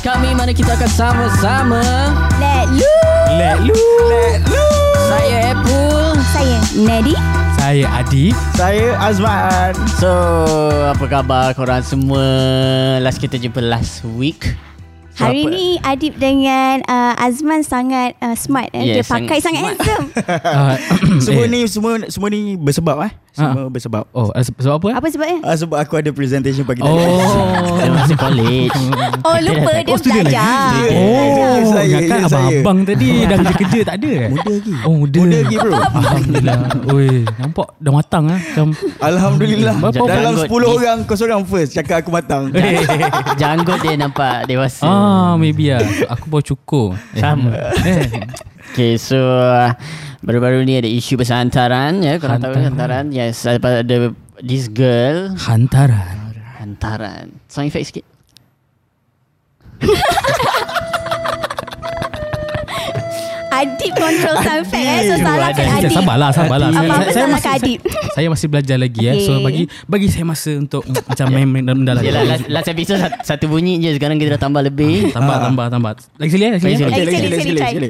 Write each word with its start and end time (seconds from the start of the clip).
kami 0.00 0.32
mana 0.32 0.50
kita 0.50 0.72
akan 0.72 0.90
sama-sama. 0.90 1.82
Let 2.40 2.72
lu 2.72 2.88
Let 4.08 4.40
lu 4.48 4.64
Saya 5.06 5.52
Apple. 5.52 6.16
Saya 6.32 6.56
Nedi. 6.74 7.14
Saya 7.54 7.84
Adi. 7.92 8.32
Saya 8.56 8.96
Azman. 8.96 9.76
So 10.00 10.08
apa 10.88 11.04
khabar 11.04 11.52
korang 11.52 11.84
semua? 11.84 12.24
Last 12.98 13.20
kita 13.20 13.36
jumpa 13.36 13.60
last 13.60 14.00
week. 14.16 14.56
So, 15.12 15.28
Hari 15.28 15.44
apa- 15.44 15.52
ni 15.52 15.66
Adib 15.84 16.16
dengan 16.16 16.80
uh, 16.88 17.12
Azman 17.20 17.60
sangat 17.60 18.16
uh, 18.18 18.32
smart 18.32 18.72
eh. 18.72 18.96
Dia 18.96 19.04
Yes, 19.04 19.10
pakai 19.10 19.36
sangat 19.36 19.76
sangat, 19.76 19.76
handsome. 19.76 20.06
Uh, 20.56 20.74
Semua 21.28 21.44
eh, 21.44 21.50
ni 21.50 21.60
semua 21.68 21.92
semua 22.08 22.28
ni 22.32 22.56
bersebab 22.56 22.96
eh 23.04 23.12
Semua 23.30 23.66
bersebab 23.66 24.04
Oh 24.10 24.28
eh, 24.28 24.40
se- 24.40 24.50
sebab 24.52 24.74
apa? 24.76 24.86
Eh? 24.86 24.94
Apa 24.94 25.06
sebabnya? 25.06 25.38
Ah, 25.40 25.54
Sebab 25.54 25.76
aku 25.76 25.94
ada 25.94 26.10
presentation 26.10 26.62
pagi 26.62 26.78
tadi. 26.78 26.90
Oh. 26.90 27.78
Dia 27.78 27.90
masih 27.90 28.16
college. 28.16 28.74
Oh 29.20 29.36
lupa 29.38 29.70
dia 29.76 29.84
Oh, 29.86 29.96
student 29.96 30.24
lagi? 30.24 30.34
belajar. 30.34 30.88
Oh 30.90 31.28
Ya, 31.30 31.48
saya, 31.62 31.84
Ingatkan 31.86 32.16
ya, 32.16 32.26
abang-abang 32.26 32.78
tadi 32.82 33.08
Dah 33.22 33.36
kerja-kerja 33.36 33.78
tak 33.84 33.94
ada? 33.96 34.10
Eh? 34.10 34.28
Muda 34.32 34.50
lagi. 34.50 34.72
Oh 34.80 34.94
muda. 34.96 35.18
Muda 35.20 35.36
lagi 35.36 35.54
bro. 35.56 35.72
Alhamdulillah. 35.72 36.58
Oi, 36.88 37.08
Nampak 37.36 37.66
dah 37.76 37.92
matang 37.92 38.24
ah. 38.26 38.40
Macam 38.40 38.66
Alhamdulillah. 39.00 39.74
Berapa 39.78 39.96
Dalam 40.02 40.32
janggut. 40.34 40.46
10 40.48 40.58
ni? 40.58 40.66
orang 40.72 40.98
Kau 41.04 41.14
seorang 41.14 41.42
first. 41.44 41.70
Cakap 41.72 41.96
aku 42.00 42.10
matang. 42.10 42.42
Janggut 43.36 43.78
dia 43.78 43.94
nampak 43.94 44.44
dewasa. 44.44 44.82
Ah, 44.82 45.32
maybe 45.34 45.70
lah 45.70 45.84
Aku 46.10 46.26
baru 46.26 46.44
cukur 46.44 46.88
eh, 47.12 47.20
Sama. 47.20 47.50
eh. 47.84 48.08
Okay 48.70 48.94
so 48.96 49.18
uh, 49.18 49.74
Baru-baru 50.20 50.60
ni 50.62 50.76
ada 50.76 50.84
isu 50.84 51.16
pasal 51.16 51.48
hantaran 51.48 52.00
ya 52.00 52.20
Korang 52.20 52.38
tahu 52.38 52.52
Hantaran. 52.52 53.08
Yes 53.10 53.44
ada, 53.44 53.80
ada 53.80 54.12
This 54.40 54.68
girl. 54.68 55.36
Hantaran. 55.36 56.32
Hantaran. 56.56 57.28
Sound 57.46 57.68
effect 57.68 57.88
sikit. 57.88 58.04
Adib 63.50 63.92
control 63.92 64.36
sound 64.40 64.62
effect 64.62 64.86
eh. 64.86 65.00
So 65.04 65.14
salahkan. 65.18 65.64
Adib. 65.74 65.90
Sabarlah 65.92 66.30
Sabarlah. 66.30 66.68
Apa-apa 66.70 67.10
Saya- 67.10 67.28
masih- 67.28 67.52
Adib. 67.52 67.78
saya- 67.82 68.08
Saya 68.10 68.26
masih 68.30 68.46
belajar 68.48 68.76
lagi 68.78 69.02
eh. 69.04 69.16
So 69.20 69.32
Okay. 69.32 69.44
bagi 69.44 69.62
bagi 69.84 70.06
saya 70.08 70.24
masa 70.24 70.50
untuk 70.54 70.82
Macam 71.10 71.26
main-main 71.28 71.64
dalam 71.64 71.82
dalam 71.82 72.00
Yelah 72.00 72.22
last, 72.24 72.44
last 72.46 72.68
episode 72.68 73.02
satu, 73.20 73.50
bunyi 73.50 73.76
je. 73.76 73.90
Sekarang 73.92 74.16
kita 74.16 74.38
dah 74.38 74.42
tambah 74.42 74.62
lebih. 74.62 75.10
Tambah 75.10 75.36
tambah 75.42 75.66
tambah. 75.68 75.92
Lagi 76.16 76.30
sekali 76.30 76.44
eh 76.46 76.50
Lagi 76.52 76.62
sekali 76.62 76.72
Lagi? 76.72 76.84
Okay 76.86 77.02
Lagi 77.02 77.10
sekali, 77.10 77.28
lagi 77.28 77.42
sekali, 77.42 77.88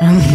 lagi 0.00 0.31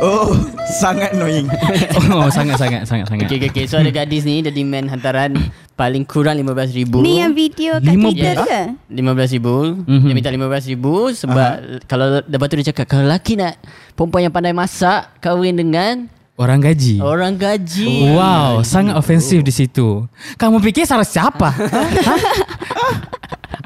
Oh 0.00 0.32
Sangat 0.80 1.12
annoying 1.12 1.44
Oh 2.08 2.26
sangat 2.28 2.56
sangat 2.56 2.88
sangat 2.88 3.04
sangat 3.06 3.28
Okay, 3.28 3.36
okay, 3.36 3.50
okay. 3.52 3.64
So 3.68 3.76
ada 3.76 3.92
gadis 3.92 4.24
ni 4.24 4.40
Dia 4.40 4.48
demand 4.48 4.88
hantaran 4.88 5.36
Paling 5.76 6.04
kurang 6.04 6.36
RM15,000 6.36 6.92
Ni 6.98 7.20
yang 7.20 7.32
video 7.32 7.76
kat 7.76 7.84
Lima 7.86 8.08
Twitter 8.08 8.34
ke? 8.40 8.60
RM15,000 8.88 9.46
Mhm. 9.84 10.06
Dia 10.08 10.14
minta 10.16 10.30
RM15,000 10.30 10.84
Sebab 11.18 11.52
Kalau 11.84 12.06
Lepas 12.22 12.46
tu 12.48 12.56
dia 12.56 12.66
cakap 12.68 12.84
Kalau 12.86 13.04
lelaki 13.04 13.36
nak 13.36 13.60
Perempuan 13.92 14.24
yang 14.24 14.32
pandai 14.32 14.52
masak 14.52 15.20
Kahwin 15.20 15.52
dengan 15.52 16.08
Orang 16.34 16.64
gaji 16.64 16.96
Orang 16.98 17.36
gaji 17.36 18.16
Wow, 18.16 18.64
sangat 18.64 18.96
ofensif 18.96 19.44
di 19.44 19.52
situ. 19.52 20.08
Kamu 20.40 20.64
pikir 20.64 20.88
Sarah 20.88 21.04
siapa? 21.04 21.52
Hah? 22.08 22.94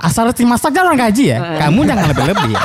Asal 0.02 0.26
reti 0.26 0.42
masak 0.42 0.74
jangan 0.74 0.90
orang 0.90 1.06
gaji 1.06 1.24
ya? 1.30 1.38
Kamu 1.62 1.86
jangan 1.86 2.10
lebih-lebih 2.10 2.50
ya? 2.50 2.62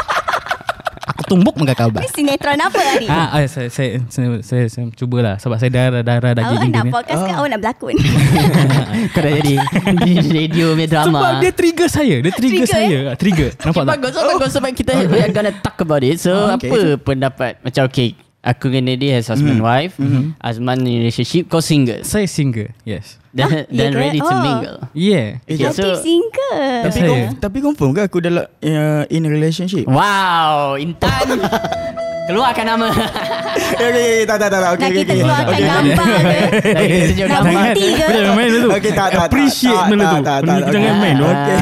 Tumbuk 1.30 1.54
muka 1.54 1.74
kau 1.74 1.88
bah. 1.88 2.02
Ni 2.02 2.10
sinetron 2.10 2.58
apa 2.58 2.80
Adib? 2.92 3.08
Ah, 3.08 3.30
ah, 3.32 3.46
saya, 3.46 3.70
saya, 3.70 4.02
saya, 4.08 4.28
saya, 4.42 4.64
saya, 4.66 4.86
cubalah 4.92 5.38
sebab 5.38 5.56
saya 5.56 5.70
darah 5.70 6.02
darah 6.02 6.34
daging 6.34 6.44
Awak 6.44 6.60
nak 6.60 6.68
Indian. 6.68 6.84
ni. 6.84 6.92
podcast 6.92 7.22
ke 7.22 7.32
awak 7.32 7.48
nak 7.48 7.60
berlakon? 7.60 7.96
Kau 9.14 9.22
dah 9.22 9.32
jadi 9.36 9.54
di 10.00 10.12
Radio 10.36 10.66
punya 10.74 10.88
drama 10.90 11.08
Sebab 11.16 11.32
dia 11.40 11.52
trigger 11.52 11.88
saya, 11.88 12.16
dia 12.18 12.32
trigger, 12.32 12.66
Trigger, 12.66 12.68
saya. 12.68 13.00
Trigger. 13.16 13.50
Nampak 13.60 13.82
tak? 13.82 13.92
Bagus, 13.92 14.12
so 14.12 14.22
bagus 14.26 14.52
sebab 14.52 14.72
kita 14.74 14.92
we 15.06 15.20
are 15.20 15.30
gonna 15.30 15.54
talk 15.56 15.78
about 15.78 16.02
it. 16.02 16.18
So 16.18 16.32
Oh, 16.32 16.56
okay. 16.56 16.68
apa 16.68 16.80
pendapat 16.98 17.52
macam 17.60 17.84
okay, 17.86 18.14
aku 18.42 18.70
dengan 18.70 18.96
dia 18.96 19.16
has 19.16 19.28
husband 19.28 19.60
wife, 19.60 20.00
Azman 20.40 20.82
in 20.82 21.00
relationship, 21.00 21.48
kau 21.48 21.60
single. 21.60 22.02
Saya 22.02 22.26
single, 22.26 22.72
yes. 22.84 23.20
Dan 23.30 23.46
Ah, 23.46 23.62
dan 23.70 23.92
ke? 23.92 24.00
ready 24.00 24.18
to 24.18 24.26
Oh. 24.26 24.42
mingle. 24.42 24.78
Yeah. 24.92 25.38
Eh, 25.46 25.54
Okay, 25.54 25.62
jap. 25.62 25.72
so 25.72 25.94
single 25.96 26.82
Tapi, 26.82 26.98
Saya. 26.98 27.10
konf- 27.30 27.38
tapi 27.38 27.58
confirm 27.62 27.92
ke 27.94 28.02
aku 28.04 28.18
dalam 28.20 28.42
uh, 28.42 29.04
In 29.06 29.22
a 29.22 29.30
relationship 29.30 29.86
wow, 29.86 30.74
Intan 30.76 31.38
keluarkan 32.30 32.66
nama. 32.66 32.88
Okay 33.60 33.86
okay 33.90 33.90
okay 33.90 34.24
Tak 34.24 34.38
tak 34.38 34.50
tak 34.54 34.60
tak. 34.62 34.72
Okay 34.78 34.80
Nak 34.80 34.90
okay 34.90 35.02
kita 35.02 35.12
okay 35.12 35.22
keluarkan 35.26 35.50
Okay, 35.50 35.64
gambar 35.66 36.06
ke? 36.30 36.40
Tunjuk 37.10 37.28
Nak 37.28 37.34
gambar. 37.34 37.54
bukti 37.54 37.86
ke? 37.90 38.06
Jangan 38.10 38.34
main 38.38 38.50
dulu. 38.50 38.68
Okay, 38.70 38.92
tak, 38.94 39.08
tak, 39.10 39.26
Appreciate 39.30 39.82
benda 39.90 40.06
tu. 40.06 40.16
tak, 40.16 40.24
tak, 40.24 40.38
Benda 40.40 40.54
tu 40.54 40.62
tak, 40.62 40.74
jangan 40.74 40.94
okay. 40.94 41.02
main. 41.02 41.16
Okay. 41.20 41.58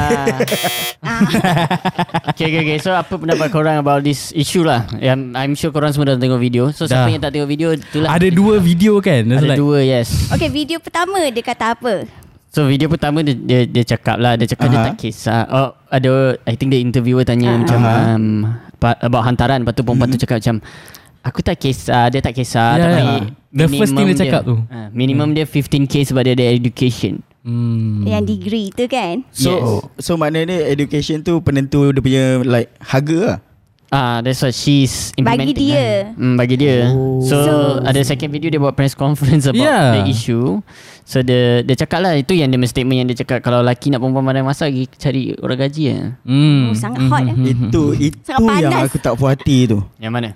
okay, 2.28 2.44
okay, 2.46 2.60
okay. 2.62 2.78
So 2.78 2.90
apa 2.92 3.14
pendapat 3.16 3.48
korang 3.48 3.76
about 3.80 4.04
this 4.04 4.30
issue 4.36 4.62
lah? 4.62 4.84
Yang 5.00 5.18
I'm 5.34 5.54
sure 5.56 5.72
korang 5.72 5.90
semua 5.90 6.14
dah 6.14 6.20
tengok 6.20 6.40
video. 6.40 6.68
So 6.70 6.84
siapa 6.84 7.08
yang 7.08 7.22
tak 7.24 7.32
tengok 7.32 7.48
video 7.48 7.72
itulah. 7.72 8.12
Ada 8.12 8.28
dua 8.28 8.60
video 8.60 9.00
kan? 9.00 9.24
Ada 9.24 9.56
dua, 9.56 9.80
yes. 9.80 10.28
Okay 10.28 10.52
video 10.52 10.78
pertama 10.78 11.18
dia 11.32 11.42
kata 11.42 11.74
apa? 11.74 12.27
So 12.48 12.64
video 12.64 12.88
pertama 12.88 13.20
dia 13.20 13.36
dia, 13.36 13.60
dia 13.68 13.84
cakap 13.84 14.16
lah 14.16 14.34
dia 14.34 14.48
cakap 14.48 14.72
dia 14.72 14.78
Aha. 14.80 14.86
tak 14.92 14.96
kisah. 14.96 15.42
Oh 15.52 15.68
ada 15.92 16.36
I 16.48 16.56
think 16.56 16.72
the 16.72 16.80
interviewer 16.80 17.22
tanya 17.22 17.52
Aha. 17.52 17.60
macam 17.60 17.80
um, 17.84 18.24
about 19.04 19.24
hantaran 19.24 19.62
lepas 19.62 19.76
tu 19.76 19.84
perempuan 19.84 20.08
tu 20.08 20.18
cakap 20.18 20.40
macam 20.40 20.56
aku 21.20 21.44
tak 21.44 21.60
kisah 21.60 22.08
dia 22.08 22.24
tak 22.24 22.32
kisah 22.32 22.70
Ya, 22.78 22.84
tapi 22.88 23.04
ya. 23.04 23.16
The 23.48 23.66
first 23.68 23.92
thing 23.92 24.06
dia 24.08 24.18
cakap 24.18 24.42
tu. 24.44 24.56
Uh, 24.64 24.88
minimum 24.92 25.32
dia 25.32 25.44
15k 25.44 26.12
sebab 26.12 26.20
dia 26.24 26.36
ada 26.36 26.44
education. 26.48 27.20
Hmm. 27.48 28.04
Yang 28.04 28.24
degree 28.36 28.68
tu 28.68 28.84
kan? 28.88 29.24
So 29.32 29.50
Yes. 29.52 30.04
so 30.04 30.10
maknanya 30.20 30.68
education 30.68 31.24
tu 31.24 31.40
penentu 31.40 31.88
dia 31.92 32.00
punya 32.04 32.24
like 32.44 32.68
harga 32.80 33.18
lah. 33.24 33.38
Ah, 33.88 34.20
that's 34.20 34.38
what 34.38 34.52
she's 34.52 35.16
Bagi 35.16 35.48
implementing. 35.48 35.56
dia. 35.64 35.80
Lah. 35.80 36.12
Hmm, 36.12 36.34
bagi 36.36 36.56
dia. 36.56 36.76
Oh. 36.92 37.24
So, 37.24 37.36
So- 37.40 37.80
ada 37.80 38.00
second 38.02 38.28
video 38.28 38.48
dia 38.48 38.60
buat 38.60 38.72
press 38.72 38.92
conference 38.92 39.48
about 39.48 39.64
Yeah. 39.64 39.96
the 39.96 40.02
issue. 40.06 40.60
So 41.02 41.24
dia 41.24 41.64
dia 41.64 41.72
cakap 41.74 42.04
lah 42.04 42.12
itu 42.12 42.36
yang 42.36 42.52
dia 42.52 42.60
statement 42.62 43.00
yang 43.00 43.08
dia 43.08 43.16
cakap 43.16 43.40
kalau 43.40 43.64
lelaki 43.64 43.88
nak 43.88 44.04
perempuan 44.04 44.28
pandai 44.28 44.44
masak 44.44 44.68
pergi 44.68 44.84
cari 44.92 45.22
orang 45.34 45.58
gaji 45.58 45.82
ya. 45.88 46.00
Hmm. 46.20 46.60
Oh, 46.68 46.76
sangat 46.76 47.00
hot 47.08 47.22
eh. 47.24 47.36
Itu 47.48 47.82
itu 47.96 48.18
Sangat 48.20 48.60
yang 48.60 48.72
panas. 48.76 48.92
aku 48.92 48.96
tak 49.00 49.14
puas 49.16 49.32
hati 49.32 49.56
tu. 49.64 49.80
Yang 49.96 50.12
mana? 50.12 50.28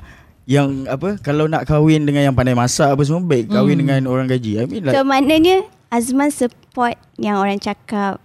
Yang 0.42 0.68
apa 0.88 1.08
kalau 1.20 1.44
nak 1.44 1.68
kahwin 1.68 2.02
dengan 2.02 2.22
yang 2.24 2.34
pandai 2.34 2.56
masak 2.56 2.88
apa 2.88 3.02
semua 3.04 3.20
baik 3.20 3.52
kahwin 3.52 3.76
dengan 3.76 4.00
orang 4.08 4.24
gaji. 4.26 4.58
I 4.58 4.64
mean 4.64 4.80
like 4.82 4.96
So 4.96 5.04
maknanya 5.04 5.60
Azman 5.86 6.32
support 6.32 6.96
yang 7.14 7.36
orang 7.36 7.60
cakap 7.60 8.16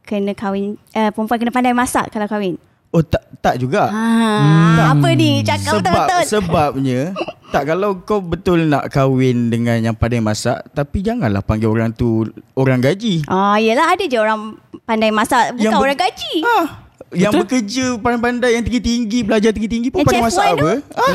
kena 0.00 0.30
kahwin 0.30 0.78
uh, 0.94 1.10
perempuan 1.10 1.42
kena 1.42 1.50
pandai 1.50 1.74
masak 1.74 2.06
kalau 2.08 2.30
kahwin. 2.30 2.54
Oh 2.96 3.04
tak 3.04 3.20
tak 3.38 3.60
juga. 3.60 3.92
Ha, 3.92 4.96
apa 4.96 5.08
ni? 5.12 5.44
Cakap 5.44 5.78
Sebab 5.78 5.84
betul-betul. 5.84 6.22
sebabnya 6.24 7.00
tak 7.46 7.62
kalau 7.68 8.00
kau 8.00 8.18
betul 8.18 8.64
nak 8.64 8.88
kahwin 8.88 9.52
dengan 9.52 9.78
yang 9.78 9.94
pandai 9.94 10.18
masak 10.18 10.64
tapi 10.72 10.98
janganlah 10.98 11.40
panggil 11.40 11.68
orang 11.68 11.92
tu 11.92 12.24
orang 12.54 12.80
gaji. 12.80 13.22
Ah, 13.28 13.54
yelah 13.56 13.92
ada 13.92 14.02
je 14.02 14.16
orang 14.16 14.56
pandai 14.82 15.12
masak 15.12 15.52
bukan 15.52 15.62
Yang 15.62 15.72
ber- 15.72 15.84
orang 15.84 15.98
gaji. 16.00 16.34
Ah, 16.42 16.66
yang 17.14 17.30
bekerja 17.30 18.02
pandai-pandai 18.02 18.58
yang 18.58 18.64
tinggi-tinggi 18.66 19.18
belajar 19.22 19.54
tinggi-tinggi 19.54 19.88
pun 19.94 20.02
masak 20.02 20.42
Wan 20.42 20.58
apa? 20.58 20.70
Ah. 20.98 21.14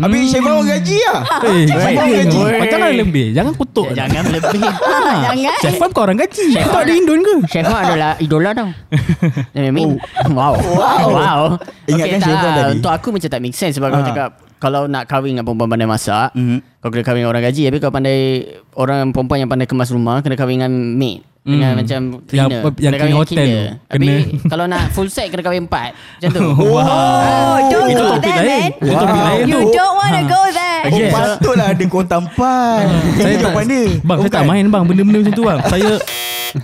Habis 0.00 0.32
chef 0.32 0.40
Wan 0.40 0.52
orang 0.56 0.68
gaji 0.72 0.96
lah. 1.04 1.20
Eh, 1.44 1.62
Chef 1.68 1.76
Wan 1.76 1.92
orang 1.92 2.16
gaji. 2.24 2.38
Macam 2.56 2.78
mana 2.80 2.94
lebih? 2.96 3.26
Jangan 3.36 3.52
kutuk. 3.52 3.86
Ya, 3.92 4.04
jangan 4.08 4.32
lebih. 4.32 4.60
Ah, 4.86 5.32
jangan. 5.36 5.58
Chef 5.60 5.74
Fam 5.76 5.90
kau 5.92 6.02
orang 6.02 6.18
gaji. 6.18 6.46
Kau 6.56 6.80
ada 6.80 6.92
Indon 6.92 7.20
ke? 7.20 7.34
Chef 7.52 7.64
Wan 7.64 7.80
adalah 7.84 8.12
idola 8.16 8.50
tau. 8.56 8.68
I 9.56 9.68
mean, 9.68 10.00
wow. 10.32 10.56
Wow. 10.56 11.06
wow. 11.12 11.40
Ingatkan 11.84 12.18
Wan 12.24 12.32
lah. 12.32 12.54
tadi. 12.56 12.72
Untuk 12.80 12.92
aku 12.92 13.08
macam 13.12 13.28
tak 13.28 13.40
make 13.44 13.52
sense 13.52 13.76
sebab 13.76 13.92
kau 13.92 14.00
Ah. 14.00 14.08
cakap 14.08 14.30
kalau 14.56 14.88
nak 14.88 15.04
kahwin 15.04 15.36
dengan 15.36 15.44
perempuan 15.44 15.68
pandai 15.68 15.84
masak, 15.84 16.32
Mhm. 16.32 16.80
kau 16.80 16.88
kena 16.88 17.04
kahwin 17.04 17.20
dengan 17.22 17.30
orang 17.30 17.44
gaji. 17.44 17.62
Tapi 17.68 17.76
kau 17.76 17.92
pandai 17.92 18.18
orang 18.72 19.12
perempuan 19.12 19.38
yang 19.44 19.50
pandai 19.52 19.68
kemas 19.68 19.92
rumah 19.92 20.24
kena 20.24 20.32
kahwin 20.34 20.58
dengan 20.58 20.72
maid. 20.96 21.20
Dengan 21.46 21.70
Hmm. 21.70 21.78
macam 21.78 22.00
Yang- 22.02 22.22
cleaner. 22.26 22.58
yang 22.58 22.66
Kena 22.66 22.74
clean 22.74 22.90
dengan 22.90 23.16
hotel. 23.16 23.48
Tapi 23.86 24.06
Kena- 24.10 24.50
kalau 24.50 24.64
nak 24.66 24.82
full 24.90 25.06
set 25.06 25.26
kena 25.30 25.40
kahwin 25.40 25.64
empat. 25.64 25.90
Macam 25.94 26.30
tu. 26.32 26.46
Oh, 26.58 27.56
don't 27.70 27.86
Itu 27.86 28.02
go 28.02 28.16
there, 28.18 28.34
lain. 28.36 28.50
man. 28.50 28.70
Itu 28.82 28.94
topik 28.96 29.22
lain 29.22 29.44
You 29.46 29.60
tu. 29.60 29.70
don't 29.72 29.94
want 29.94 30.12
to 30.12 30.22
go 30.24 30.42
there. 30.50 30.80
Oh, 30.84 30.90
Yes. 30.92 31.12
patutlah 31.12 31.66
ada 31.68 31.84
kota 31.86 32.16
empat. 32.18 32.82
Saya 33.16 33.36
tak 33.40 33.52
mana? 33.54 33.78
Bang, 34.00 34.16
Oh, 34.16 34.22
saya 34.22 34.32
tak 34.32 34.44
main 34.44 34.64
bang 34.66 34.82
benda-benda 34.84 35.18
macam 35.20 35.32
tu 35.32 35.44
bang. 35.44 35.60
Saya 35.64 35.90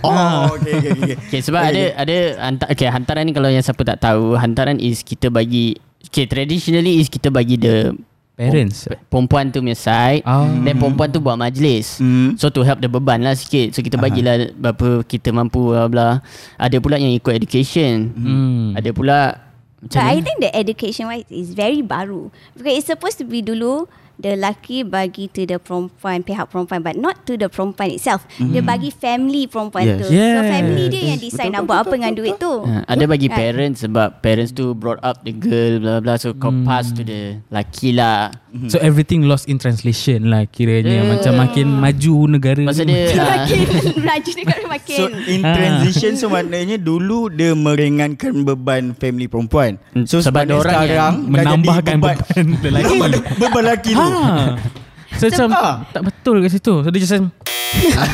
Oh, 0.01 0.57
okay, 0.57 0.73
okay, 0.73 0.91
okay. 0.91 1.15
Okay, 1.21 1.39
sebab 1.39 1.61
ada 1.61 1.83
ada 1.95 2.17
hantar, 2.41 2.67
okay, 2.67 2.87
hantaran 2.87 3.23
ni 3.23 3.31
kalau 3.31 3.45
yang 3.47 3.61
siapa 3.61 3.83
tak 3.85 4.01
tahu, 4.01 4.33
hantaran 4.33 4.81
is 4.81 4.99
kita 4.99 5.29
bagi 5.29 5.77
okay, 6.01 6.25
traditionally 6.25 6.97
is 6.97 7.07
kita 7.07 7.29
bagi 7.29 7.55
the 7.55 7.93
parents. 8.33 8.89
perempuan 9.09 9.53
tu 9.53 9.61
punya 9.61 9.77
side 9.77 10.25
Ah. 10.25 10.49
then 10.65 10.75
perempuan 10.77 11.09
tu 11.09 11.21
buat 11.21 11.37
majlis. 11.37 12.01
Hmm. 12.01 12.33
So 12.35 12.49
to 12.49 12.65
help 12.65 12.81
the 12.81 12.89
beban 12.89 13.21
lah 13.21 13.37
sikit. 13.37 13.77
So 13.77 13.85
kita 13.85 14.01
bagilah 14.01 14.53
berapa 14.57 15.05
kita 15.05 15.29
mampu 15.29 15.73
bla 15.73 15.85
bla. 15.87 16.09
Ada 16.57 16.81
pula 16.81 16.97
yang 16.97 17.13
ikut 17.13 17.33
education. 17.33 18.09
Hmm. 18.13 18.65
Ada 18.73 18.89
pula 18.89 19.37
macam 19.83 19.99
But 19.99 20.07
I 20.09 20.17
think 20.23 20.37
the 20.39 20.51
education 20.55 21.11
wise 21.11 21.27
is 21.27 21.51
very 21.51 21.83
baru. 21.83 22.31
Because 22.55 22.75
it's 22.79 22.89
supposed 22.89 23.19
to 23.19 23.27
be 23.27 23.43
dulu 23.43 23.85
the 24.15 24.29
lelaki 24.31 24.81
bagi 24.83 25.25
to 25.27 25.43
the 25.43 25.57
perempuan 25.57 26.21
pihak 26.21 26.45
perempuan 26.45 26.79
but 26.79 26.95
not 26.95 27.23
to 27.23 27.33
the 27.33 27.47
perempuan 27.47 27.89
itself. 27.91 28.21
Dia 28.35 28.61
bagi 28.61 28.89
family 28.89 29.45
perempuan 29.45 29.83
Yes. 29.83 29.97
tu. 29.97 30.05
So 30.05 30.13
Yes. 30.13 30.45
family 30.47 30.85
dia 30.87 31.01
yang 31.07 31.17
decide 31.17 31.33
Betul, 31.41 31.49
nak 31.49 31.59
betul, 31.59 31.65
buat 31.65 31.75
apa 31.75 31.83
betul, 31.83 31.95
dengan 31.95 32.11
betul, 32.11 32.21
duit 32.21 32.35
tu. 32.37 32.53
Ha, 32.63 32.77
ada 32.87 33.03
bagi 33.05 33.27
Kan? 33.27 33.35
parents 33.35 33.79
sebab 33.81 34.07
parents 34.19 34.51
tu 34.51 34.65
brought 34.71 35.01
up 35.01 35.21
the 35.21 35.33
girl 35.33 35.73
blah 35.77 35.97
blah 35.99 36.15
so 36.15 36.31
kau 36.31 36.53
pass 36.63 36.89
to 36.89 37.01
the 37.01 37.21
laki 37.49 37.91
lah. 37.91 38.29
So 38.69 38.77
everything 38.77 39.25
lost 39.25 39.45
in 39.45 39.57
translation 39.57 40.29
lah 40.29 40.45
kiranya 40.45 41.01
Yeah. 41.01 41.09
macam 41.09 41.33
makin 41.35 41.67
maju 41.73 42.15
negara. 42.29 42.61
Masa 42.61 42.83
ni. 42.83 42.93
dia 42.93 43.17
ah, 43.17 43.41
Makin 43.41 43.59
laju 43.99 44.31
negara 44.35 44.63
makin. 44.69 44.93
So 44.95 45.03
in 45.25 45.41
Ah. 45.41 45.53
transition 45.53 46.11
so 46.15 46.29
maknanya 46.29 46.77
dulu 46.77 47.27
dia 47.27 47.51
meringankan 47.51 48.45
beban 48.45 48.93
family 48.93 49.25
perempuan. 49.25 49.81
So 50.05 50.21
Sebab 50.21 50.23
sebab 50.23 50.41
dia 50.43 50.55
orang 50.55 50.73
sekarang 50.75 50.89
yang 50.91 51.13
menambahkan 51.25 51.97
beban 51.97 52.17
lelaki. 52.61 52.93
beban, 52.93 53.11
beban 53.35 53.61
lelaki 53.63 53.91
Ha. 55.13 55.19
So 55.19 55.29
macam 55.29 55.47
Ah. 55.53 55.75
tak 55.89 56.03
betul 56.03 56.41
kat 56.41 56.51
situ. 56.51 56.73
So 56.81 56.89
dia 56.89 56.99
just 56.99 57.13
macam 57.13 57.29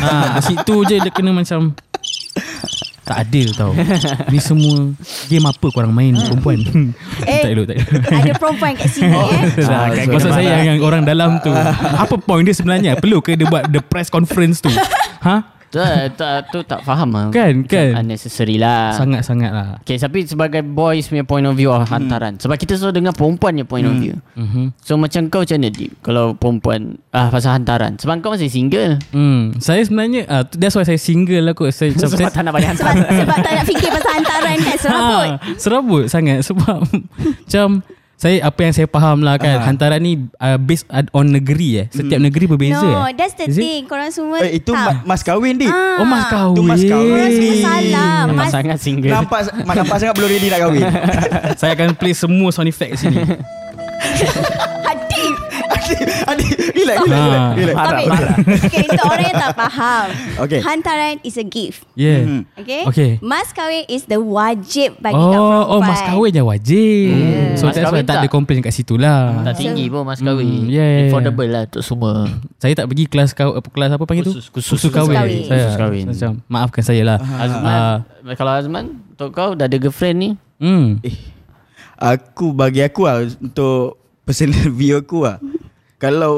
ha, 0.03 0.09
kat 0.35 0.43
situ 0.45 0.75
je 0.85 0.95
dia 0.99 1.09
kena 1.09 1.31
macam 1.31 1.71
tak 3.03 3.25
adil 3.25 3.49
tau. 3.51 3.73
Ni 4.29 4.37
semua 4.37 4.93
game 5.25 5.41
apa 5.43 5.67
korang 5.67 5.89
main 5.89 6.13
perempuan? 6.13 6.61
Eh, 7.25 7.41
tak 7.43 7.49
elok, 7.49 7.65
tak 7.65 7.75
elok. 7.79 7.89
Ada 8.05 8.31
perempuan 8.37 8.71
kat 8.75 8.87
sini 8.87 9.09
eh. 9.09 9.41
Lah, 9.65 9.89
kan, 9.89 10.05
so 10.05 10.11
Maksud 10.13 10.31
saya 10.31 10.53
yang 10.61 10.77
orang 10.79 11.01
dalam 11.01 11.41
tu 11.41 11.49
Apa 11.49 12.15
point 12.15 12.45
dia 12.45 12.53
sebenarnya 12.53 13.01
Perlu 13.01 13.17
ke 13.17 13.33
dia 13.33 13.49
buat 13.49 13.65
The 13.65 13.81
press 13.81 14.13
conference 14.13 14.61
tu 14.61 14.69
Ha? 15.19 15.41
Tu, 15.69 15.79
tak, 16.17 16.49
tu 16.49 16.59
tak 16.65 16.81
faham 16.81 17.09
lah. 17.13 17.29
Kan, 17.29 17.65
kan. 17.69 18.01
Unnecessary 18.01 18.57
lah. 18.57 18.97
Sangat-sangat 18.97 19.51
lah 19.53 19.67
Okay, 19.85 20.01
tapi 20.01 20.25
sebagai 20.25 20.65
boys 20.65 21.05
punya 21.05 21.21
point 21.21 21.45
of 21.45 21.53
view 21.53 21.69
of 21.69 21.85
hantaran. 21.85 22.41
Sebab 22.41 22.57
kita 22.57 22.75
selalu 22.75 23.05
dengar 23.05 23.13
perempuan 23.13 23.53
punya 23.53 23.65
point 23.65 23.85
of 23.85 23.95
view. 24.01 24.15
Mhm. 24.33 24.73
So 24.81 24.97
macam 24.97 25.29
kau 25.29 25.45
macam 25.45 25.57
mana 25.61 25.69
Deep 25.69 25.91
Kalau 26.01 26.33
perempuan 26.33 26.97
ah 27.13 27.29
pasal 27.29 27.57
hantaran 27.59 27.97
Sebab 27.99 28.21
kau 28.21 28.33
masih 28.33 28.49
single 28.49 28.97
Hmm, 29.13 29.57
saya 29.61 29.81
sebenarnya 29.85 30.25
uh, 30.29 30.43
that's 30.57 30.73
why 30.73 30.85
saya 30.85 30.97
single 30.97 31.45
lah 31.45 31.53
kot. 31.53 31.69
Saya 31.73 31.93
Sebab 31.93 32.17
saya, 32.17 32.31
tak 32.31 32.43
nak 32.47 32.53
Sebab, 32.55 32.69
hantaran 32.69 32.95
sebab 33.05 33.37
tak 33.41 33.51
nak 33.53 33.65
fikir 33.65 33.89
pasal 33.93 34.11
hantaran 34.17 34.55
kan 34.57 34.77
serabut. 34.83 35.27
Ha, 35.29 35.37
serabut 35.59 36.03
sangat 36.09 36.37
sebab 36.45 36.77
macam 37.45 37.67
saya 38.19 38.43
apa 38.43 38.59
yang 38.59 38.73
saya 38.73 38.83
faham 38.85 39.23
lah 39.23 39.39
kan 39.39 39.55
Ah. 39.55 39.63
hantaran 39.63 39.95
ni 39.97 40.11
uh, 40.35 40.59
based 40.59 40.83
on 41.13 41.25
negeri 41.25 41.69
eh. 41.77 41.85
Setiap 41.87 42.19
negeri 42.19 42.45
berbeza 42.45 42.83
no, 42.83 43.07
eh. 43.07 43.15
that's 43.15 43.31
the 43.33 43.47
Is 43.47 43.55
it? 43.55 43.63
thing. 43.63 43.81
Korang 43.87 44.11
semua 44.11 44.43
Eh, 44.43 44.59
itu 44.59 44.69
tak. 44.69 44.83
ma- 44.99 45.03
mas 45.07 45.23
kahwin 45.23 45.55
dik. 45.55 45.71
Ah. 45.71 45.97
Oh 45.97 46.05
mas 46.05 46.27
kahwin. 46.27 46.51
Tu 46.51 46.61
mas 46.61 46.83
kahwin. 46.83 47.15
Korang 47.15 47.31
semua 47.31 47.55
salah. 47.63 48.19
Nampak 48.19 48.35
Mas, 48.35 48.51
sangat 48.51 48.77
single 48.77 49.07
Nampak 49.09 49.39
mak 49.63 49.73
nampak 49.73 49.97
sangat 49.97 50.13
belum 50.13 50.29
ready 50.29 50.47
nak 50.47 50.59
kahwin. 50.59 50.83
saya 51.63 51.71
akan 51.73 51.89
play 51.95 52.11
semua 52.11 52.51
sound 52.51 52.67
effect 52.67 52.99
sini. 52.99 53.23
hati. 54.83 55.23
Relax, 56.71 56.97
relax, 56.99 57.11
Ah. 57.11 57.51
relax, 57.53 57.55
relax. 57.55 57.75
Tapi, 57.89 58.03
okay, 58.59 58.83
untuk 58.85 59.07
orang 59.07 59.25
yang 59.25 59.37
tak 59.39 59.53
faham. 59.53 60.05
Okay. 60.39 60.59
Hantaran 60.59 61.15
is 61.21 61.35
a 61.35 61.43
gift. 61.43 61.83
Yeah. 61.93 62.19
Mhm. 62.21 62.41
Okay? 62.55 62.81
Okay. 62.85 63.11
Mas 63.19 63.49
kahwin 63.49 63.83
is 63.85 64.03
the 64.03 64.15
wajib 64.15 64.97
bagi 64.97 65.15
Oh, 65.15 65.29
perempuan. 65.29 65.65
oh 65.67 65.79
mas 65.81 66.01
kahwin 66.01 66.29
je 66.29 66.41
wajib. 66.41 67.09
Hmm. 67.11 67.53
So 67.55 67.63
Mas 67.63 67.73
that's 67.73 67.85
why 67.85 67.99
kahwin 67.99 68.05
tak 68.05 68.15
ada 68.15 68.21
tak- 68.21 68.31
komplain 68.31 68.59
kat 68.59 68.71
situ 68.71 68.95
lah. 68.95 69.43
Tak 69.43 69.55
tinggi 69.55 69.85
pun 69.87 70.03
mas 70.03 70.17
kahwin 70.17 70.47
Hmm, 70.59 70.65
yeah, 70.65 70.81
yeah, 70.81 70.99
yeah. 70.99 71.09
Affordable 71.09 71.47
lah 71.47 71.63
untuk 71.65 71.81
semua 71.81 72.11
Saya 72.61 72.73
tak 72.73 72.85
pergi 72.85 73.05
kelas 73.05 73.29
kau 73.31 73.51
apa 73.53 73.67
kelas 73.67 73.91
apa 73.91 74.03
panggil 74.03 74.23
Khusus- 74.23 74.47
tu? 74.47 74.53
khusus- 74.53 74.79
khusus 74.79 74.91
kahwin. 74.91 75.15
kahwin. 75.15 75.41
Saya 75.43 75.59
Khusus 75.61 75.77
kahwin. 75.77 76.05
Macam 76.07 76.31
maafkan 76.45 76.81
saya 76.81 77.01
lah. 77.03 77.17
Azman 77.19 77.63
Ah, 77.65 77.95
Kalau 78.33 78.51
Azman 78.53 78.85
Untuk 79.09 79.29
kau 79.31 79.51
dah 79.51 79.65
ada 79.65 79.75
girlfriend 79.75 80.17
ni 80.17 80.29
hmm. 80.57 80.87
Eh, 81.01 81.15
aku 81.95 82.51
bagi 82.51 82.79
aku 82.79 83.03
lah 83.03 83.19
untuk 83.33 83.95
personal 84.23 84.55
view 84.77 84.95
aku 84.95 85.25
lah. 85.25 85.37
Kalau 85.99 86.37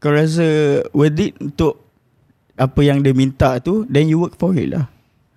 kau 0.00 0.12
rasa 0.16 0.80
worth 0.96 1.20
it 1.20 1.36
untuk 1.36 1.76
apa 2.56 2.80
yang 2.80 3.04
dia 3.04 3.12
minta 3.12 3.60
tu, 3.60 3.84
then 3.88 4.08
you 4.08 4.20
work 4.20 4.36
for 4.40 4.56
it 4.56 4.72
lah. 4.72 4.88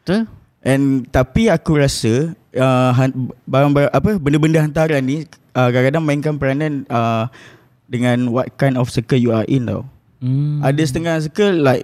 Betul? 0.03 0.27
And 0.63 1.03
tapi 1.11 1.51
aku 1.51 1.75
rasa 1.75 2.31
uh, 2.55 2.91
barang-barang 3.43 3.91
apa 3.91 4.15
benda-benda 4.15 4.63
hantaran 4.63 5.03
ni 5.03 5.27
uh, 5.51 5.67
kadang-kadang 5.67 6.03
mainkan 6.03 6.35
peranan 6.39 6.87
uh, 6.87 7.27
dengan 7.91 8.31
what 8.31 8.55
kind 8.55 8.79
of 8.79 8.87
circle 8.87 9.19
you 9.19 9.35
are 9.35 9.43
in 9.51 9.67
tau. 9.67 9.83
Hmm. 10.23 10.63
Ada 10.63 10.87
setengah 10.87 11.19
circle 11.27 11.59
like 11.59 11.83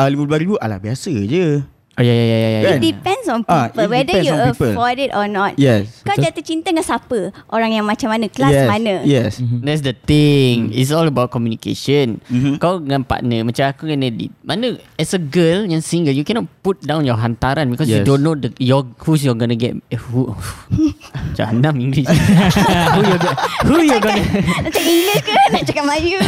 uh, 0.00 0.08
RM15,000 0.08 0.56
alah 0.64 0.80
biasa 0.80 1.12
je. 1.28 1.60
Oh 1.96 2.04
ya 2.04 2.12
ya 2.12 2.22
ya 2.22 2.36
ya, 2.36 2.48
ya. 2.52 2.60
Kan? 2.60 2.76
It 2.76 2.84
depends 2.84 3.24
on 3.26 3.40
people. 3.40 3.56
Ah, 3.56 3.66
it 3.66 3.88
whether 3.88 4.04
depends 4.04 4.28
you 4.28 4.32
on 4.32 4.52
people. 4.52 4.68
afford 4.70 4.96
it 4.98 5.10
or 5.10 5.26
not. 5.26 5.56
Yes. 5.56 6.04
Kau 6.04 6.12
Betul. 6.12 6.28
jatuh 6.28 6.44
cinta 6.44 6.68
dengan 6.68 6.84
siapa? 6.84 7.18
Orang 7.48 7.72
yang 7.72 7.82
macam 7.82 8.08
mana? 8.08 8.28
Kelas 8.28 8.52
yes. 8.52 8.68
mana? 8.68 8.94
Yes. 9.00 9.32
That's 9.40 9.80
the 9.80 9.96
thing 9.96 10.70
It's 10.70 10.92
all 10.92 11.04
about 11.04 11.30
communication 11.30 12.20
Mhm. 12.28 12.58
Kau 12.58 12.78
dengan 12.78 13.00
partner 13.00 13.42
Macam 13.42 13.64
aku 13.66 13.88
dengan 13.88 14.06
Edit 14.06 14.28
Mana 14.40 14.76
as 14.94 15.10
a 15.10 15.18
girl 15.18 15.64
Yang 15.64 15.82
single 15.84 16.12
You 16.12 16.22
cannot 16.22 16.46
put 16.60 16.78
down 16.80 17.02
your 17.02 17.16
hantaran 17.16 17.66
Because 17.66 17.86
you 17.86 18.00
Yes. 18.00 18.04
don't 18.04 18.20
know 18.20 18.34
the, 18.34 18.52
your, 18.58 18.84
Who's 19.00 19.20
you're 19.20 19.34
gonna 19.34 19.56
get 19.56 19.74
eh, 19.88 19.96
Who 19.98 20.36
Jahanam 21.32 21.80
English 21.80 22.06
Who 22.94 23.00
you 23.02 23.16
go- 23.16 23.38
Who 23.64 23.76
you 23.80 23.98
gonna 23.98 24.20
Nak 24.20 24.70
cakap 24.70 24.84
English 24.86 25.22
ke? 25.22 25.32
Nak 25.52 25.62
cakap 25.64 25.82
Melayu? 25.84 26.18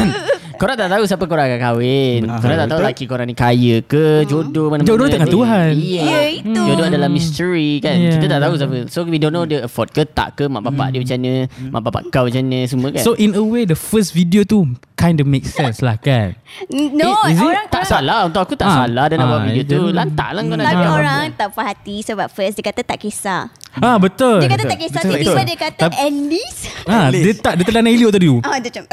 Korang 0.56 0.76
tak 0.76 0.88
tahu 0.88 1.03
Siapa 1.05 1.25
korang 1.25 1.44
akan 1.47 1.61
kahwin 1.61 2.20
Betul. 2.25 2.41
Korang 2.41 2.56
tak 2.56 2.67
tahu 2.67 2.79
Betul. 2.79 2.88
laki 2.91 3.05
korang 3.06 3.26
ni 3.26 3.35
kaya 3.35 3.76
ke 3.81 4.05
Jodoh 4.25 4.67
mana 4.69 4.82
Jodoh 4.82 5.06
tangan 5.06 5.29
Tuhan. 5.29 5.56
Iya 5.69 6.02
Ya, 6.02 6.20
itu. 6.34 6.60
Jodoh 6.60 6.87
adalah 6.87 7.08
mystery 7.08 7.78
kan 7.78 7.94
Yeah. 7.94 8.14
Kita 8.14 8.26
tak 8.28 8.40
tahu 8.40 8.55
siapa 8.55 8.76
So 8.87 9.02
we 9.02 9.16
don't 9.16 9.31
know 9.31 9.43
Dia 9.43 9.62
afford 9.62 9.90
ke 9.90 10.05
tak 10.05 10.34
ke 10.34 10.44
Mak 10.44 10.62
bapak 10.62 10.88
dia 10.90 11.00
macam 11.00 11.16
mana 11.19 11.32
Mak 11.49 11.82
bapak 11.82 12.02
kau 12.08 12.25
macam 12.25 12.43
mana 12.43 12.58
Semua 12.64 12.88
kan 12.90 13.00
So 13.00 13.12
in 13.14 13.32
a 13.32 13.40
way 13.40 13.64
the 13.64 13.75
first 13.75 14.12
video 14.12 14.43
tu 14.43 14.64
kind 14.94 15.14
of 15.16 15.26
make 15.26 15.46
sense 15.46 15.78
lah 15.78 15.94
kan. 15.96 16.34
No, 16.69 17.22
Eh, 17.22 17.31
is 17.31 17.38
it? 17.38 17.44
orang 17.44 17.66
Tak 17.66 17.81
orang- 17.81 17.93
salah 17.93 18.19
Untuk 18.26 18.40
aku 18.40 18.55
tak 18.55 18.66
Ah. 18.66 18.76
salah 18.82 19.05
Dia 19.06 19.16
nak 19.16 19.26
buat 19.26 19.38
Ah, 19.38 19.46
video 19.46 19.64
tu 19.64 19.81
Lantak 19.88 20.28
lah 20.31 20.43
kau 20.43 20.55
nak 20.55 20.66
Tapi 20.66 20.84
orang 20.84 21.22
tak 21.32 21.49
puas 21.50 21.64
hati 21.64 21.96
sebab 22.00 22.26
first 22.28 22.55
dia 22.55 22.64
kata 22.64 22.81
tak 22.82 22.99
kisah. 22.99 23.46
Ah 23.75 23.97
betul. 23.97 24.41
Dia 24.41 24.49
kata 24.49 24.65
tak 24.65 24.79
kisah 24.79 24.99
Betul, 24.99 25.12
tiba-tiba 25.15 25.31
betul. 25.31 25.44
dia 25.44 25.56
kata 25.61 25.79
Tap- 25.79 25.94
at 25.94 26.11
least. 26.11 26.61
Ah, 26.85 27.06
dia 27.09 27.32
tak 27.32 27.53
dia 27.55 27.65
telan 27.65 27.85
Elliot 27.87 28.11
tadi. 28.11 28.26
tu. 28.26 28.37
Ah 28.41 28.56
dia 28.56 28.69
macam 28.70 28.85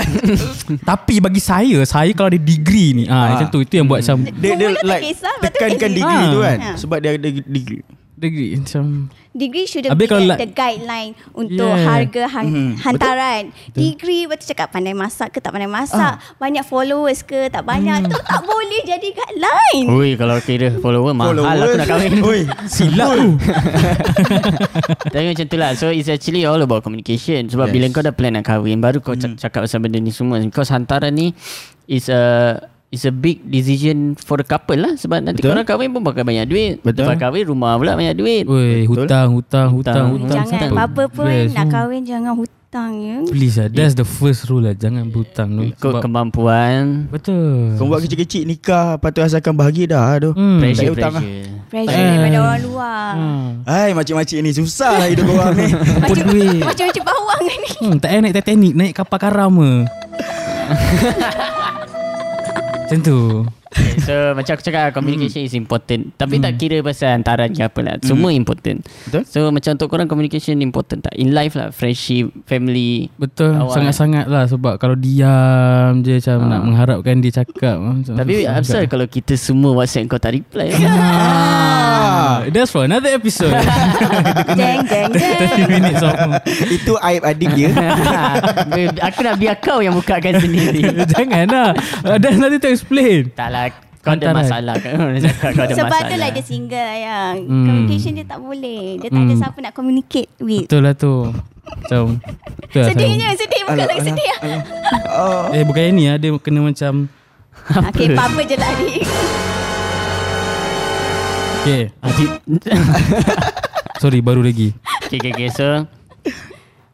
Tapi 0.92 1.16
bagi 1.18 1.42
saya, 1.42 1.80
saya 1.84 2.12
kalau 2.12 2.28
ada 2.28 2.38
degree 2.38 2.92
ni, 2.94 3.04
ah, 3.06 3.16
Ah. 3.16 3.26
macam 3.34 3.48
tu 3.50 3.60
itu 3.60 3.74
yang 3.74 3.86
buat 3.86 4.00
macam 4.00 4.18
Dia, 4.36 4.52
dia 4.54 4.68
tak 4.70 4.84
like 4.86 5.04
kisah, 5.06 5.34
lepas 5.34 5.48
tu 5.48 5.56
tekankan 5.56 5.90
dia- 5.90 5.98
degree 5.98 6.22
Ah. 6.22 6.30
tu 6.30 6.40
kan 6.40 6.58
Ha. 6.58 6.70
Sebab 6.78 6.98
dia 7.00 7.10
ada 7.14 7.30
degree 7.32 7.82
degree 8.16 8.56
macam 8.56 9.12
degree 9.32 9.68
should 9.68 9.84
be 9.86 10.08
kalau 10.08 10.24
like- 10.24 10.40
the 10.40 10.48
guideline 10.48 11.12
untuk 11.32 11.68
Yeah. 11.68 11.84
harga 11.84 12.24
han- 12.26 12.48
Mhm, 12.48 12.72
hantaran. 12.80 13.44
Degree 13.70 14.24
betul 14.24 14.48
cakap 14.48 14.72
pandai 14.72 14.96
masak 14.96 15.30
ke 15.30 15.38
tak 15.38 15.52
pandai 15.52 15.68
masak, 15.68 16.16
banyak 16.36 16.64
followers 16.64 17.20
ke 17.22 17.48
tak 17.48 17.62
banyak 17.62 18.08
tu 18.08 18.16
tak 18.16 18.42
boleh 18.42 18.82
jadi 18.82 19.10
guideline. 19.12 19.86
Ui 19.86 20.10
kalau 20.16 20.40
kira 20.40 20.72
follower 20.80 21.12
Mahal 21.12 21.36
aku 21.36 21.76
nak 21.76 21.88
kahwin 21.88 22.12
Oi, 22.32 22.40
silap 22.66 23.10
tu. 23.12 23.30
Tapi 25.06 25.26
macam 25.28 25.46
tu 25.46 25.58
lah 25.58 25.72
So 25.74 25.90
it's 25.90 26.08
actually 26.08 26.44
all 26.44 26.58
about 26.58 26.82
communication 26.82 27.48
Sebab 27.48 27.68
Yes. 27.68 27.74
bila 27.74 27.86
kau 27.92 28.02
dah 28.02 28.12
plan 28.12 28.34
nak 28.34 28.46
kahwin 28.46 28.80
Baru 28.80 29.00
kau 29.00 29.14
mm. 29.14 29.38
cakap 29.38 29.66
pasal 29.66 29.80
benda 29.80 29.98
ni 29.98 30.10
semua 30.10 30.40
Because 30.40 30.70
hantaran 30.70 31.12
ni 31.12 31.36
Is 31.86 32.08
a 32.08 32.58
Is 32.96 33.04
a 33.04 33.12
big 33.12 33.44
decision 33.44 33.98
For 34.16 34.40
the 34.40 34.46
couple 34.46 34.78
lah 34.78 34.96
Sebab 34.96 35.20
nanti 35.20 35.40
Betul. 35.40 35.52
korang 35.52 35.68
kahwin 35.68 35.92
pun 35.92 36.00
Pakai 36.02 36.24
banyak 36.24 36.46
duit 36.46 36.74
Betul. 36.80 37.04
Lepas 37.04 37.20
kahwin 37.20 37.44
rumah 37.44 37.76
pula 37.76 37.92
banyak 37.94 38.16
duit 38.16 38.48
Woi, 38.48 38.88
hutang, 38.88 39.36
hutang, 39.36 39.68
hutang, 39.70 40.06
Hutang. 40.08 40.08
hutang. 40.16 40.46
Jangan 40.48 40.70
apa-apa 40.72 41.04
pun 41.10 41.28
Yes. 41.28 41.52
nak 41.52 41.68
kahwin 41.68 42.02
jangan 42.02 42.34
hutang 42.34 42.54
ya. 42.94 43.18
Please 43.26 43.56
lah, 43.56 43.68
that's 43.68 43.94
the 43.94 44.04
first 44.04 44.46
rule 44.46 44.60
lah. 44.62 44.72
Jangan 44.72 45.08
berhutang 45.08 45.48
tu. 45.50 45.64
Ikut 45.66 45.94
kemampuan 45.98 47.08
Betul. 47.08 47.76
Kau 47.76 47.84
buat 47.86 48.00
kecil-kecil 48.00 48.44
nikah 48.46 48.96
Patut 48.96 49.22
asalkan 49.22 49.52
bahagia 49.54 49.88
dah 49.90 50.16
tu 50.18 50.32
Hmm. 50.32 50.60
Pressure 50.60 50.88
Tak 50.88 50.92
hutang 50.94 51.14
pressure 51.16 51.52
Pressure 51.66 51.98
Eh. 51.98 52.08
daripada 52.14 52.38
orang 52.42 52.62
luar. 52.62 53.08
Hmm. 53.12 53.48
Hai 53.66 53.90
makcik-makcik 53.92 54.40
ni 54.40 54.52
susah 54.52 54.94
lah 54.94 55.08
hidup 55.08 55.28
orang 55.28 55.52
ni? 55.54 55.68
Macam-macam 56.62 57.04
bawang 57.04 57.42
ni. 57.44 57.70
Hmm, 57.78 57.96
tak 57.98 58.08
payah 58.08 58.22
naik 58.22 58.36
Titanic, 58.38 58.74
naik 58.74 58.94
kapal 58.94 59.18
karam 59.18 59.52
ke. 59.52 59.74
Macam 62.86 63.02
tu. 63.02 63.42
okay, 63.42 63.98
So 64.06 64.14
macam 64.38 64.54
aku 64.54 64.62
cakap 64.62 64.94
Communication 64.94 65.42
is 65.42 65.58
important 65.58 66.14
Tapi 66.22 66.38
tak 66.38 66.54
kira 66.62 66.86
pasal 66.86 67.18
hantaran 67.18 67.50
ke 67.50 67.66
apa 67.66 67.80
lah 67.82 67.96
Semua 68.06 68.30
important 68.30 68.86
Betul. 69.10 69.26
So 69.26 69.50
macam 69.50 69.74
untuk 69.74 69.90
korang 69.90 70.06
Communication 70.06 70.62
important 70.62 71.02
tak 71.02 71.18
In 71.18 71.34
life 71.34 71.58
lah 71.58 71.74
Friendship 71.74 72.30
Family 72.46 73.10
Betul, 73.18 73.58
Awak. 73.58 73.74
sangat-sangat 73.74 74.26
lah 74.30 74.46
sebab 74.46 74.78
kalau 74.78 74.94
diam 74.94 76.06
je 76.06 76.22
macam 76.22 76.38
nak 76.46 76.62
mengharapkan 76.62 77.18
dia 77.26 77.42
cakap. 77.42 77.82
Tapi 78.06 78.46
juga. 78.46 78.86
kalau 78.86 79.10
kita 79.10 79.34
semua 79.34 79.74
WhatsApp 79.74 80.06
kau 80.06 80.22
tak 80.22 80.38
reply 80.38 80.70
Ah, 82.38 82.50
that's 82.50 82.70
for 82.70 82.84
another 82.84 83.10
episode. 83.10 83.56
Jeng 84.52 84.84
jeng 84.84 85.10
jeng. 85.10 85.40
30 85.62 85.70
minutes 85.70 86.02
of 86.02 86.14
Itu 86.68 86.94
aib 87.00 87.22
adik 87.22 87.50
dia 87.54 87.70
Aku 89.08 89.20
nak 89.22 89.36
biar 89.36 89.56
kau 89.58 89.80
yang 89.80 89.94
bukakan 89.94 90.36
sendiri 90.36 90.84
Jangan 91.14 91.46
lah 91.46 91.70
There's 92.18 92.36
nothing 92.36 92.60
to 92.60 92.70
explain 92.70 93.32
Tak 93.32 93.48
lah 93.48 93.66
Kau 94.00 94.12
ada 94.12 94.30
Hantaran. 94.30 94.36
masalah 94.38 94.76
kan 94.78 94.94
Kau 94.94 95.10
cakap 95.18 95.50
kau 95.50 95.64
ada 95.64 95.74
Sebab 95.74 95.88
masalah 95.88 96.06
tu 96.06 96.16
lah 96.16 96.30
dia 96.30 96.44
single 96.44 96.88
ayang. 96.88 97.36
Hmm. 97.42 97.66
Communication 97.66 98.12
dia 98.14 98.26
tak 98.28 98.40
boleh. 98.40 98.82
Dia 98.96 99.08
tak 99.08 99.18
ada 99.18 99.26
Hmm. 99.28 99.42
siapa 99.42 99.58
nak 99.60 99.74
communicate 99.74 100.30
with. 100.40 100.66
Betul 100.66 100.82
lah 100.82 100.94
tu 100.94 101.14
Macam 101.66 102.04
tu 102.70 102.78
lah 102.78 102.86
Sedihnya, 102.86 103.28
saya- 103.28 103.40
sedih. 103.42 103.62
Bukan 103.66 103.82
lagi 103.84 104.02
sedih. 104.04 104.28
ah. 104.30 104.62
Oh. 105.10 105.44
Eh 105.50 105.64
bukan 105.64 105.82
ni 105.90 106.06
ah, 106.06 106.16
dia 106.16 106.30
kena 106.36 106.62
macam 106.62 107.10
Okay, 107.66 108.14
apa 108.14 108.42
je 108.46 108.56
lah 108.56 108.72
ni. 108.78 109.02
Okay 111.66 111.90
Sorry 114.02 114.22
baru 114.22 114.46
lagi 114.46 114.70
Okay, 115.06 115.18
okay, 115.18 115.32
okay. 115.34 115.50
So, 115.50 115.86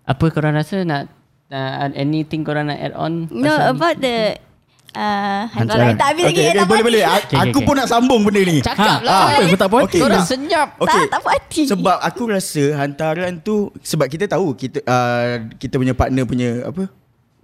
apa 0.04 0.26
korang 0.32 0.56
rasa 0.56 0.84
nak, 0.84 1.08
nak 1.48 1.96
anything 1.96 2.44
korang 2.44 2.68
nak 2.68 2.76
add 2.76 2.92
on? 2.92 3.28
No, 3.32 3.52
about 3.52 4.00
the... 4.00 4.36
Uh, 4.92 5.48
Hantaran. 5.48 5.96
hantaran. 5.96 5.96
Tak 5.96 6.08
habis 6.12 6.24
lagi. 6.28 6.36
Okay, 6.36 6.48
okay, 6.52 6.60
tak 6.60 6.68
boleh 6.68 6.84
boleh. 6.84 7.04
Okay, 7.08 7.38
Aku 7.40 7.48
okay, 7.56 7.64
pun 7.64 7.76
nak 7.80 7.88
sambung 7.88 8.22
benda 8.28 8.42
ni. 8.44 8.60
Cakap 8.60 9.00
Ha, 9.00 9.08
lah. 9.08 9.24
apa? 9.32 9.42
Kau 9.48 9.56
tak 9.56 9.70
puas 9.72 9.80
hati? 9.80 9.88
Okay, 9.88 10.02
Korang 10.04 10.26
senyap. 10.28 10.68
Okay. 10.76 10.92
Tak, 10.92 11.08
tak 11.08 11.20
puas 11.24 11.34
hati. 11.40 11.64
Sebab 11.72 11.98
aku 12.04 12.24
rasa 12.28 12.64
hantaran 12.76 13.34
tu 13.40 13.56
sebab 13.80 14.08
kita 14.12 14.28
tahu 14.28 14.52
kita 14.52 14.84
uh, 14.84 15.48
kita 15.56 15.80
punya 15.80 15.96
partner 15.96 16.24
punya 16.28 16.50
apa? 16.68 16.92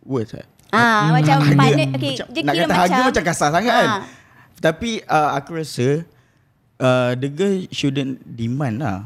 Words 0.04 0.36
eh? 0.36 0.44
Ah, 0.76 1.16
macam 1.16 1.40
Harga- 1.40 1.56
partner. 1.56 1.88
Okay, 1.96 2.12
macam, 2.20 2.28
dia 2.36 2.42
nak 2.44 2.54
kata 2.60 2.76
harga 2.76 3.00
macam 3.08 3.24
kasar 3.24 3.50
sangat 3.56 3.72
kan. 3.74 3.88
Ah. 3.88 4.02
Tapi 4.60 4.92
uh, 5.08 5.30
aku 5.40 5.50
rasa 5.56 5.88
uh, 6.78 7.12
the 7.14 7.28
girl 7.28 7.56
shouldn't 7.70 8.22
demand 8.24 8.80
lah. 8.80 8.98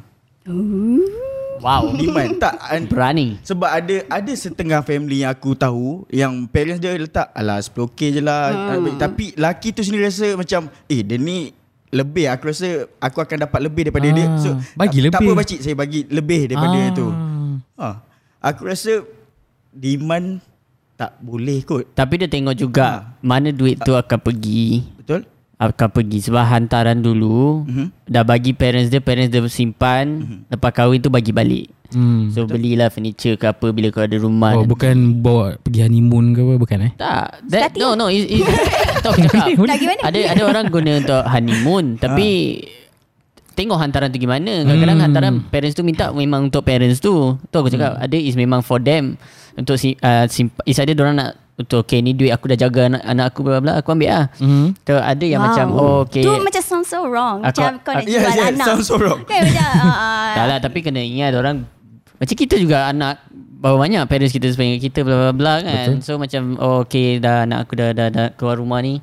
Wow. 1.61 1.93
Demand 1.93 2.41
tak 2.41 2.57
an- 2.63 2.89
Berani. 2.89 3.37
sebab 3.39 3.69
ada 3.69 3.95
ada 4.09 4.31
setengah 4.33 4.81
family 4.81 5.21
yang 5.21 5.29
aku 5.29 5.53
tahu 5.53 6.09
yang 6.09 6.33
parents 6.45 6.81
dia 6.81 6.97
letak 6.97 7.29
alah 7.31 7.61
10k 7.61 7.99
je 8.11 8.19
lah 8.19 8.73
hmm. 8.73 8.97
tapi 8.97 9.37
laki 9.37 9.69
tu 9.69 9.79
sendiri 9.79 10.09
rasa 10.09 10.33
macam 10.33 10.65
eh 10.87 11.01
dia 11.01 11.21
ni 11.21 11.53
lebih 11.87 12.25
aku 12.25 12.49
rasa 12.49 12.89
aku 12.97 13.21
akan 13.21 13.45
dapat 13.45 13.59
lebih 13.61 13.81
daripada 13.85 14.09
Ah, 14.09 14.15
dia 14.15 14.25
so 14.35 14.49
bagi 14.73 14.97
tak, 14.99 15.13
tak 15.13 15.21
lebih. 15.21 15.29
apa 15.29 15.37
pakcik 15.37 15.59
saya 15.61 15.75
bagi 15.77 15.99
lebih 16.09 16.41
daripada 16.49 16.79
Ah. 16.79 16.89
tu 16.89 17.07
ha 17.77 17.87
aku 18.41 18.61
rasa 18.65 18.91
demand 19.69 20.41
tak 20.97 21.13
boleh 21.17 21.61
kot 21.61 21.93
Tapi 21.93 22.13
dia 22.15 22.27
tengok 22.27 22.55
juga 22.55 22.87
mana 23.19 23.49
duit 23.49 23.77
tu 23.77 23.93
akan 23.93 24.17
pergi. 24.17 24.81
betul 24.97 25.29
Akan 25.61 25.93
pergi 25.93 26.25
sebab 26.25 26.41
hantaran 26.41 26.99
dulu 26.99 27.61
Mhm. 27.69 28.09
dah 28.09 28.25
bagi 28.25 28.49
parents 28.51 28.89
dia, 28.89 28.97
parents 28.97 29.29
dia 29.29 29.45
simpan, 29.45 30.25
lepas 30.49 30.73
kahwin 30.73 30.97
tu 30.97 31.07
bagi 31.07 31.29
balik. 31.29 31.69
hmm. 31.93 32.33
So 32.33 32.49
belilah 32.49 32.89
furniture 32.89 33.35
ke 33.35 33.45
apa 33.45 33.69
bila 33.69 33.93
kau 33.93 34.01
ada 34.01 34.17
rumah. 34.17 34.57
Oh 34.57 34.65
bukan 34.65 35.21
bawa 35.21 35.61
pergi 35.61 35.85
honeymoon 35.85 36.33
ke 36.33 36.39
apa 36.39 36.53
Bukan 36.57 36.77
eh 36.81 36.91
Tak. 36.97 37.45
That, 37.45 37.77
no, 37.77 37.93
no. 37.93 38.07
It, 38.07 38.25
it, 38.25 38.41
tak 39.05 39.13
cakap. 39.21 39.53
Pergi 39.53 39.85
mana? 39.85 40.01
Ada 40.01 40.19
ada 40.33 40.41
orang 40.43 40.65
guna 40.67 40.91
untuk 40.97 41.21
honeymoon 41.21 41.85
tapi 41.99 42.29
tengok 43.53 43.77
hantaran 43.77 44.07
tu 44.07 44.17
gimana. 44.17 44.63
Kadang-kadang 44.63 44.97
Hmm. 44.97 45.05
hantaran 45.05 45.33
parents 45.45 45.73
tu 45.73 45.81
minta 45.81 46.09
memang 46.09 46.47
untuk 46.47 46.61
parents 46.61 46.97
tu. 46.97 47.13
Tu 47.41 47.55
aku 47.55 47.67
cakap 47.67 47.95
ada 47.95 48.13
is 48.13 48.33
memang 48.33 48.59
for 48.59 48.77
them 48.77 49.15
untuk 49.53 49.75
si 49.75 49.95
uh, 49.97 50.25
simp- 50.25 50.59
is 50.63 50.75
ada 50.75 50.91
orang 50.95 51.15
nak 51.15 51.29
untuk 51.53 51.83
okay 51.83 51.99
ni 51.99 52.11
duit 52.11 52.29
aku 52.29 52.47
dah 52.47 52.57
jaga 52.57 52.87
anak, 52.87 53.03
anak 53.03 53.25
aku 53.27 53.39
bla 53.41 53.59
bla 53.59 53.73
aku 53.77 53.91
ambil 53.91 54.09
ah. 54.09 54.25
hmm. 54.35 54.73
Tu 54.81 54.91
ada 54.91 55.21
yang 55.21 55.37
Wow. 55.37 55.47
macam 55.47 55.65
oh 55.71 55.95
okay. 56.01 56.23
Tu 56.23 56.31
macam 56.33 56.61
sound 56.61 56.85
so 56.85 57.05
wrong. 57.05 57.37
Aku- 57.41 57.61
macam 57.61 57.71
kau 57.79 57.91
nak 57.91 57.99
Ah, 57.99 58.07
yeah, 58.07 58.17
jual 58.17 58.33
yeah, 58.33 58.49
anak. 58.49 58.65
sounds 58.65 58.85
so 58.85 58.95
wrong. 58.95 59.21
Kan 59.29 59.45
macam... 59.45 59.69
Uh, 59.85 60.31
Tak 60.33 60.45
lah 60.47 60.57
tapi 60.57 60.77
kena 60.79 60.99
ingat 60.99 61.31
orang 61.33 61.67
macam 62.15 62.35
kita 62.35 62.55
juga 62.55 62.85
anak 62.87 63.21
Berapa 63.61 63.77
banyak 63.77 64.01
parents 64.05 64.33
kita 64.33 64.49
sepanjang 64.49 64.81
kita 64.81 64.99
bla 65.01 65.15
bla 65.21 65.31
bla 65.31 65.53
kan. 65.61 65.87
Betul. 65.93 66.01
So 66.01 66.17
macam 66.17 66.57
oh 66.57 66.81
okay 66.81 67.21
dah 67.21 67.45
anak 67.45 67.69
aku 67.69 67.77
dah 67.77 67.93
dah, 67.93 68.07
dah 68.09 68.27
keluar 68.33 68.57
rumah 68.57 68.81
ni. 68.81 68.97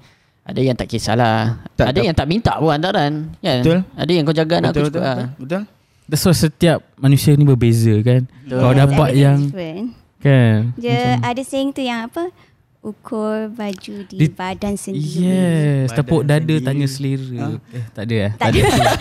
Ada 0.48 0.60
yang 0.64 0.76
tak 0.80 0.88
kisahlah. 0.88 1.60
Tak- 1.76 1.92
ada 1.92 2.00
tak- 2.00 2.06
yang 2.08 2.16
tak 2.16 2.24
minta 2.24 2.56
pun 2.56 2.72
hantaran. 2.72 3.12
Kan? 3.38 3.60
Betul. 3.60 3.78
Ada 3.92 4.10
yang 4.10 4.24
kau 4.24 4.32
jaga 4.32 4.54
anak 4.58 4.70
betul 4.72 4.80
aku 4.80 4.88
betul, 4.88 5.00
cukup. 5.04 5.14
betul, 5.14 5.44
betul 5.44 5.62
That's 6.08 6.24
why 6.24 6.32
setiap 6.32 6.78
manusia 6.96 7.36
ni 7.36 7.44
berbeza 7.44 7.92
kan 8.00 8.24
Betul. 8.24 8.58
Kau 8.58 8.72
dapat 8.72 8.88
everything 9.12 9.20
yang 9.20 9.38
different. 9.44 9.86
Kan 10.18 10.58
Dia 10.80 11.20
ada 11.20 11.42
saying 11.44 11.70
tu 11.70 11.84
yang 11.84 12.08
apa? 12.08 12.32
Ukur 12.78 13.50
baju 13.50 13.94
di, 14.06 14.16
Di- 14.16 14.30
badan 14.30 14.72
sendiri. 14.72 15.20
Yes 15.20 15.90
Badan 15.90 15.96
Tepuk 15.98 16.20
dada 16.22 16.38
sendiri. 16.38 16.62
tanya 16.62 16.86
selera 16.86 17.58
Eh 17.68 17.84
tak 17.90 18.02
ada 18.04 18.16
eh 18.16 18.30
Tak 18.32 18.46
ada. 18.48 18.58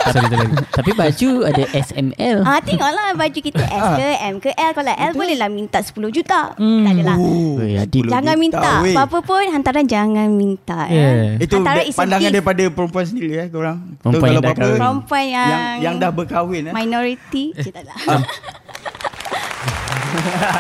Sorry 0.10 0.26
tak 0.26 0.34
ada 0.42 0.46
Tapi 0.74 0.92
baju 0.92 1.30
ada 1.46 1.64
SML. 1.78 2.38
Ah 2.42 2.60
tengoklah 2.60 3.14
baju 3.14 3.40
kita 3.40 3.62
S 3.62 3.86
ke 3.94 4.08
M 4.26 4.36
ke 4.40 4.50
L 4.52 4.72
kalau 4.74 4.92
L 4.92 5.12
boleh 5.14 5.36
lah 5.36 5.48
minta 5.48 5.78
10 5.78 5.94
juta. 6.10 6.52
Hmm. 6.56 6.84
Tak 6.84 6.92
adalah. 6.92 7.18
Oh, 7.18 7.56
Weh, 7.56 7.78
adik. 7.78 8.02
10 8.02 8.10
Jangan 8.10 8.34
juta, 8.34 8.42
minta. 8.42 8.72
weh. 8.82 8.92
Apa-apa 8.92 9.18
pun 9.22 9.44
hantaran 9.46 9.86
jangan 9.86 10.28
minta 10.28 10.80
Yeah. 10.88 11.38
ya. 11.38 11.40
Itu 11.40 11.56
Hantaran 11.58 11.84
pandangan 11.88 12.24
gift. 12.24 12.34
daripada 12.34 12.64
perempuan 12.68 13.06
sendiri 13.06 13.32
eh 13.38 13.48
korang. 13.48 13.78
Perempuan 14.00 14.02
Tu 14.02 14.28
yang 14.28 14.34
kalau 14.34 14.42
dah 14.42 14.54
kahwin. 14.58 14.76
Perempuan 14.76 15.24
yang 15.24 15.48
yang 15.48 15.80
yang 15.80 15.96
dah 15.96 16.10
berkahwin 16.10 16.64
eh. 16.66 16.74
minority 16.74 17.44
je 17.56 17.70
tak 17.70 17.84
lah. 17.84 17.96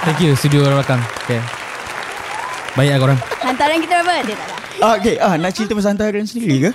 Thank 0.06 0.22
you 0.22 0.34
studio 0.34 0.62
orang 0.62 0.78
belakang 0.78 1.02
Okay 1.24 1.40
Baik 2.74 2.90
lah 2.92 3.00
korang 3.00 3.20
Hantaran 3.40 3.78
kita 3.80 3.96
berapa? 4.02 4.16
Dia 4.26 4.36
tak 4.36 4.48
lah. 4.48 4.60
Ah, 4.78 4.94
okay, 4.94 5.16
ah, 5.18 5.34
nak 5.38 5.52
cerita 5.54 5.74
pasal 5.74 5.98
hantaran 5.98 6.26
sendiri 6.28 6.70
ke? 6.70 6.72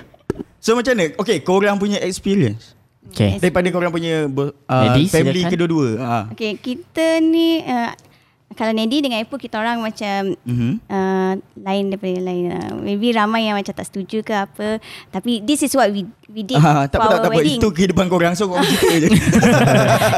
So 0.58 0.74
macam 0.74 0.94
mana? 0.94 1.14
Okay, 1.14 1.38
korang 1.42 1.78
punya 1.78 1.98
experience 2.00 2.74
Okay. 3.12 3.36
daripada 3.36 3.68
korang 3.68 3.92
punya 3.92 4.24
uh, 4.24 4.50
Lady, 4.88 5.04
family 5.04 5.44
silakan. 5.44 5.52
kedua-dua. 5.52 5.88
Ah. 6.00 6.24
Okay, 6.32 6.56
kita 6.56 7.20
ni 7.20 7.60
uh, 7.60 7.92
kalau 8.62 8.70
Nedi 8.72 9.02
dengan 9.02 9.18
Ipoh 9.18 9.34
kita 9.36 9.58
orang 9.58 9.82
macam 9.82 10.38
Mhm. 10.38 10.70
uh, 10.86 11.32
lain 11.58 11.84
daripada 11.88 12.12
yang 12.12 12.24
lain. 12.24 12.44
Uh, 12.48 12.72
maybe 12.78 13.10
ramai 13.10 13.42
yang 13.42 13.58
macam 13.58 13.74
tak 13.74 13.82
setuju 13.84 14.22
ke 14.22 14.30
apa. 14.30 14.78
Tapi 15.10 15.42
this 15.42 15.60
is 15.60 15.74
what 15.74 15.90
we 15.90 16.06
we 16.28 16.40
did 16.40 16.56
Ah, 16.56 16.86
tak 16.86 16.96
for 16.96 17.02
apa, 17.02 17.10
tak, 17.10 17.18
our 17.18 17.18
tak 17.18 17.28
apa. 17.28 17.36
wedding. 17.36 17.58
Itu 17.58 17.68
kehidupan 17.68 18.06
korang. 18.06 18.32
So 18.32 18.46
korang 18.46 18.62
cerita 18.64 18.94
je. 18.94 19.08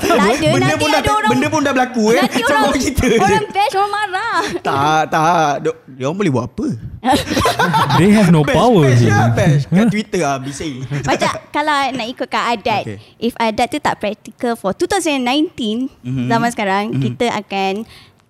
tak 0.04 0.12
ada. 0.12 0.28
benda, 0.28 0.60
nanti 0.60 0.76
pun 0.76 0.90
ada 0.90 1.00
dah, 1.00 1.14
orang, 1.14 1.30
benda 1.32 1.46
pun 1.48 1.60
dah 1.62 1.72
berlaku 1.72 2.04
eh. 2.10 2.20
nanti 2.20 2.38
So 2.38 2.52
orang, 2.52 2.76
cerita 2.76 3.04
orang 3.16 3.44
bash, 3.48 3.74
orang 3.74 3.90
marah. 3.90 4.36
Tak, 4.60 5.00
tak. 5.08 5.52
Dia- 5.62 5.80
Dia 5.86 6.04
orang 6.04 6.18
boleh 6.18 6.30
buat 6.30 6.44
apa? 6.46 6.66
They 7.98 8.10
have 8.10 8.28
no 8.30 8.40
Bash, 8.42 8.54
power 8.54 8.84
bash, 8.86 8.98
je 8.98 9.06
lah, 9.06 9.28
bash. 9.30 9.62
Kat 9.66 9.86
Twitter 9.92 10.20
lah, 10.20 10.36
bising. 10.38 10.74
Macam 10.84 11.30
kalau 11.50 11.76
nak 11.90 12.06
ikutkan 12.06 12.42
adat 12.50 12.82
Okay. 12.84 12.98
If 13.18 13.32
adat 13.38 13.66
tu 13.68 13.78
tak 13.78 13.96
practical 13.96 14.52
For 14.54 14.72
2019 14.72 15.88
Mhm. 16.02 16.26
Zaman 16.26 16.48
sekarang 16.50 16.84
Mhm. 16.90 17.00
Kita 17.00 17.26
akan 17.34 17.72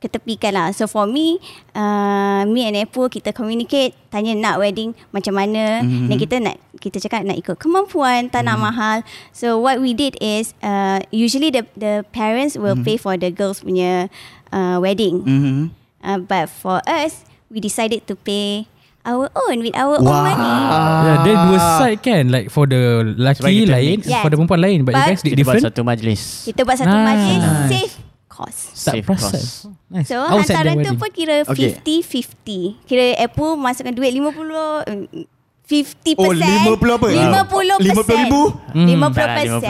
Ketepikan 0.04 0.52
lah 0.52 0.68
So 0.70 0.84
for 0.84 1.04
me 1.04 1.40
uh, 1.72 2.44
Me 2.44 2.60
and 2.62 2.76
Apple 2.76 3.08
Kita 3.08 3.32
communicate 3.32 3.96
Tanya 4.08 4.36
nak 4.36 4.60
wedding 4.60 4.92
Macam 5.10 5.32
mana 5.34 5.80
Mhm. 5.80 6.06
Dan 6.06 6.16
kita 6.18 6.36
nak 6.38 6.60
Kita 6.76 7.00
cakap 7.00 7.24
nak 7.24 7.34
ikut 7.34 7.56
kemampuan 7.56 8.28
Tak 8.28 8.44
nak 8.44 8.60
mahal 8.60 9.00
So 9.30 9.56
what 9.56 9.80
we 9.80 9.92
did 9.92 10.20
is 10.20 10.52
uh, 10.60 11.00
Usually 11.08 11.48
the 11.48 11.64
the 11.72 12.04
parents 12.06 12.54
Will 12.54 12.76
pay 12.76 12.94
for 12.94 13.16
the 13.16 13.28
girls 13.28 13.60
punya 13.60 14.12
uh, 14.50 14.76
Wedding 14.76 15.24
Mhm. 15.24 15.56
uh, 16.00 16.18
But 16.20 16.46
for 16.46 16.84
us 16.84 17.24
We 17.48 17.58
decided 17.58 18.04
to 18.04 18.14
pay 18.14 18.68
Our 19.02 19.32
own 19.34 19.60
With 19.60 19.72
our 19.72 19.96
own 19.96 20.04
Wah. 20.04 20.20
money 20.22 20.52
Yeah, 21.00 21.16
dia 21.22 21.34
dua 21.38 21.58
side 21.78 22.00
kan 22.00 22.24
Like 22.28 22.48
for 22.48 22.64
the 22.64 23.08
lelaki 23.10 23.40
kita 23.40 23.72
lain 23.72 23.98
mix. 23.98 24.08
For 24.10 24.28
the 24.28 24.36
perempuan 24.36 24.60
lain 24.60 24.78
But, 24.80 24.92
you 24.92 25.00
But- 25.00 25.08
guys 25.10 25.20
did 25.20 25.32
Kita 25.32 25.44
buat 25.44 25.56
different 25.56 25.64
satu 25.66 25.80
majlis. 25.80 26.20
Kita 26.44 26.60
buat 26.62 26.76
satu 26.76 26.92
Nice. 26.92 27.06
majlis 27.06 27.40
Save 27.68 27.94
cost 28.34 28.74
Tak 28.74 28.92
Save 28.92 29.04
perasan 29.04 29.30
cost. 29.32 29.70
nice. 29.88 30.06
So 30.06 30.18
How 30.18 30.36
at 30.36 30.44
hantaran 30.44 30.82
tu 30.82 30.92
pun 30.96 31.10
kira 31.10 31.46
Okay. 31.46 31.78
50-50 31.78 32.82
Kira 32.82 33.14
Apple 33.16 33.54
masukkan 33.54 33.92
duit 33.92 34.10
50 34.10 34.26
mm, 34.26 35.30
50% 35.64 36.18
Oh, 36.18 36.34
50 36.76 36.76
apa? 36.92 37.06
50% 37.08 37.80
50 37.80 38.20
ribu? 38.20 38.40
Hmm. 38.68 38.88
50% 38.90 39.16
Tak 39.16 39.26
lah, 39.48 39.60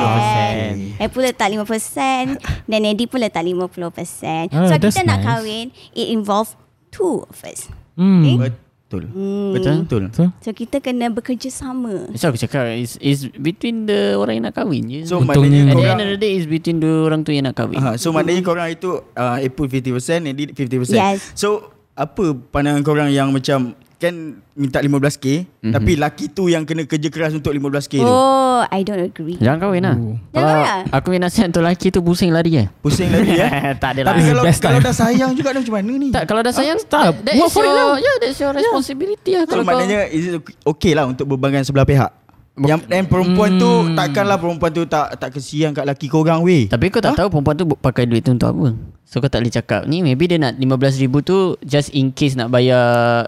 50%. 0.91 0.99
Apple 0.99 1.23
letak 1.23 1.49
5% 1.55 2.67
Dan 2.67 2.81
Eddie 2.83 3.07
pun 3.07 3.19
letak 3.21 3.45
50% 3.45 4.51
Ah, 4.51 4.67
So 4.67 4.75
kita 4.75 5.01
nak 5.03 5.21
nice. 5.21 5.27
kahwin 5.29 5.65
It 5.93 6.09
involve 6.09 6.57
two 6.89 7.23
of 7.23 7.39
us 7.43 7.69
Hmm. 7.95 8.27
Eh? 8.43 8.51
Betul. 8.95 9.11
Hmm. 9.11 9.51
Betul? 9.51 9.75
Betul. 9.83 10.03
So, 10.15 10.23
So 10.39 10.49
kita 10.55 10.79
kena 10.79 11.11
bekerjasama 11.11 12.15
So 12.15 12.31
aku 12.31 12.39
cakap 12.39 12.71
is 12.71 12.95
is 13.03 13.27
between 13.29 13.91
the 13.91 14.15
orang 14.15 14.39
yang 14.39 14.45
nak 14.47 14.55
kahwin 14.55 14.87
je. 14.87 15.01
So 15.05 15.19
Untungnya- 15.19 15.67
maknanya 15.67 15.75
At 15.75 15.77
the 15.77 15.91
end 15.91 16.03
of 16.03 16.09
the 16.15 16.21
day 16.21 16.33
is 16.39 16.47
between 16.47 16.79
the 16.79 16.93
orang 17.03 17.27
tu 17.27 17.35
yang 17.35 17.51
nak 17.51 17.59
kahwin. 17.59 17.79
Ah, 17.79 17.99
so 17.99 18.15
maknanya 18.15 18.43
korang 18.47 18.71
itu 18.71 19.03
uh, 19.15 19.37
Apple 19.43 19.67
50% 19.67 20.31
Eddie 20.31 20.55
50%. 20.55 20.95
Yes. 20.95 21.35
So 21.35 21.75
apa 21.95 22.35
pandangan 22.51 22.83
korang 22.83 23.11
yang 23.11 23.31
macam 23.31 23.75
kan 24.05 24.15
minta 24.53 24.79
15k 24.79 25.25
mm-hmm. 25.49 25.73
tapi 25.73 25.93
laki 25.97 26.25
tu 26.29 26.47
yang 26.47 26.63
kena 26.63 26.85
kerja 26.85 27.09
keras 27.09 27.33
untuk 27.33 27.51
15k 27.51 28.05
tu. 28.05 28.07
Oh 28.07 28.61
I 28.69 28.85
don't 28.85 29.01
agree 29.01 29.41
Jangan 29.41 29.59
kahwin 29.59 29.83
lah. 29.83 29.97
Oh. 29.97 30.17
Jangan 30.31 30.57
lah. 30.61 30.81
aku 30.93 31.05
punya 31.09 31.21
nasihat 31.25 31.49
untuk 31.49 31.65
lelaki 31.65 31.89
tu 31.89 32.05
pusing 32.05 32.31
lari 32.31 32.51
je. 32.53 32.65
Pusing 32.85 33.09
lagi 33.09 33.33
ya. 33.35 33.49
tak 33.83 33.97
ada 33.97 34.01
lah. 34.05 34.13
tapi 34.13 34.21
kalau 34.29 34.43
best 34.45 34.61
kalau 34.61 34.79
time. 34.79 34.87
dah 34.87 34.95
sayang 34.95 35.31
juga 35.33 35.49
dah 35.51 35.61
macam 35.65 35.75
mana 35.81 35.93
ni? 35.97 36.09
Tak, 36.13 36.25
kalau 36.29 36.41
dah 36.45 36.53
sayang, 36.53 36.79
tak. 36.85 37.03
that, 37.03 37.15
that 37.25 37.35
Buat 37.41 37.49
is 37.49 37.57
your, 37.57 37.65
lah. 37.67 37.97
yeah, 37.97 38.17
that's 38.21 38.39
your 38.39 38.53
responsibility 38.53 39.31
lah. 39.35 39.43
So 39.49 39.51
Kalau 39.57 39.65
kau, 39.65 39.71
maknanya 39.73 40.01
is 40.13 40.25
it 40.29 40.35
okay 40.63 40.93
lah 40.93 41.09
untuk 41.09 41.25
berbanggaan 41.25 41.65
sebelah 41.65 41.89
pihak. 41.89 42.11
Yang 42.55 42.87
dan 42.87 43.11
perempuan 43.11 43.59
tu 43.59 43.67
Hmm. 43.67 43.99
takkanlah 43.99 44.39
perempuan 44.39 44.71
tu 44.71 44.87
tak 44.87 45.19
tak 45.19 45.35
kesian 45.35 45.75
kat 45.75 45.83
laki 45.83 46.07
korang 46.07 46.47
weh. 46.47 46.71
tapi 46.71 46.87
kau 46.87 47.03
tak 47.03 47.19
tahu 47.19 47.27
perempuan 47.27 47.59
tu 47.59 47.67
pakai 47.67 48.07
duit 48.07 48.23
tu 48.23 48.31
untuk 48.31 48.47
apa. 48.47 48.94
So 49.05 49.19
kau 49.19 49.29
tak 49.29 49.41
boleh 49.41 49.53
cakap 49.53 49.85
ni 49.85 50.01
maybe 50.01 50.25
dia 50.25 50.37
nak 50.37 50.57
15,000 50.57 51.07
tu 51.21 51.37
just 51.61 51.93
in 51.93 52.11
case 52.11 52.35
nak 52.35 52.49
bayar 52.49 52.83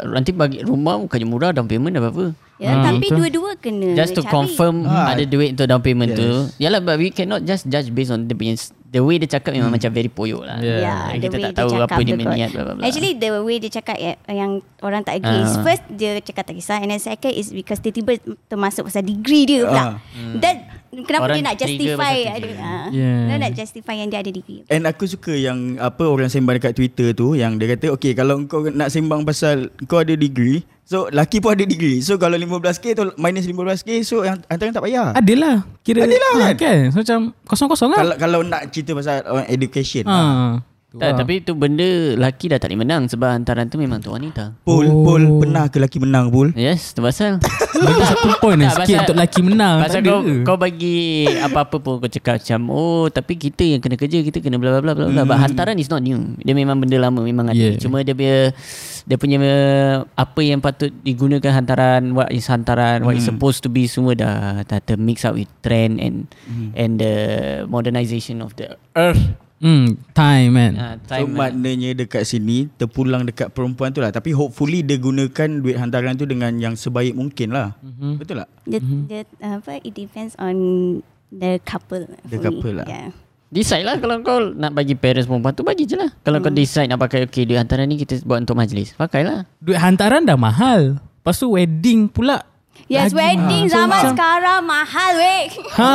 nanti 0.05 0.33
bagi 0.33 0.61
rumah 0.61 0.97
bukannya 0.99 1.25
murah 1.25 1.51
down 1.51 1.65
payment 1.65 1.93
dah 1.93 2.03
apa. 2.03 2.27
Ya, 2.57 2.73
Ah, 2.73 2.89
tapi 2.89 3.05
betul. 3.05 3.21
dua-dua 3.21 3.51
kena 3.55 3.93
Just 3.93 4.17
to 4.17 4.25
cari. 4.25 4.33
confirm 4.33 4.83
Ah. 4.83 5.13
ada 5.13 5.23
duit 5.23 5.53
untuk 5.53 5.69
down 5.69 5.79
payment 5.79 6.11
Yes. 6.11 6.19
tu. 6.19 6.29
Yalah 6.59 6.81
but 6.81 6.97
we 6.97 7.09
cannot 7.09 7.45
just 7.45 7.69
judge 7.69 7.93
based 7.93 8.09
on 8.09 8.25
dia 8.25 8.33
punya 8.33 8.57
The 8.87 9.01
way 9.01 9.19
dia 9.19 9.29
cakap 9.29 9.51
memang 9.51 9.69
macam 9.69 9.91
very 9.91 10.07
poyok 10.07 10.43
lah 10.43 10.59
Yeah. 10.59 10.79
Yeah, 10.81 10.95
Ah, 10.97 11.09
the 11.11 11.19
Kita 11.19 11.27
way 11.29 11.43
tak 11.43 11.51
dia 11.51 11.59
tahu 11.59 11.71
cakap 11.71 11.89
apa 11.89 12.01
dia 12.01 12.15
bla 12.15 12.33
bla 12.33 12.73
bla 12.73 12.85
Actually 12.85 13.13
the 13.15 13.29
way 13.41 13.57
dia 13.59 13.71
cakap 13.73 13.97
ya- 13.97 14.21
yang 14.27 14.51
orang 14.81 15.03
tak 15.03 15.19
agree 15.19 15.43
is 15.43 15.53
Ah. 15.53 15.63
First 15.63 15.85
dia 15.91 16.11
cakap 16.19 16.45
tak 16.45 16.55
kisah 16.55 16.79
And 16.79 16.89
then 16.89 16.99
second 16.99 17.33
is 17.33 17.51
because 17.51 17.79
tiba-tiba 17.79 18.17
termasuk 18.47 18.85
pasal 18.85 19.03
degree 19.03 19.45
dia 19.45 19.65
pula 19.65 19.77
Ah. 19.77 19.93
That 20.39 20.57
Kenapa 20.97 21.29
Orang 21.29 21.37
dia 21.37 21.45
nak 21.45 21.57
justify 21.61 22.17
ada, 22.25 22.41
degree. 22.41 22.57
ah, 22.57 22.89
Yeah. 22.89 23.21
Dia 23.27 23.37
nak 23.37 23.53
justify 23.53 23.95
yang 23.97 24.09
dia 24.09 24.19
ada 24.19 24.31
degree 24.31 24.65
And 24.67 24.83
aku 24.83 25.05
suka 25.05 25.29
yang 25.31 25.77
apa 25.77 26.01
orang 26.03 26.27
sembang 26.27 26.57
dekat 26.57 26.73
Twitter 26.73 27.13
tu 27.13 27.35
yang 27.35 27.61
dia 27.61 27.69
kata 27.69 27.93
okay 27.93 28.17
kalau 28.17 28.41
kau 28.47 28.65
nak 28.65 28.89
sembang 28.89 29.21
pasal 29.23 29.69
kau 29.85 30.01
ada 30.01 30.15
degree 30.15 30.65
so 30.83 31.11
laki 31.11 31.37
pun 31.37 31.53
ada 31.53 31.67
degree 31.67 31.99
so 31.99 32.15
kalau 32.15 32.39
15k 32.39 32.95
tu 32.95 33.03
minus 33.19 33.45
15k 33.45 33.91
so 34.01 34.23
yang 34.23 34.39
hantaran 34.47 34.71
tak 34.71 34.81
payah. 34.81 35.13
Adalah 35.13 35.67
Kira 35.83 36.03
Adalah, 36.03 36.33
ah, 36.33 36.51
kan? 36.51 36.55
kan 36.57 36.79
So 36.89 36.99
macam 36.99 37.19
Kosong-kosong 37.45 37.89
lah 37.89 37.99
Kalau 38.01 38.15
kalau 38.17 38.41
nak 38.43 38.63
cerita 38.77 38.93
pasal 38.93 39.25
uh, 39.25 39.49
education. 39.49 40.05
ha. 40.05 40.61
Tu 40.61 40.76
tak. 40.99 41.13
Tapi 41.19 41.35
tu 41.41 41.53
benda 41.53 41.85
Laki 42.15 42.47
dah 42.47 42.57
tak 42.57 42.69
boleh 42.69 42.81
menang 42.83 43.03
Sebab 43.07 43.29
hantaran 43.31 43.67
tu 43.67 43.77
memang 43.77 43.99
tu 43.99 44.09
wanita 44.09 44.57
Pul, 44.61 44.85
Oh. 44.85 45.03
Pul 45.03 45.23
pernah 45.39 45.67
ke 45.67 45.77
laki 45.77 45.99
menang 45.99 46.29
Pul? 46.29 46.51
Yes 46.53 46.91
tu 46.91 47.01
pasal. 47.01 47.39
Bagi 47.77 48.03
satu 48.03 48.29
point 48.39 48.57
Tak, 48.59 48.73
Sikit 48.73 48.83
pasal- 48.83 49.01
untuk 49.03 49.15
lelaki 49.15 49.41
menang 49.43 49.77
Pasal 49.79 50.01
kau, 50.01 50.19
kau 50.43 50.57
bagi 50.57 50.99
Apa-apa 51.29 51.77
pun 51.77 51.99
Kau 51.99 52.09
cakap 52.09 52.39
macam 52.39 52.61
Oh 52.69 53.07
tapi 53.07 53.37
kita 53.37 53.63
yang 53.63 53.81
kena 53.81 53.95
kerja 53.95 54.19
Kita 54.21 54.41
kena 54.41 54.57
bla 54.57 54.81
bla 54.81 54.93
bla 54.93 55.07
bla 55.07 55.23
But 55.23 55.37
hantaran 55.39 55.77
is 55.77 55.87
not 55.87 56.01
new. 56.01 56.17
Dia 56.39 56.53
memang 56.53 56.77
benda 56.77 56.97
lama 56.97 57.21
Memang 57.21 57.49
ada. 57.49 57.59
Yeah. 57.59 57.77
Cuma 57.77 58.01
dia 58.01 58.13
punya 58.13 58.57
Dia 59.05 59.17
punya 59.17 59.39
Apa 60.11 60.41
yang 60.41 60.59
patut 60.59 60.89
digunakan 60.99 61.53
hantaran 61.53 62.11
What 62.11 62.31
is 62.31 62.47
hantaran 62.47 63.05
What 63.05 63.15
is 63.15 63.25
supposed 63.25 63.61
to 63.61 63.69
be 63.69 63.85
Semua 63.85 64.13
dah 64.13 64.37
Dah 64.63 64.81
termix 64.81 65.23
up 65.23 65.37
with 65.37 65.49
trend 65.61 66.01
And 66.01 66.25
And 66.73 66.97
the 66.97 67.15
Modernization 67.67 68.41
of 68.41 68.57
the 68.57 68.73
earth 68.95 69.46
Hmm, 69.57 69.97
time 70.13 70.53
kan 70.53 70.73
uh, 70.77 70.95
So 71.01 71.17
Time 71.17 71.33
maknanya 71.33 71.97
dekat 71.97 72.29
sini 72.29 72.69
terpulang 72.77 73.25
dekat 73.25 73.57
perempuan 73.57 73.89
tu 73.89 74.05
lah. 74.05 74.13
Tapi 74.13 74.37
hopefully 74.37 74.85
dia 74.85 75.01
gunakan 75.01 75.49
duit 75.65 75.81
hantaran 75.81 76.13
tu 76.17 76.29
dengan 76.29 76.53
yang 76.61 76.77
sebaik 76.77 77.17
mungkin 77.17 77.57
lah. 77.57 77.73
Mm-hmm. 77.81 78.13
Betul 78.21 78.45
tak? 78.45 78.49
dia, 78.69 78.79
dia, 78.85 79.21
apa, 79.41 79.81
It 79.81 79.97
depends 79.97 80.37
on 80.37 80.57
The 81.33 81.59
couple 81.67 82.07
The 82.29 82.39
for 82.39 82.39
me. 82.39 82.45
couple 82.45 82.75
lah. 82.81 82.87
yeah. 82.87 83.11
Decide 83.47 83.87
lah 83.87 83.97
kalau 84.03 84.21
kau 84.27 84.53
nak 84.59 84.75
bagi 84.75 84.99
parents 84.99 85.31
perempuan 85.31 85.55
tu 85.55 85.63
bagi 85.63 85.87
je 85.87 85.97
lah. 85.97 86.11
Kalau 86.27 86.43
kau 86.43 86.51
decide 86.51 86.91
nak 86.91 86.99
pakai 86.99 87.31
okay 87.31 87.47
duit 87.47 87.57
hantaran 87.57 87.87
ni 87.87 87.97
kita 87.97 88.19
buat 88.27 88.43
untuk 88.43 88.59
majlis. 88.59 88.93
Pakailah. 88.99 89.47
Duit 89.63 89.79
hantaran 89.79 90.27
dah 90.27 90.37
mahal 90.37 90.99
Lepas 91.27 91.43
tu 91.43 91.59
wedding 91.59 92.07
pula 92.07 92.39
Yes 92.87 93.11
Lagi 93.11 93.19
wedding 93.19 93.43
mahal. 93.63 93.67
So 93.67 93.75
zaman 93.75 93.91
macam- 93.93 94.13
sekarang 94.15 94.61
Mahal 94.63 95.13
weh 95.17 95.43
Ha, 95.73 95.91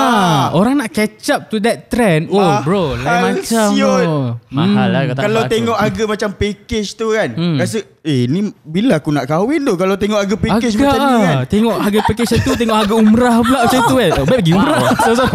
orang 0.51 0.73
nak 0.75 0.89
catch 0.89 1.27
up 1.29 1.41
to 1.47 1.57
that 1.59 1.87
trend. 1.87 2.27
Oh 2.27 2.35
Mahal 2.37 2.61
bro, 2.61 2.83
lain 2.95 3.21
macam 3.33 3.67
siot. 3.71 4.03
bro. 4.03 4.19
Mahal 4.49 4.87
lah 4.89 5.01
kau 5.01 5.13
tak 5.13 5.23
Kalau 5.23 5.41
tengok 5.47 5.77
harga 5.77 6.03
macam 6.05 6.29
package 6.33 6.89
tu 6.93 7.07
kan 7.09 7.29
Hmm. 7.31 7.57
Rasa 7.57 7.77
eh 8.01 8.25
ni 8.25 8.49
bila 8.65 8.97
aku 8.97 9.13
nak 9.13 9.29
kahwin 9.29 9.61
tu? 9.61 9.77
Kalau 9.77 9.93
tengok 9.93 10.25
harga 10.25 10.33
package 10.33 10.73
Agak 10.73 10.89
macam 10.89 11.01
ni 11.05 11.21
kan? 11.21 11.35
Ah. 11.37 11.43
Tengok 11.45 11.75
harga 11.77 11.99
package 12.09 12.33
tu 12.41 12.51
Tengok 12.57 12.77
harga 12.81 12.95
umrah 12.97 13.35
pula 13.45 13.57
macam 13.61 13.79
tu 13.85 13.95
kan? 14.01 14.11
Oh, 14.17 14.25
Baik 14.25 14.39
pergi 14.41 14.53
umrah 14.57 14.79
so, 15.05 15.11
so. 15.21 15.25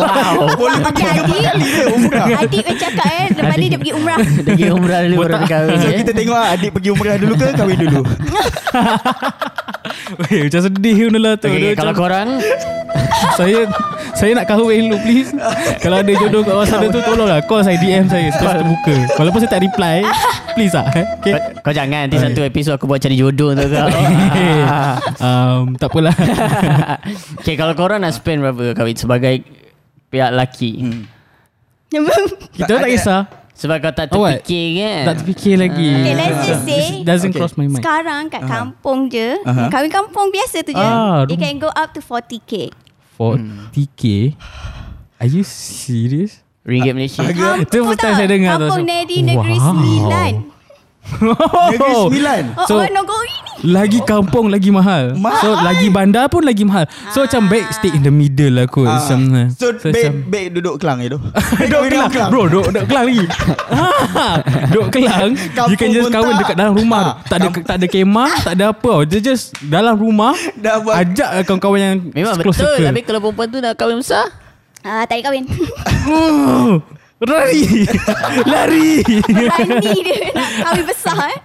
Boleh 0.58 0.78
pergi 0.82 1.02
Okay, 1.06 1.20
berapa 1.23 1.37
kali 1.46 1.66
umrah? 1.94 2.26
Adik 2.42 2.61
bercakap 2.66 3.06
eh 3.06 3.26
Lepas 3.30 3.56
ni 3.56 3.66
dia 3.70 3.78
pergi 3.78 3.94
umrah. 3.94 4.18
Dia 4.26 4.42
pergi 4.42 4.66
umrah 4.75 5.00
dulu 5.06 5.16
baru 5.23 5.35
dia 5.38 5.46
kahwin 5.46 5.78
So 5.78 5.87
je. 5.87 5.96
kita 6.02 6.12
tengok 6.16 6.38
ah, 6.38 6.54
adik 6.58 6.70
pergi 6.75 6.90
umrah 6.90 7.16
dulu 7.23 7.32
ke 7.38 7.46
kahwin 7.54 7.78
dulu? 7.78 8.00
Weh, 10.26 10.40
Macam 10.50 10.61
sedih 10.66 10.96
pun 11.06 11.14
lah 11.23 11.35
tu. 11.38 11.46
Okay, 11.46 11.75
kalau 11.78 11.94
macam, 11.94 12.02
korang? 12.02 12.28
Saya 13.38 13.58
Saya 14.16 14.32
nak 14.35 14.46
kahwin 14.50 14.90
dulu 14.90 14.96
please. 15.06 15.30
Kalau 15.78 16.02
ada 16.02 16.12
jodoh 16.18 16.42
kat 16.42 16.54
bawah 16.54 16.66
sana 16.66 16.87
tu 16.90 16.99
Tolonglah. 16.99 17.38
Call 17.46 17.62
saya 17.62 17.78
DM 17.78 18.11
saya. 18.11 18.26
Saya 18.35 18.58
terbuka. 18.58 18.96
Walaupun 19.23 19.38
saya 19.44 19.50
tak 19.54 19.62
reply 19.62 20.02
Please 20.56 20.73
lah 20.73 20.88
okay. 20.88 21.04
kau, 21.20 21.68
kau 21.68 21.73
jangan 21.76 22.08
nanti 22.08 22.16
satu 22.16 22.49
episod 22.56 22.72
aku 22.72 22.88
buat 22.88 22.96
cari 22.96 23.20
jodoh 23.20 23.52
tu 23.52 23.68
kau. 23.68 23.84
um, 25.28 25.76
tak 25.76 25.92
apalah 25.92 26.16
okay, 27.44 27.52
kalau 27.52 27.76
korang 27.76 28.00
nak 28.00 28.16
spend 28.16 28.40
berapa 28.40 28.72
kahwin 28.72 28.96
sebagai 28.96 29.44
pihak 30.08 30.32
lelaki. 30.32 30.80
Hmm. 30.80 31.04
Kita 32.56 32.80
tak 32.80 32.88
kisah 32.88 33.20
Sebab 33.52 33.76
kau 33.78 33.92
tak 33.92 34.08
Oh, 34.16 34.25
terfikir 34.25 34.80
kan. 34.80 35.04
Tak 35.04 35.14
terfikir 35.21 35.54
lagi 35.60 35.92
Okay 36.00 36.14
let's 36.16 36.40
just 36.45 36.64
say 36.64 36.80
It 36.80 37.06
Doesn't 37.06 37.30
Okay. 37.30 37.40
cross 37.40 37.54
my 37.60 37.69
mind 37.69 37.78
Sekarang 37.78 38.32
kat 38.32 38.42
kampung 38.42 39.06
je 39.06 39.36
Aha. 39.45 39.69
Kahwin 39.69 39.92
kampung 39.92 40.32
biasa 40.32 40.64
tu 40.64 40.73
je 40.73 40.80
Ah, 40.80 41.28
It 41.28 41.36
can 41.36 41.60
go 41.60 41.69
up 41.71 41.92
to 41.92 42.00
40k 42.00 42.73
40k 43.21 44.32
Are 45.21 45.28
you 45.28 45.45
serious? 45.45 46.40
Ringgit 46.66 46.99
Malaysia. 46.99 47.23
Itu 47.62 47.86
time 47.95 48.16
saya 48.19 48.26
dengar 48.26 48.58
tu. 48.58 48.66
Kampung 48.66 48.82
Nedi 48.82 49.23
Negeri 49.23 49.56
Wow. 49.56 49.66
Sembilan 49.71 50.55
Negeri 51.08 51.95
Sembilan 51.97 52.42
Oh, 52.54 52.66
So- 52.66 52.82
Nogori 52.86 53.36
ni 53.36 53.45
Lagi 53.66 53.99
kampung 54.00 54.47
lagi 54.47 54.69
mahal. 54.69 55.16
Mahal. 55.16 55.40
So 55.40 55.49
lagi 55.58 55.88
bandar 55.88 56.28
pun 56.28 56.42
lagi 56.42 56.62
mahal. 56.62 56.84
So 57.08 57.25
macam 57.25 57.47
baik 57.47 57.66
stay 57.73 57.88
in 57.88 58.00
the 58.00 58.10
middle 58.10 58.52
lah 58.52 58.66
kot. 58.66 58.84
Ah. 58.84 59.00
Macam, 59.00 59.19
So 59.50 59.73
macam- 59.73 59.90
baik 59.90 60.12
baik 60.26 60.47
duduk 60.52 60.75
kelang 60.76 60.99
je 60.99 61.08
tu 61.08 61.19
Duduk 61.64 61.82
kelang 61.88 62.10
Bro 62.28 62.42
duduk, 62.47 62.64
duduk 62.69 62.84
kelang 62.84 63.04
lagi 63.06 63.25
ha, 63.73 64.26
Duduk 64.71 64.88
kelang 64.90 65.30
Kampung 65.50 65.69
You 65.69 65.76
can 65.76 65.88
just 65.90 66.10
kahwin 66.10 66.32
tak. 66.32 66.40
dekat 66.42 66.56
dalam 66.56 66.73
rumah 66.75 66.99
Ah, 66.99 67.04
tu. 67.06 67.12
Tak 67.26 67.36
ada 67.36 67.49
tak 67.64 67.76
ada 67.76 67.86
kemah 67.86 68.30
Tak 68.38 68.52
ada 68.54 68.64
apa 68.71 68.95
Dia 69.04 69.19
just 69.25 69.45
dalam 69.62 69.95
rumah 69.95 70.34
Ajak 70.92 71.30
lah 71.32 71.42
kawan-kawan 71.42 71.78
yang 71.78 71.97
Memang 72.10 72.36
close 72.38 72.56
betul. 72.56 72.71
circle. 72.76 72.86
Tapi 72.86 73.00
kalau 73.02 73.21
perempuan 73.21 73.49
tu 73.49 73.58
dah 73.58 73.73
kahwin 73.73 73.99
besar. 73.99 74.25
Ah, 74.80 75.02
Tak 75.02 75.16
ada 75.16 75.23
kahwin 75.25 75.45
Oh, 76.06 76.78
Lari. 77.24 77.64
Lari. 78.44 79.00
Berani 79.24 79.96
dia. 80.04 80.36
Nak 80.36 80.48
kahwin 80.60 80.84
besar 80.84 81.16
eh? 81.26 81.38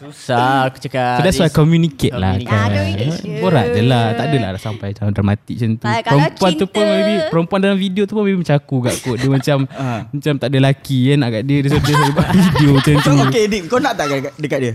Susah 0.00 0.64
aku 0.64 0.80
cakap. 0.80 1.20
So 1.20 1.22
that's 1.22 1.36
why 1.36 1.52
communicate 1.52 2.16
lah 2.16 2.40
kan. 2.40 2.72
Ah. 2.72 3.20
Borak 3.36 3.66
je 3.70 3.84
lah. 3.84 4.16
Tak 4.16 4.24
adalah 4.26 4.48
dah 4.50 4.62
sampai 4.62 4.96
macam 4.96 5.12
dramatik 5.12 5.54
macam 5.54 5.70
tu. 5.76 5.84
Ah, 5.84 6.00
Perempuan 6.00 6.50
tu 6.56 6.66
pun 6.66 6.80
cinta- 6.80 6.88
maybe 6.90 7.14
Perempuan 7.28 7.58
dalam 7.60 7.76
video 7.76 8.02
tu 8.04 8.16
pun 8.16 8.24
maybe 8.24 8.40
macam 8.40 8.56
aku 8.56 8.76
kat 8.80 8.94
kot. 8.98 9.16
Dia 9.18 9.28
macam 9.28 9.58
Ah. 9.76 10.00
Macam 10.08 10.32
tak 10.34 10.48
ada 10.48 10.56
lelaki 10.56 10.98
kan 11.04 11.16
Nak 11.20 11.28
kat 11.30 11.42
dia. 11.44 11.56
Dia 11.60 11.68
buat 11.68 11.84
video 11.84 12.68
macam 12.80 12.92
tu. 12.96 13.10
okay 13.28 13.44
Dik? 13.44 13.60
Kau 13.68 13.78
nak 13.78 13.92
tak 13.94 14.06
dekat, 14.08 14.32
dekat 14.40 14.58
dia? 14.58 14.72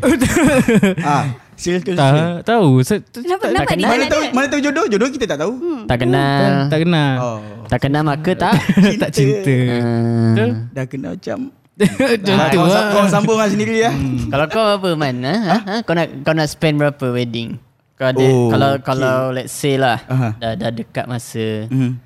Ah, 1.01 1.23
Serius 1.60 1.84
ke? 1.84 1.91
Tak 1.91 2.48
tahu 2.48 2.80
Kenapa, 3.12 3.43
tak 3.43 3.52
dia 3.52 3.67
kenal. 3.67 3.89
Mana 3.91 4.06
tahu 4.08 4.24
mana 4.32 4.45
tahu 4.48 4.62
jodoh 4.63 4.86
Jodoh 4.88 5.10
kita 5.12 5.26
tak 5.28 5.39
tahu 5.39 5.54
Tak 5.84 5.98
kenal. 6.00 6.39
Tak 6.65 6.80
kenal 6.80 7.13
Oh 7.19 7.39
Tak 7.67 7.80
kenal 7.84 8.02
maka 8.02 8.32
tak. 8.34 8.56
Tak 9.04 9.10
cinta 9.12 9.56
Hmm. 9.76 10.32
Betul? 10.32 10.50
Dah 10.72 10.86
kenal 10.88 11.12
macam 11.13 11.39
Macam 11.80 12.36
Ah, 12.36 12.48
tu 12.48 12.58
kau, 12.58 12.65
lah 12.65 12.84
kau 12.89 13.04
sambung 13.06 13.38
lah 13.38 13.48
sendiri 13.48 13.76
ya 13.78 13.91
Kalau 14.32 14.45
kau 14.48 14.65
apa 14.74 14.89
man? 14.95 15.15
Ha? 15.22 15.36
Ha? 15.36 15.58
ha? 15.60 15.76
Kau 15.84 15.93
nak 15.93 16.08
kau 16.24 16.32
nak 16.32 16.48
spend 16.48 16.76
berapa 16.76 17.06
wedding? 17.10 17.60
Kau 17.93 18.08
ada 18.08 18.24
Oh, 18.24 18.48
kalau 18.48 18.69
okay. 18.74 18.84
kalau 18.86 19.15
let's 19.30 19.52
say 19.52 19.76
lah 19.76 20.00
Aha. 20.06 20.32
dah 20.34 20.52
dah 20.56 20.72
dekat 20.72 21.04
masa 21.06 21.67
hmm. 21.67 22.00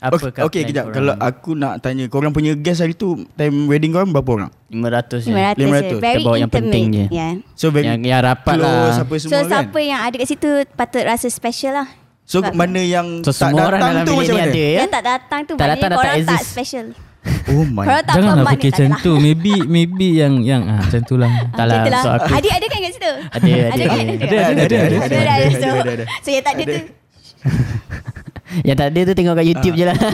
Apa 0.00 0.16
Okay, 0.16 0.32
kau 0.32 0.44
okay 0.46 0.62
kejap 0.62 0.84
korang? 0.86 0.96
Kalau 0.96 1.14
aku 1.14 1.50
nak 1.52 1.74
tanya 1.78 2.04
Korang 2.06 2.32
punya 2.32 2.52
guest 2.54 2.80
hari 2.80 2.92
tu 2.92 3.20
Time 3.34 3.66
wedding 3.66 3.92
korang 3.92 4.08
berapa 4.08 4.30
orang? 4.34 4.50
500 4.66 5.20
je. 5.20 5.28
500 5.28 5.60
je 5.60 5.64
500. 5.92 6.00
Very 6.00 6.16
Kita 6.16 6.24
bawa 6.24 6.36
yang 6.36 6.48
penting 6.50 6.84
je. 6.88 7.04
yeah. 7.10 7.32
So 7.52 7.68
very 7.68 7.84
Yang 7.86 8.00
yang 8.06 8.20
rapat 8.22 8.54
close 8.56 8.64
lah. 8.64 9.02
apa 9.02 9.12
So 9.14 9.20
semua 9.22 9.36
kan 9.38 9.48
siapa 9.50 9.78
yang 9.78 10.00
ada 10.00 10.14
kat 10.16 10.26
situ 10.26 10.50
Patut 10.72 11.02
rasa 11.04 11.26
special 11.28 11.72
lah 11.74 11.88
So 12.24 12.40
Sebab- 12.40 12.54
mana 12.54 12.80
yang 12.80 13.20
So 13.20 13.30
tak 13.30 13.52
datang 13.52 13.76
dalam 13.92 14.04
tu 14.04 14.12
macam 14.14 14.34
mana? 14.34 14.46
ada 14.46 14.62
ya. 14.62 14.78
Yang 14.78 14.90
tak 14.90 15.02
datang 15.04 15.40
tu 15.42 15.52
Tak 15.52 15.58
Maknanya 15.58 15.76
datang 15.76 15.90
tak 15.90 15.98
korang 15.98 16.14
tak 16.16 16.20
exist. 16.32 16.48
special 16.48 16.86
Oh 17.52 17.64
my 17.66 17.84
Korang 17.84 18.02
tak 18.02 18.14
Janganlah 18.16 18.44
fikir 18.50 18.70
tak 18.70 18.80
macam 18.80 19.02
tu 19.02 19.12
Maybe 19.18 19.52
Maybe 19.68 20.08
yang 20.16 20.34
yang 20.40 20.62
ah, 20.64 20.80
Macam 20.80 21.00
tu 21.04 21.14
lah 21.14 21.28
Tak 21.52 21.64
lah, 21.66 21.76
tu 21.78 21.92
so 21.92 22.08
aku- 22.10 22.32
Adik 22.32 22.52
ada 22.54 22.66
kan 22.66 22.78
kat 22.80 22.92
situ 22.94 23.12
Ada, 23.28 23.36
ada, 23.36 23.52
ada. 23.60 23.68
Ada, 23.68 23.84
ada, 23.84 24.00
ada, 24.00 24.16
ada, 24.16 24.16
Ada 24.16 24.36
ada, 24.40 24.64
ada 24.64 24.64
ada, 24.64 24.76
ada 24.80 25.20
ada, 25.20 25.44
So 25.52 25.68
ada, 25.68 25.92
ada. 25.92 26.04
So 26.24 26.28
yang 26.30 26.40
tak 26.40 26.54
ada 26.54 26.62
tu 26.64 26.80
Yang 28.66 28.76
tak 28.76 28.88
ada 28.90 29.00
tu 29.06 29.12
tengok 29.14 29.34
kat 29.38 29.46
YouTube 29.46 29.76
je 29.78 29.84
lah. 29.86 29.98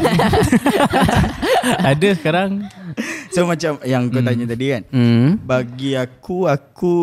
Ada 1.90 2.08
sekarang 2.14 2.50
So 3.34 3.44
macam 3.44 3.82
yang 3.82 4.08
kau 4.08 4.22
tanya 4.22 4.44
tadi 4.46 4.66
kan 4.70 4.82
hmm. 4.90 5.42
Bagi 5.42 5.98
aku 5.98 6.46
Aku 6.46 6.94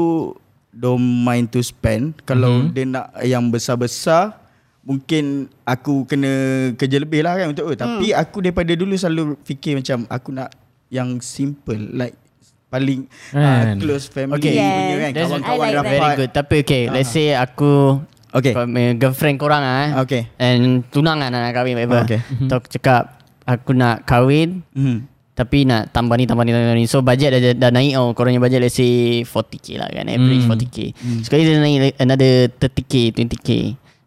Don't 0.73 1.03
mind 1.03 1.53
to 1.53 1.61
spend 1.61 2.17
Kalau 2.25 2.65
dia 2.71 2.87
nak 2.87 3.13
yang 3.21 3.51
besar-besar 3.51 4.39
Mungkin 4.83 5.51
Aku 5.67 6.07
kena 6.07 6.31
Kerja 6.79 6.97
lebih 6.97 7.21
lah 7.21 7.37
kan 7.37 7.53
Untuk 7.53 7.69
oh, 7.69 7.75
Tapi 7.75 8.15
aku 8.15 8.41
daripada 8.41 8.71
dulu 8.73 8.95
Selalu 8.95 9.37
fikir 9.43 9.77
macam 9.79 10.07
Aku 10.09 10.29
nak 10.33 10.49
Yang 10.89 11.23
simple 11.27 11.79
Like 11.93 12.17
Paling 12.73 13.05
uh. 13.37 13.77
Close 13.77 14.09
family 14.09 14.41
Okay. 14.41 14.57
punya 14.57 14.97
kan 14.97 15.11
Kawan-kawan 15.13 15.67
like 15.69 15.77
rapat 15.77 15.93
Very 15.93 16.13
good. 16.17 16.31
Tapi 16.33 16.57
okay, 16.65 16.83
let's 16.89 17.13
say 17.13 17.37
aku 17.37 18.01
Okay 18.33 18.51
kau 18.51 18.65
punya 18.65 18.97
girlfriend 18.97 19.37
korang 19.37 19.61
ah. 19.61 19.77
eh. 19.77 19.89
Okay 20.01 20.21
And 20.37 20.81
tunang 20.89 21.21
lah 21.21 21.29
nak 21.29 21.53
kahwin 21.53 21.77
whatever. 21.77 22.01
Okay. 22.01 22.19
So 22.49 22.57
aku 22.57 22.67
cakap 22.67 23.21
aku 23.45 23.71
nak 23.71 24.03
kahwin 24.03 24.65
hmm. 24.73 25.05
tapi 25.33 25.65
nak 25.65 25.93
tambah 25.93 26.17
ni 26.17 26.25
tambah 26.25 26.41
ni 26.41 26.49
tambah 26.49 26.73
ni. 26.73 26.85
So 26.85 27.01
budget 27.01 27.29
dah, 27.29 27.53
dah 27.53 27.69
naik 27.69 27.93
oh. 27.95 28.11
Korang 28.11 28.33
punya 28.33 28.41
budget 28.41 28.59
let's 28.59 28.73
say 28.73 29.21
40k 29.21 29.77
lah 29.77 29.85
kan. 29.87 30.09
Average 30.09 30.45
Hmm. 30.45 30.51
40k. 30.51 30.77
Sekali 31.21 31.41
dia 31.43 31.57
naik 31.57 31.93
another 31.97 32.33
30k, 32.57 32.93
20k. 33.13 33.49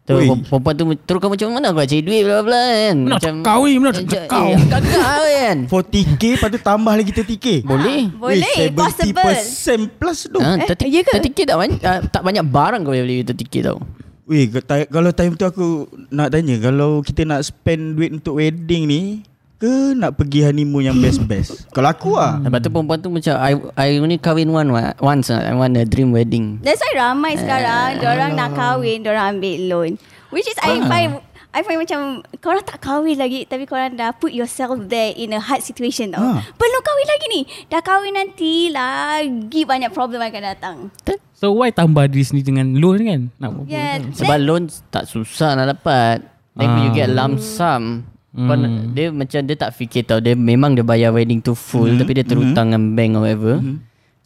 Tu 0.07 0.15
Ui. 0.15 0.23
perempuan 0.47 0.71
tu 0.71 0.83
terus 1.03 1.19
kau 1.19 1.27
macam 1.27 1.51
mana 1.51 1.75
aku 1.75 1.83
nak 1.83 1.89
cari 1.91 1.99
duit 1.99 2.23
bla 2.23 2.39
bla 2.39 2.63
kan. 2.63 2.95
Nak 3.11 3.19
cekau 3.19 3.59
ni, 3.63 3.75
mana 3.75 3.91
nak. 3.91 3.99
Eh, 3.99 4.59
kakak 4.71 5.19
kan. 5.27 5.57
40k 5.67 6.23
Lepas 6.39 6.47
tu 6.47 6.59
tambah 6.63 6.93
lagi 6.95 7.11
30k 7.11 7.47
Boleh. 7.67 8.07
Boleh, 8.15 8.39
Weh, 8.39 8.71
possible. 8.71 9.35
70% 9.35 9.99
plus 9.99 10.19
tu 10.31 10.39
Ha, 10.39 10.63
Eh, 10.63 10.67
30, 10.67 10.87
ya 10.87 11.01
ke? 11.03 11.11
30k 11.19 11.39
tak 11.43 11.57
banyak 11.59 11.79
ah, 11.83 11.99
tak 12.07 12.23
banyak 12.23 12.43
barang 12.47 12.81
kau 12.83 12.95
boleh 12.95 13.03
beli 13.03 13.15
30k 13.23 13.55
tau. 13.67 13.83
Weh 14.27 14.43
ta- 14.59 14.83
Kalau 14.85 15.09
time 15.09 15.33
tu 15.33 15.43
aku 15.43 15.67
Nak 16.09 16.29
tanya 16.29 16.59
Kalau 16.59 16.99
kita 16.99 17.23
nak 17.23 17.41
spend 17.41 17.95
duit 17.95 18.11
Untuk 18.11 18.37
wedding 18.37 18.83
ni 18.83 19.01
Ke 19.55 19.91
nak 19.91 20.13
pergi 20.13 20.43
honeymoon 20.43 20.85
yang 20.85 20.97
best-best? 20.97 21.65
Kalau 21.75 21.89
aku 21.89 22.13
lah. 22.13 22.37
Lepas 22.37 22.59
tu 22.59 22.69
perempuan 22.69 22.99
tu 22.99 23.09
macam 23.09 23.33
I 23.35 23.51
I 23.73 23.97
only 23.97 24.19
kahwin 24.19 24.47
one 24.47 24.69
once 24.99 25.33
ah. 25.33 25.41
I 25.41 25.51
want 25.51 25.73
a 25.73 25.81
dream 25.81 26.13
wedding. 26.13 26.61
That's 26.61 26.77
why 26.77 26.93
ramai 26.93 27.33
Eh, 27.33 27.41
sekarang 27.41 27.97
Diorang 27.97 28.31
nak 28.35 28.53
kahwin 28.53 29.01
Diorang 29.01 29.33
ambil 29.33 29.57
loan. 29.65 29.91
Which 30.29 30.45
is 30.45 30.59
I 30.61 30.77
Ah. 30.77 30.85
find 30.85 31.09
I 31.49 31.65
find 31.65 31.81
macam 31.81 31.99
Korang 32.37 32.61
tak 32.61 32.77
kahwin 32.79 33.17
lagi 33.17 33.49
Tapi 33.49 33.65
korang 33.65 33.97
dah 33.97 34.13
put 34.13 34.29
yourself 34.29 34.77
there 34.85 35.09
In 35.15 35.33
a 35.33 35.41
hard 35.41 35.65
situation 35.65 36.13
tau. 36.13 36.21
Ah. 36.21 36.45
Belum 36.53 36.81
kahwin 36.83 37.07
lagi 37.07 37.25
ni. 37.27 37.41
Dah 37.65 37.81
kahwin 37.81 38.13
nanti 38.13 38.69
Lagi 38.69 39.65
banyak 39.65 39.89
problem 39.89 40.21
akan 40.21 40.43
datang 40.45 40.77
So 41.37 41.53
why 41.53 41.69
tambah 41.69 42.09
diri 42.09 42.25
sendiri 42.25 42.49
dengan 42.49 42.73
loan 42.75 42.97
kan? 42.99 43.21
Nak? 43.37 43.69
Yeah 43.69 44.01
Sebab 44.09 44.37
loan 44.41 44.63
tak 44.89 45.05
susah 45.05 45.53
nak 45.53 45.77
dapat. 45.77 46.25
Then 46.51 46.65
when 46.67 46.83
you 46.83 46.91
Ah. 46.91 46.97
get 46.97 47.09
lump 47.09 47.37
sum. 47.37 48.09
Kau 48.29 48.53
Hmm. 48.53 48.59
nak- 48.59 48.85
dia 48.91 49.07
macam 49.09 49.39
dia 49.39 49.55
tak 49.55 49.71
fikir 49.71 50.01
tau 50.03 50.17
Dia 50.17 50.33
memang 50.33 50.73
dia 50.73 50.81
bayar 50.81 51.09
wedding 51.09 51.37
tu 51.39 51.53
full 51.53 51.89
Mhm. 51.89 51.97
Tapi 51.97 52.11
dia 52.11 52.21
terhutang 52.23 52.69
dengan 52.69 52.93
bank 52.93 53.11
or 53.13 53.21
whatever 53.23 53.55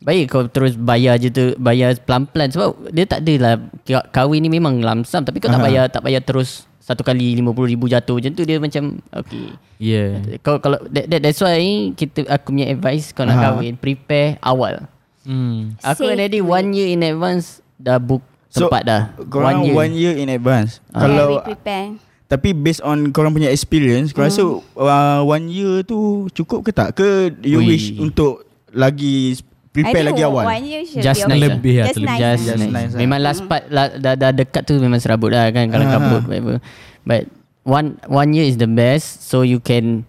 Baik 0.02 0.24
kau 0.28 0.44
terus 0.46 0.74
bayar 0.74 1.16
je 1.16 1.28
tu 1.28 1.56
Bayar 1.56 1.96
pelan-pelan 1.98 2.50
Sebab 2.50 2.92
dia 2.92 3.06
tak 3.06 3.22
adalah 3.22 3.56
ka- 3.82 4.08
Kahwin 4.12 4.42
ni 4.42 4.50
memang 4.50 4.80
lump 4.80 5.06
sum 5.06 5.22
Tapi 5.22 5.38
kau 5.38 5.48
tak 5.48 5.60
Aha. 5.60 5.68
bayar 5.68 5.84
Tak 5.88 6.02
bayar 6.02 6.20
terus 6.20 6.68
Satu 6.78 7.06
kali 7.06 7.38
RM50,000 7.38 7.88
jatuh 7.90 8.16
Macam 8.18 8.32
tu 8.34 8.44
dia 8.44 8.58
macam 8.58 8.84
Okay 9.16 9.56
Yeah. 9.78 10.38
kau 10.40 10.58
kalau 10.58 10.78
that, 10.88 11.08
that, 11.08 11.22
that's 11.22 11.40
why 11.40 11.58
kita 11.92 12.22
aku 12.28 12.52
punya 12.52 12.68
advice 12.68 13.10
kau 13.10 13.24
nak 13.24 13.34
Aha. 13.36 13.44
kahwin 13.50 13.74
prepare 13.74 14.38
awal. 14.40 14.86
Hmm. 15.22 15.78
Aku 15.80 16.02
duit. 16.04 16.42
one 16.42 16.74
year 16.74 16.88
in 16.90 17.02
advance 17.02 17.62
dah 17.76 17.98
book 17.98 18.26
tempat 18.50 18.82
dah. 18.84 19.02
Korang 19.30 19.64
one 19.72 19.94
year, 19.94 20.18
in 20.18 20.28
advance 20.28 20.82
Ah. 20.90 21.06
Kalau 21.06 21.16
yeah, 21.16 21.46
we 21.46 21.56
prepare 21.56 21.88
Tapi 22.26 22.50
based 22.52 22.80
on 22.82 23.12
korang 23.12 23.32
punya 23.32 23.48
experience 23.48 24.12
Kau 24.12 24.24
rasa 24.24 24.40
uh, 24.40 25.20
one 25.22 25.48
year 25.48 25.84
tu 25.84 26.26
cukup 26.32 26.64
ke 26.64 26.72
tak? 26.72 26.96
Ke 26.96 27.28
you 27.44 27.60
Ui. 27.60 27.68
wish 27.70 27.92
untuk 27.94 28.48
lagi 28.72 29.36
prepare 29.70 29.92
I 29.92 29.96
think 30.00 30.10
lagi 30.16 30.24
awal? 30.24 30.46
One 30.48 30.64
year 30.64 30.82
should 30.84 31.04
Just 31.04 31.22
be 31.22 31.28
nice 31.28 31.38
okay. 31.38 31.48
Lebih 31.48 31.74
lah, 31.76 31.88
Just 31.88 32.00
nice 32.02 32.20
Just, 32.20 32.44
Just 32.44 32.60
nice. 32.62 32.72
nice. 32.72 32.92
Memang 32.96 33.20
last 33.20 33.42
part 33.46 33.64
lah, 33.68 33.88
dah, 33.94 34.16
dah 34.16 34.32
dekat 34.32 34.64
tu 34.64 34.80
memang 34.80 35.00
serabut 35.00 35.32
lah 35.32 35.52
kan 35.52 35.68
kalau 35.68 35.86
Ah. 35.86 35.92
kabut 35.92 36.24
whatever. 36.26 36.56
But 37.04 37.28
one 37.62 38.00
one 38.08 38.32
year 38.32 38.44
is 38.44 38.56
the 38.56 38.68
best 38.68 39.28
so 39.28 39.44
you 39.44 39.60
can 39.60 40.08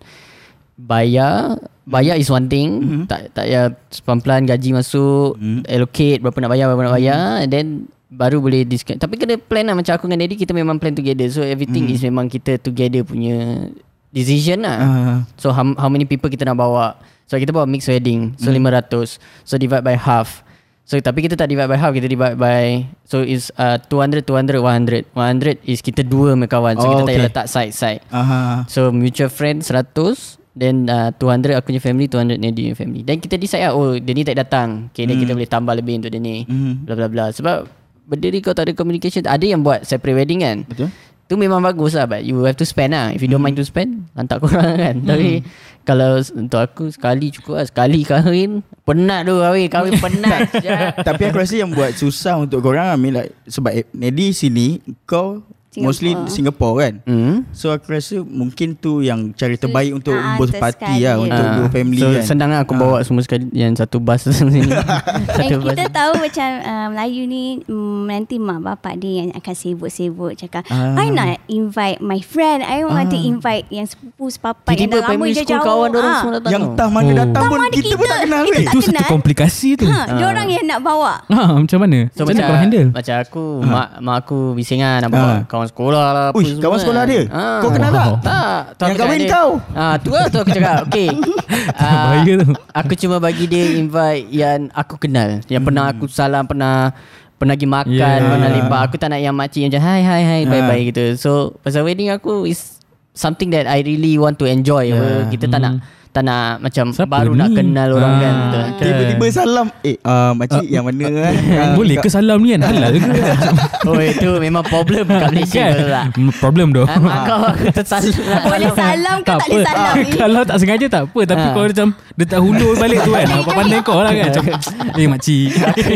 bayar 0.75 1.59
bayar 1.85 2.15
is 2.15 2.29
one 2.29 2.47
thing 2.47 2.69
Mhm. 2.79 3.03
tak 3.07 3.33
tak 3.33 3.47
ya 3.47 3.71
pelan-pelan 4.03 4.47
gaji 4.47 4.71
masuk 4.73 5.35
Mhm. 5.37 5.67
allocate 5.67 6.19
berapa 6.19 6.39
nak 6.39 6.51
bayar 6.51 6.67
berapa 6.71 6.83
nak 6.85 6.95
bayar 6.95 7.19
Mm-hmm. 7.19 7.43
and 7.43 7.51
then 7.51 7.67
baru 8.07 8.39
boleh 8.39 8.63
discount 8.63 8.97
tapi 8.97 9.17
kena 9.17 9.35
plan 9.37 9.65
lah 9.65 9.75
macam 9.75 9.93
aku 9.93 10.05
dengan 10.05 10.23
Eddie 10.23 10.37
kita 10.37 10.53
memang 10.53 10.77
plan 10.77 10.93
together 10.93 11.27
so 11.27 11.41
everything 11.41 11.89
Mhm. 11.89 11.93
is 11.93 12.03
memang 12.03 12.27
kita 12.27 12.57
together 12.57 13.03
punya 13.03 13.67
decision 14.11 14.61
lah 14.61 14.79
Ah. 14.79 15.17
So 15.35 15.51
how, 15.51 15.65
how 15.75 15.89
many 15.89 16.05
people 16.05 16.29
kita 16.29 16.45
nak 16.45 16.57
bawa 16.57 16.95
So 17.25 17.41
kita 17.41 17.49
bawa 17.49 17.65
mixed 17.65 17.89
wedding 17.89 18.37
So 18.37 18.53
Hmm. 18.53 18.61
500 18.61 19.17
So 19.43 19.57
divide 19.57 19.81
by 19.81 19.97
half 19.97 20.45
So 20.85 21.01
tapi 21.01 21.25
kita 21.25 21.33
tak 21.33 21.49
divide 21.49 21.65
by 21.65 21.81
half 21.81 21.97
Kita 21.97 22.05
divide 22.05 22.37
by 22.37 22.85
So 23.09 23.25
is 23.25 23.49
uh, 23.57 23.81
200, 23.81 24.29
200, 24.29 24.61
100 24.61 25.09
100 25.17 25.65
is 25.65 25.81
kita 25.81 26.05
dua 26.05 26.37
kawan 26.45 26.77
So 26.77 26.85
Oh, 26.85 26.89
kita 26.93 27.01
tak 27.01 27.09
payah 27.09 27.17
okay. 27.17 27.29
letak 27.33 27.47
side-side 27.49 28.01
Aha. 28.13 28.69
So 28.69 28.93
mutual 28.93 29.33
friend 29.33 29.65
100 29.65 30.42
Then 30.53 30.85
uh, 30.85 31.09
200 31.17 31.57
aku 31.57 31.73
punya 31.73 31.81
family 31.81 32.07
200 32.07 32.37
Nadi 32.37 32.69
punya 32.69 32.77
family. 32.77 33.01
Then 33.01 33.19
kita 33.19 33.37
decide 33.37 33.65
lah 33.65 33.73
Oh 33.73 33.97
dia 33.97 34.13
ni 34.13 34.21
tak 34.21 34.37
datang. 34.37 34.93
Okay 34.93 35.05
then 35.05 35.17
Hmm. 35.17 35.23
kita 35.25 35.33
boleh 35.33 35.49
tambah 35.49 35.73
lebih 35.73 35.95
untuk 35.97 36.11
dia 36.11 36.21
ni. 36.21 36.45
Mhm. 36.45 36.85
Bla 36.85 36.95
bla 36.95 37.09
bla. 37.09 37.27
Sebab 37.31 37.65
Benda 38.03 38.29
ni 38.29 38.39
kau 38.39 38.51
tak 38.51 38.67
ada 38.67 38.75
communication 38.75 39.23
Ada 39.25 39.47
yang 39.47 39.63
buat 39.63 39.83
separate 39.83 40.19
wedding 40.19 40.43
kan? 40.43 40.67
Betul? 40.67 40.91
Tu 41.25 41.35
memang 41.35 41.63
bagus 41.63 41.95
lah 41.95 42.05
But 42.05 42.27
you 42.27 42.37
have 42.43 42.59
to 42.59 42.67
spend 42.67 42.93
lah. 42.93 43.15
If 43.15 43.23
you 43.23 43.31
don't 43.31 43.41
mind 43.41 43.57
to 43.57 43.65
spend 43.65 44.11
Lantak 44.13 44.43
korang 44.43 44.75
kan? 44.75 45.07
Tapi 45.07 45.41
Kalau 45.83 46.19
untuk 46.19 46.59
aku 46.59 46.91
Sekali 46.91 47.31
cukup 47.31 47.57
lah. 47.57 47.65
Sekali 47.65 48.03
kahwin 48.03 48.61
Penat 48.83 49.25
tu. 49.25 49.39
Kahwin 49.39 49.71
Kahwin 49.71 49.95
penat. 49.97 50.51
Tapi 51.09 51.23
aku 51.25 51.39
rasa 51.39 51.55
yang 51.57 51.71
buat 51.71 51.95
susah 51.95 52.37
untuk 52.37 52.61
korang 52.61 52.93
mean 52.99 53.17
like, 53.17 53.33
Sebab 53.47 53.73
Nedi 53.95 54.35
sini 54.35 54.83
Kau 55.07 55.41
Singapore. 55.73 55.89
mostly 55.89 56.13
Singapore 56.29 56.75
kan 56.79 56.95
Hmm 57.03 57.37
So 57.51 57.69
aku 57.69 57.91
rasa 57.91 58.21
mungkin 58.21 58.77
tu 58.77 59.01
yang 59.01 59.33
cara 59.33 59.53
terbaik 59.55 59.93
untuk 59.95 60.13
Ah, 60.13 60.37
both 60.37 60.53
tersekali. 60.53 60.77
party 60.79 60.95
lah 61.01 61.15
Untuk 61.17 61.33
Ah, 61.43 61.53
dua 61.57 61.69
family 61.69 61.97
so, 61.99 62.09
kan 62.11 62.23
senang 62.23 62.51
lah 62.51 62.61
aku 62.61 62.75
bawa 62.75 63.01
semua 63.01 63.21
sekali 63.21 63.49
Yang 63.51 63.81
satu 63.81 63.97
bus 63.97 64.21
sini 64.23 64.69
Satu 65.33 65.49
And 65.51 65.61
bus 65.63 65.73
kita 65.73 65.89
tahu 65.89 66.13
macam 66.19 66.49
uh, 66.61 66.87
Melayu 66.91 67.23
ni 67.25 67.45
um, 67.67 68.05
Nanti 68.05 68.37
mak 68.37 68.61
bapak 68.61 68.95
dia 68.97 69.25
yang 69.25 69.33
akan 69.33 69.55
sibuk-sibuk 69.55 70.37
Cakap 70.37 70.69
Ah. 70.69 70.93
I 70.95 71.09
nak 71.09 71.41
invite 71.47 71.99
my 71.99 72.21
friend 72.21 72.61
I 72.61 72.85
want 72.85 73.09
to 73.09 73.17
Ah. 73.17 73.25
invite 73.27 73.65
Yang 73.69 73.97
sepupu 73.97 74.29
sepapat 74.29 74.77
Yang 74.77 74.89
dah 74.91 75.01
lama 75.07 75.25
school 75.27 75.49
jauh 75.49 75.63
kawan 75.63 75.89
orang 75.91 76.05
Ah. 76.07 76.19
semua 76.19 76.33
datang 76.37 76.53
Yang 76.53 76.65
tah 76.75 76.89
mana 76.91 77.01
Oh. 77.03 77.17
datang 77.19 77.43
pun 77.47 77.59
mana 77.59 77.69
kita, 77.71 77.95
pun 77.95 78.07
tak 78.07 78.21
kenal 78.23 78.43
kita 78.47 78.61
Itu 78.63 78.79
satu 78.83 79.03
komplikasi 79.07 79.69
tu. 79.75 79.87
ha, 79.87 80.05
Dia 80.11 80.27
orang 80.27 80.49
yang 80.49 80.65
nak 80.67 80.81
bawa 80.81 81.13
Ha, 81.25 81.57
macam 81.57 81.79
mana? 81.79 81.99
So 82.11 82.23
macam 82.23 82.29
mana 82.29 82.35
macam 82.35 82.45
kau 82.47 82.59
handle? 82.61 82.89
Macam 82.93 83.15
aku 83.19 83.45
Mak 83.63 83.89
mak 83.99 84.17
aku 84.21 84.39
bising 84.53 84.79
kan 84.79 85.01
Nak 85.01 85.11
bawa 85.11 85.31
Ah. 85.33 85.41
Kawan 85.63 85.71
sekolah 85.71 86.07
lah 86.11 86.27
Uish, 86.33 86.51
semua 86.51 86.63
kawan 86.63 86.79
sekolah 86.79 87.03
kan. 87.03 87.11
dia? 87.11 87.23
Ah. 87.29 87.59
Kau 87.59 87.71
kenal 87.71 87.91
tak? 87.91 88.09
Tak 88.19 88.59
tu 88.73 88.83
Yang 88.85 88.99
kahwin 88.99 89.19
dia- 89.19 89.31
kau? 89.31 89.51
Ah, 89.73 89.95
tu 89.97 90.11
lah 90.11 90.27
tu 90.27 90.39
aku 90.39 90.51
cakap 90.51 90.77
Okay 90.85 91.09
Ah, 91.79 91.95
Bahaya 92.11 92.33
tu. 92.37 92.49
Aku 92.75 92.93
cuma 92.97 93.17
bagi 93.19 93.45
dia 93.45 93.65
invite 93.73 94.27
Yang 94.29 94.61
aku 94.73 94.95
kenal 94.97 95.39
Yang 95.47 95.63
pernah 95.63 95.85
aku 95.87 96.05
salam 96.07 96.43
Pernah 96.43 96.91
Pernah 97.35 97.55
pergi 97.55 97.69
makan 97.69 97.91
Yeah. 97.93 98.19
Pernah 98.25 98.51
lepak 98.53 98.81
Aku 98.83 98.95
tak 98.97 99.09
nak 99.09 99.21
yang 99.21 99.33
makcik 99.33 99.61
Yang 99.61 99.71
macam 99.73 99.83
hai 99.85 100.01
hai 100.03 100.23
hai 100.23 100.41
Bye 100.45 100.59
Ah. 100.59 100.67
bye 100.67 100.83
gitu 100.83 101.05
So 101.15 101.31
pasal 101.61 101.83
wedding 101.83 102.09
aku 102.09 102.45
Is 102.45 102.83
something 103.13 103.51
that 103.51 103.65
I 103.65 103.81
really 103.81 104.17
want 104.17 104.39
to 104.39 104.47
enjoy 104.47 104.91
Yeah. 104.91 105.29
Kita 105.29 105.47
tak 105.47 105.61
nak 105.61 105.73
Tak 106.13 106.23
nak 106.23 106.61
macam 106.61 106.93
Siapa 106.93 107.09
Baru 107.19 107.33
ni? 107.33 107.41
nak 107.41 107.49
kenal 107.51 107.89
orang 107.91 108.13
Ah. 108.13 108.21
kan 108.21 108.35
Betul. 108.37 108.61
Kan. 108.63 108.85
Tiba-tiba 108.85 109.25
salam 109.33 109.67
Eh 109.81 109.97
uh, 109.99 110.31
makcik 110.33 110.67
yang 110.67 110.85
mana 110.85 111.05
kan 111.09 111.33
Ah, 111.57 111.73
Boleh 111.73 111.97
ke 111.97 112.09
salam 112.09 112.37
ni 112.39 112.53
kan? 112.53 112.61
Halal 112.63 112.93
ke? 112.95 113.11
Oh 113.89 113.97
itu 113.97 114.29
memang 114.37 114.61
problem 114.63 115.09
Kat 115.09 115.33
Malaysia 115.33 115.73
betul 115.73 115.89
tak 115.89 116.05
Hmm, 116.13 116.29
Problem 116.35 116.67
tu. 116.71 116.85
Ah, 116.85 116.97
kau 117.25 117.41
aku 117.51 117.65
tersalah 117.73 118.13
Boleh 118.45 118.71
salam 118.71 119.17
ke 119.19 119.25
tak 119.25 119.37
apa. 119.39 119.49
boleh 119.49 119.65
salam 119.65 119.95
ni 119.97 120.11
Kalau 120.15 120.41
tak 120.45 120.57
sengaja 120.59 120.87
tak 120.87 121.03
apa 121.07 121.21
Tapi 121.25 121.41
Ah. 121.41 121.51
kalau 121.51 121.67
macam 121.67 121.89
Dia 122.13 122.25
tak 122.29 122.41
hulur 122.41 122.73
balik 122.77 122.99
tu 123.01 123.11
kan 123.11 123.27
Apa 123.33 123.51
pandai 123.51 123.81
kau 123.81 123.99
lah 123.99 124.13
kan 124.13 124.25
Macam 124.29 124.45
Eh 124.93 125.07
makcik 125.07 125.49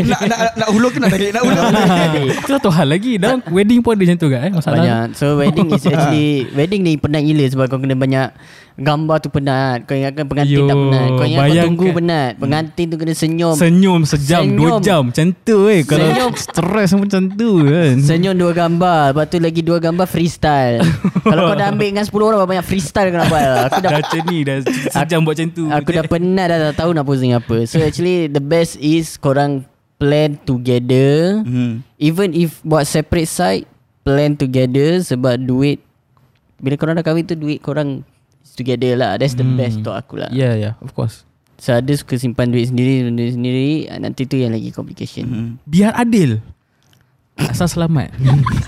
nak, 0.03 0.19
nak, 0.23 0.39
nak 0.55 0.67
hulur 0.69 0.89
ke 0.89 0.97
nak 0.97 1.09
tarik 1.09 1.29
Nak 1.29 1.41
hulur 1.43 1.63
Itu 2.33 2.51
satu 2.51 2.69
hal 2.69 2.87
lagi 2.89 3.13
Dalam 3.15 3.45
wedding 3.47 3.79
pun 3.79 3.93
ada 3.93 4.01
macam 4.01 4.17
tu 4.17 4.27
kan 4.27 4.41
eh? 4.41 4.51
Masalah 4.51 4.75
Banyak 4.75 5.05
So 5.13 5.37
wedding 5.37 5.69
is 5.69 5.85
actually 5.85 6.29
Wedding 6.51 6.81
ni 6.81 6.97
penat 6.97 7.21
gila 7.21 7.45
Sebab 7.47 7.65
kau 7.67 7.77
kena 7.77 7.93
banyak 7.93 8.27
Gambar 8.77 9.17
tu 9.17 9.33
penat. 9.33 9.89
Kau 9.89 9.97
ingatkan 9.97 10.29
pengantin 10.29 10.53
Yo, 10.53 10.69
tak 10.69 10.77
penat? 10.77 11.07
Kau 11.09 11.25
ingat 11.25 11.33
kau 11.33 11.49
bayangkan. 11.49 11.65
tunggu 11.65 11.85
penat. 11.91 12.31
Pengantin 12.37 12.85
tu 12.85 12.95
kena 12.95 13.13
senyum. 13.17 13.55
Senyum 13.57 13.99
sejam 14.05 14.41
Senyum. 14.45 14.53
Dua 14.53 14.71
jam. 14.77 15.01
Macam 15.09 15.27
tu 15.33 15.57
eh. 15.65 15.81
Kalau 15.81 16.05
Senyum. 16.05 16.31
stres 16.37 16.89
macam 16.93 17.21
tu 17.33 17.49
kan. 17.65 17.95
Senyum 17.97 18.35
dua 18.37 18.51
gambar. 18.53 19.01
Lepas 19.11 19.25
tu 19.25 19.37
lagi 19.41 19.61
dua 19.65 19.77
gambar 19.81 20.05
freestyle. 20.05 20.77
Kalau 21.19 21.41
kau 21.43 21.57
dah 21.57 21.67
ambil 21.67 21.87
dengan 21.89 22.05
10 22.05 22.13
orang 22.21 22.39
Banyak 22.45 22.65
freestyle 22.65 23.09
kau 23.09 23.17
nak 23.17 23.27
buat? 23.27 23.45
Aku 23.67 23.79
dah 23.81 23.89
Dah 23.91 23.99
macam 23.99 24.21
ni 24.29 24.37
Dah 24.45 24.57
sejam 24.93 25.19
buat 25.25 25.33
macam 25.33 25.47
tu. 25.49 25.63
Aku 25.67 25.89
dah 25.89 26.05
penat 26.05 26.45
dah 26.47 26.59
tak 26.69 26.75
tahu 26.77 26.89
nak 26.93 27.03
posing 27.03 27.33
apa. 27.33 27.57
So 27.65 27.81
actually 27.81 28.29
the 28.29 28.39
best 28.39 28.77
is 28.77 29.17
Korang 29.17 29.65
plan 29.97 30.37
together. 30.39 31.41
Hmm. 31.41 31.81
Even 31.97 32.29
if 32.31 32.61
buat 32.61 32.85
separate 32.85 33.25
side 33.25 33.65
Plan 34.05 34.37
together 34.37 35.01
Sebab 35.01 35.41
duit 35.41 35.81
Bila 36.61 36.77
korang 36.77 36.95
dah 36.95 37.03
kahwin 37.03 37.25
tu 37.25 37.33
Duit 37.33 37.57
korang 37.57 38.05
Together 38.53 38.95
lah. 38.95 39.11
That's 39.15 39.33
the 39.33 39.41
Hmm. 39.41 39.57
best 39.57 39.79
untuk 39.79 39.91
aku 39.91 40.15
lah. 40.15 40.29
Ya 40.29 40.53
ya 40.53 40.77
of 40.79 40.91
course. 40.91 41.25
So 41.57 41.73
ada 41.73 41.89
suka 41.91 42.13
simpan 42.15 42.47
duit 42.47 42.69
sendiri 42.69 43.01
Duit 43.09 43.33
sendiri 43.33 43.89
Nanti 43.97 44.23
tu 44.23 44.37
yang 44.37 44.53
lagi 44.53 44.69
complication. 44.69 45.25
Hmm. 45.25 45.49
Biar 45.65 45.89
adil. 45.91 46.37
Asal 47.33 47.65
selamat. 47.67 48.13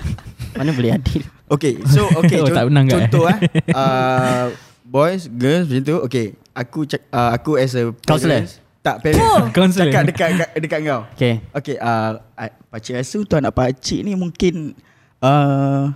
Mana 0.58 0.74
boleh 0.74 0.92
adil? 0.92 1.22
Okay 1.46 1.78
so 1.86 2.04
okay 2.18 2.38
Oh, 2.42 2.50
con- 2.50 2.56
tak 2.56 2.66
eh? 2.66 2.86
Contoh 2.90 3.24
eh. 3.26 3.38
Uh, 3.72 4.44
Boys 4.82 5.30
Girls 5.30 5.70
macam 5.70 5.82
tu 5.84 5.96
Okay. 6.04 6.26
Aku 6.50 6.82
cak, 6.82 7.06
uh, 7.08 7.30
Aku 7.32 7.54
as 7.54 7.78
a 7.78 7.94
Counselor? 8.02 8.42
Tak 8.82 8.96
parents 9.00 9.54
Counselor. 9.54 9.86
Cakap 9.86 10.04
dekat, 10.10 10.28
dekat, 10.34 10.48
dekat 10.58 10.80
kau. 10.82 11.00
Okay. 11.14 11.34
Okay 11.52 11.76
uh, 11.78 12.18
uh, 12.34 12.50
Pakcik 12.68 12.98
rasa 12.98 13.18
tu 13.22 13.34
anak 13.34 13.54
pakcik 13.54 14.02
ni 14.02 14.14
mungkin 14.14 14.74
uh, 15.22 15.94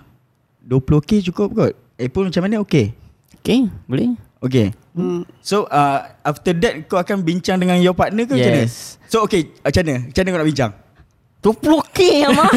20k 0.63 1.27
cukup 1.31 1.49
kot. 1.53 1.73
Eh 1.95 2.07
pun 2.07 2.31
macam 2.31 2.43
mana? 2.43 2.63
Okay 2.63 2.95
Okay 3.45 3.69
boleh 3.85 4.17
Okay 4.41 4.73
hmm. 4.97 5.29
So 5.45 5.69
uh, 5.69 6.01
after 6.25 6.57
that 6.65 6.89
kau 6.89 6.97
akan 6.97 7.21
bincang 7.21 7.61
dengan 7.61 7.77
your 7.77 7.93
partner 7.93 8.25
ke 8.25 8.41
macam 8.41 8.57
mana? 8.57 8.65
Yes 8.65 8.97
So 9.13 9.21
okay 9.29 9.53
macam 9.61 9.85
mana? 9.85 9.95
Macam 10.09 10.21
mana 10.25 10.33
kau 10.33 10.41
nak 10.41 10.49
bincang? 10.49 10.73
20k 11.45 12.25
yang 12.25 12.33
mahal. 12.33 12.57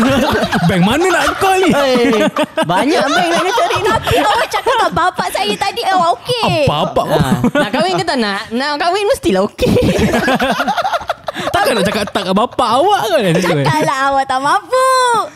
Bank 0.71 0.79
mana 0.87 1.05
nak 1.11 1.27
call 1.43 1.59
ni? 1.59 1.75
Hey, 1.75 2.07
banyak 2.71 3.03
bank 3.03 3.27
nak 3.35 3.51
cari 3.51 3.77
ni. 3.83 3.89
Tapi 3.91 4.15
awak 4.15 4.47
cakap 4.47 4.75
kat 4.79 4.91
bapak 4.95 5.27
saya 5.27 5.53
tadi 5.59 5.83
awak 5.91 6.15
okey. 6.15 6.63
Apa-apa 6.63 7.03
Ha, 7.03 7.19
nak 7.51 7.69
kahwin 7.75 7.99
ke 7.99 8.07
tak 8.07 8.15
nak? 8.15 8.47
Nak 8.55 8.79
kahwin 8.79 9.03
mestilah 9.11 9.43
okey. 9.43 9.75
Takkan 11.49 11.73
nak 11.77 11.85
cakap 11.85 12.03
tak 12.09 12.23
kat 12.25 12.35
bapak 12.35 12.69
awak 12.69 13.01
kan? 13.07 13.33
Cakaplah 13.37 13.99
awak 14.09 14.23
tak 14.25 14.39
mampu. 14.39 14.87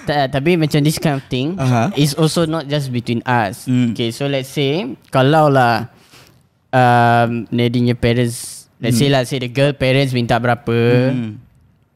Tak, 0.05 0.25
tapi 0.33 0.51
macam 0.55 0.79
this 0.81 0.97
kind 0.97 1.17
of 1.17 1.23
thing 1.27 1.55
Aha. 1.55 1.93
is 1.93 2.13
also 2.13 2.45
not 2.45 2.65
just 2.65 2.89
between 2.89 3.21
us. 3.23 3.65
Hmm. 3.65 3.93
Okay, 3.93 4.09
so 4.09 4.25
let's 4.25 4.49
say 4.49 4.85
kalau 5.09 5.47
lah 5.47 5.89
um, 6.69 7.45
Nadine 7.49 7.93
parents, 7.93 8.67
let's 8.77 8.97
say 8.97 9.07
lah, 9.07 9.21
say 9.23 9.39
the 9.39 9.49
girl 9.49 9.71
parents 9.71 10.11
minta 10.11 10.37
berapa, 10.37 11.11
Hmm. 11.11 11.37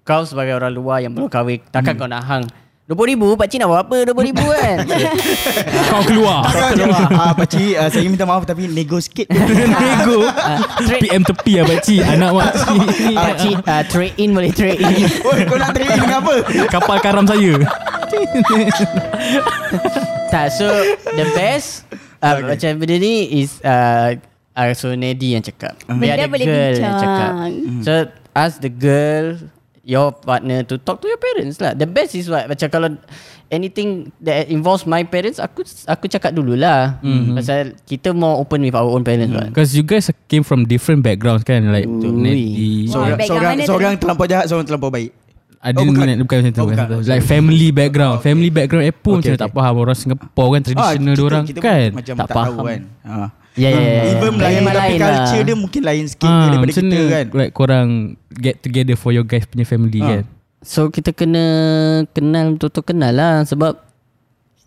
kau 0.04 0.22
sebagai 0.22 0.54
orang 0.54 0.74
luar 0.74 1.02
yang 1.02 1.12
belum 1.12 1.28
kahwin, 1.28 1.62
takkan 1.70 1.96
kau 1.96 2.06
nak 2.06 2.24
hang 2.24 2.46
RM20,000, 2.86 3.34
pakcik 3.34 3.58
nak 3.58 3.70
buat 3.74 3.82
apa 3.82 3.96
RM20,000 4.14 4.46
kan? 4.62 4.78
Kau 5.90 6.02
keluar. 6.06 6.46
Ah, 7.16 7.34
pakcik, 7.34 7.74
ah, 7.82 7.90
saya 7.90 8.06
minta 8.06 8.30
maaf 8.30 8.46
tapi 8.46 8.70
nego 8.70 9.02
sikit. 9.02 9.26
Nego. 9.34 10.30
PM 11.02 11.26
tepi 11.26 11.58
lah 11.58 11.66
pakcik. 11.66 12.06
Anak 12.06 12.32
makcik. 12.38 12.78
pakcik 13.18 13.56
uh, 13.66 13.84
trade 13.90 14.16
in 14.22 14.30
boleh 14.38 14.54
trade 14.54 14.78
in. 14.78 15.10
Oi, 15.10 15.40
kau 15.50 15.58
nak 15.58 15.74
training 15.74 15.98
dengan 15.98 16.22
apa? 16.22 16.34
Kapal 16.70 16.98
karam 17.02 17.26
saya. 17.26 17.58
tak, 20.30 20.54
so 20.54 20.70
the 21.18 21.26
best 21.34 21.90
uh, 22.22 22.38
okay. 22.38 22.54
macam 22.54 22.72
benda 22.78 22.96
ni 23.02 23.42
is 23.42 23.58
uh, 23.66 24.14
uh, 24.54 24.70
so 24.78 24.94
Nedi 24.94 25.34
yang 25.34 25.42
cakap. 25.42 25.74
Biar 25.90 26.22
Benda 26.22 26.22
the 26.22 26.30
boleh 26.30 26.46
girl 26.46 26.74
yang 26.78 26.94
bincang. 26.94 27.02
cakap. 27.02 27.32
So 27.82 27.92
ask 28.38 28.62
the 28.62 28.70
girl 28.70 29.42
your 29.86 30.10
partner 30.12 30.66
to 30.66 30.76
talk 30.76 30.98
to 30.98 31.06
your 31.06 31.22
parents 31.22 31.62
lah. 31.62 31.72
The 31.72 31.86
best 31.86 32.14
is 32.14 32.26
what 32.26 32.50
macam 32.50 32.68
kalau 32.68 32.90
anything 33.48 34.10
that 34.20 34.50
involves 34.50 34.84
my 34.84 35.06
parents 35.06 35.38
aku 35.38 35.62
aku 35.86 36.10
cakap 36.10 36.34
dululah. 36.34 36.98
Mm-hmm. 37.00 37.38
Pasal 37.38 37.78
kita 37.86 38.10
more 38.10 38.36
open 38.36 38.60
with 38.60 38.74
our 38.74 38.90
own 38.90 39.06
parents 39.06 39.30
mm. 39.30 39.54
Because 39.54 39.72
you 39.72 39.86
guys 39.86 40.10
came 40.26 40.42
from 40.42 40.66
different 40.66 41.00
backgrounds 41.00 41.42
kan 41.42 41.70
Like 41.70 41.86
Ui. 41.86 42.02
Nedi 42.02 42.90
So- 42.90 42.98
Seorang, 43.00 43.14
background 43.16 43.30
seorang, 43.30 43.46
mana 43.48 43.62
tu? 43.62 43.70
seorang 43.70 43.94
terlampau 43.96 44.26
jahat, 44.26 44.46
seorang 44.50 44.66
terlampau 44.66 44.90
baik. 44.90 45.12
Ada 45.62 45.78
Oh, 45.78 45.84
bukan. 45.84 45.98
bukan. 46.04 46.18
bukan 46.20 46.36
macam 46.36 46.52
tu, 46.52 46.60
Oh, 46.60 46.68
bukan. 46.68 46.88
Like 47.06 47.26
family 47.26 47.70
background 47.70 48.18
Family 48.22 48.50
background 48.50 48.86
eh 48.86 48.94
pun 48.94 49.18
Okay, 49.18 49.30
Macam 49.30 49.34
okay. 49.34 49.42
tak 49.42 49.52
faham 49.52 49.74
Orang 49.76 49.98
Singapore 49.98 50.50
kan 50.52 50.62
Traditional 50.62 51.14
kita, 51.16 51.26
orang 51.26 51.44
kita 51.46 51.60
kan 51.60 51.90
Macam 51.92 52.14
Tak 52.16 52.22
tak, 52.22 52.34
faham. 52.34 52.54
tahu 52.54 52.66
kan. 52.66 52.82
Ha. 53.02 53.14
Ya 53.56 53.70
ya 53.70 53.80
ya. 53.80 54.02
Even 54.14 54.36
lain 54.36 54.56
Memang 54.60 54.74
tapi 54.74 54.84
lain 54.86 55.00
culture 55.00 55.16
lah. 55.34 55.44
dia 55.44 55.56
mungkin 55.56 55.82
lain 55.82 56.04
sikit 56.06 56.28
Ah, 56.28 56.40
daripada 56.46 56.60
macam 56.62 56.76
kita 56.76 56.92
mana 56.94 57.08
kan. 57.10 57.26
Like 57.34 57.52
korang 57.52 57.90
Get 58.30 58.56
together 58.60 58.96
for 58.96 59.10
your 59.10 59.24
guys 59.24 59.44
punya 59.44 59.64
family 59.64 60.00
Ah. 60.00 60.08
kan 60.12 60.24
So 60.60 60.90
kita 60.90 61.12
kena 61.12 61.46
kenal 62.10 62.54
betul-betul 62.54 62.84
kenal 62.86 63.12
lah 63.12 63.36
sebab 63.42 63.80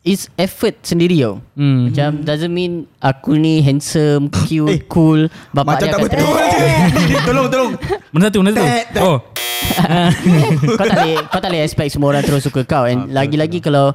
it's 0.01 0.31
effort 0.35 0.79
sendiri 0.81 1.21
tau. 1.21 1.43
Hmm. 1.53 1.91
Macam 1.91 2.23
doesn't 2.23 2.49
mean 2.49 2.73
aku 2.97 3.35
ni 3.35 3.61
handsome, 3.61 4.31
cute, 4.41 4.71
Eh, 4.71 4.81
cool. 4.87 5.27
Bapak 5.51 5.75
Macam 5.75 5.85
dia 5.85 5.93
tak 5.93 6.01
betul 6.01 6.33
je. 6.49 6.69
Tolong, 7.21 7.47
tolong. 7.47 7.73
Mana 8.09 8.23
satu 8.25 8.39
Mana 8.41 8.51
satu 8.53 8.63
Tak, 8.63 8.85
tak. 8.91 9.03
Oh 9.03 9.19
kau 10.71 10.87
tak 10.87 10.97
boleh 10.97 11.17
kau 11.27 11.41
tak 11.41 11.51
boleh 11.51 11.63
expect 11.63 11.91
semua 11.91 12.09
orang 12.09 12.23
terus 12.23 12.41
suka 12.41 12.63
kau 12.63 12.85
and 12.85 13.11
lagi-lagi 13.11 13.59
kalau 13.59 13.91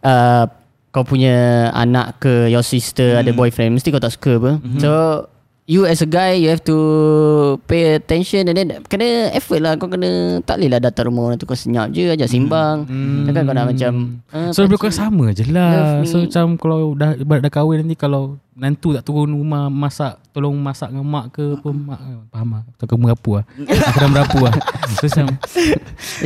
uh, 0.00 0.44
kau 0.94 1.02
punya 1.02 1.34
anak 1.74 2.22
ke 2.22 2.46
your 2.46 2.62
sister 2.62 3.18
ada 3.18 3.34
Hmm. 3.34 3.36
boyfriend 3.36 3.74
mesti 3.74 3.90
kau 3.90 3.98
tak 3.98 4.14
suka 4.14 4.38
apa. 4.38 4.52
So 4.78 4.90
you 5.64 5.82
as 5.82 5.98
a 5.98 6.06
guy 6.06 6.36
you 6.36 6.46
have 6.46 6.60
to 6.60 6.76
pay 7.64 7.96
attention 7.96 8.44
and 8.44 8.52
then 8.54 8.68
kena 8.84 9.32
effort 9.32 9.58
lah 9.58 9.74
kau 9.74 9.88
kena 9.88 10.38
tak 10.40 10.60
boleh 10.60 10.68
lah 10.68 10.80
datang 10.82 11.08
rumah 11.08 11.26
orang 11.26 11.40
tu 11.40 11.44
kau 11.44 11.56
senyap 11.56 11.88
je 11.88 12.10
ajak 12.10 12.28
simbang. 12.28 12.84
Takkan 13.24 13.42
kau 13.42 13.54
nak 13.54 13.66
macam 13.66 13.92
ah, 14.28 14.52
So 14.52 14.62
lebih 14.62 14.76
kurang 14.76 14.92
sama 14.94 15.32
je 15.32 15.48
lah. 15.48 16.04
So 16.04 16.20
macam 16.20 16.56
kalau 16.56 16.92
dah 16.92 17.16
dah 17.16 17.48
kahwin 17.50 17.80
nanti 17.80 17.96
Kalau 17.96 18.36
nantu 18.52 18.92
tak 18.92 19.02
turun 19.02 19.32
rumah 19.32 19.66
masak 19.66 20.20
Tolong 20.30 20.54
masak 20.54 20.90
dengan 20.90 21.02
mak 21.02 21.32
ke 21.32 21.56
apa 21.56 21.68
mak 21.70 22.00
Faham 22.28 22.48
lah 22.50 22.62
Tak 22.76 22.86
ke 22.86 22.94
merapu 22.94 23.30
lah 23.34 23.44
Aku 23.88 23.98
dah 23.98 24.10
merapu 24.10 24.38
lah 24.44 24.54
So 24.94 25.08
macam 25.08 25.26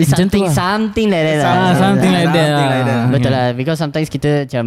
something 0.05 0.45
lah. 0.45 0.53
something 0.53 1.09
like 1.09 1.25
that 1.25 1.39
lah. 1.39 1.49
ah, 1.49 1.73
Something 1.73 2.11
like 2.11 2.29
that 2.29 2.49
Something 2.49 2.69
like 2.69 2.85
that. 2.85 2.99
lah 2.99 3.03
Betul 3.09 3.31
lah 3.33 3.47
Because 3.55 3.79
sometimes 3.79 4.09
kita 4.09 4.31
macam 4.45 4.65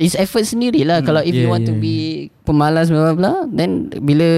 It's 0.00 0.16
effort 0.16 0.48
sendiri 0.48 0.80
lah 0.82 1.04
Kalau 1.04 1.20
if 1.20 1.36
you 1.36 1.44
Yeah, 1.44 1.52
want 1.52 1.68
to 1.68 1.76
yeah, 1.76 1.84
be 1.84 1.96
Pemalas 2.42 2.88
bla 2.88 3.12
bla 3.12 3.14
bla 3.14 3.32
Then 3.44 3.92
Bila 3.92 4.28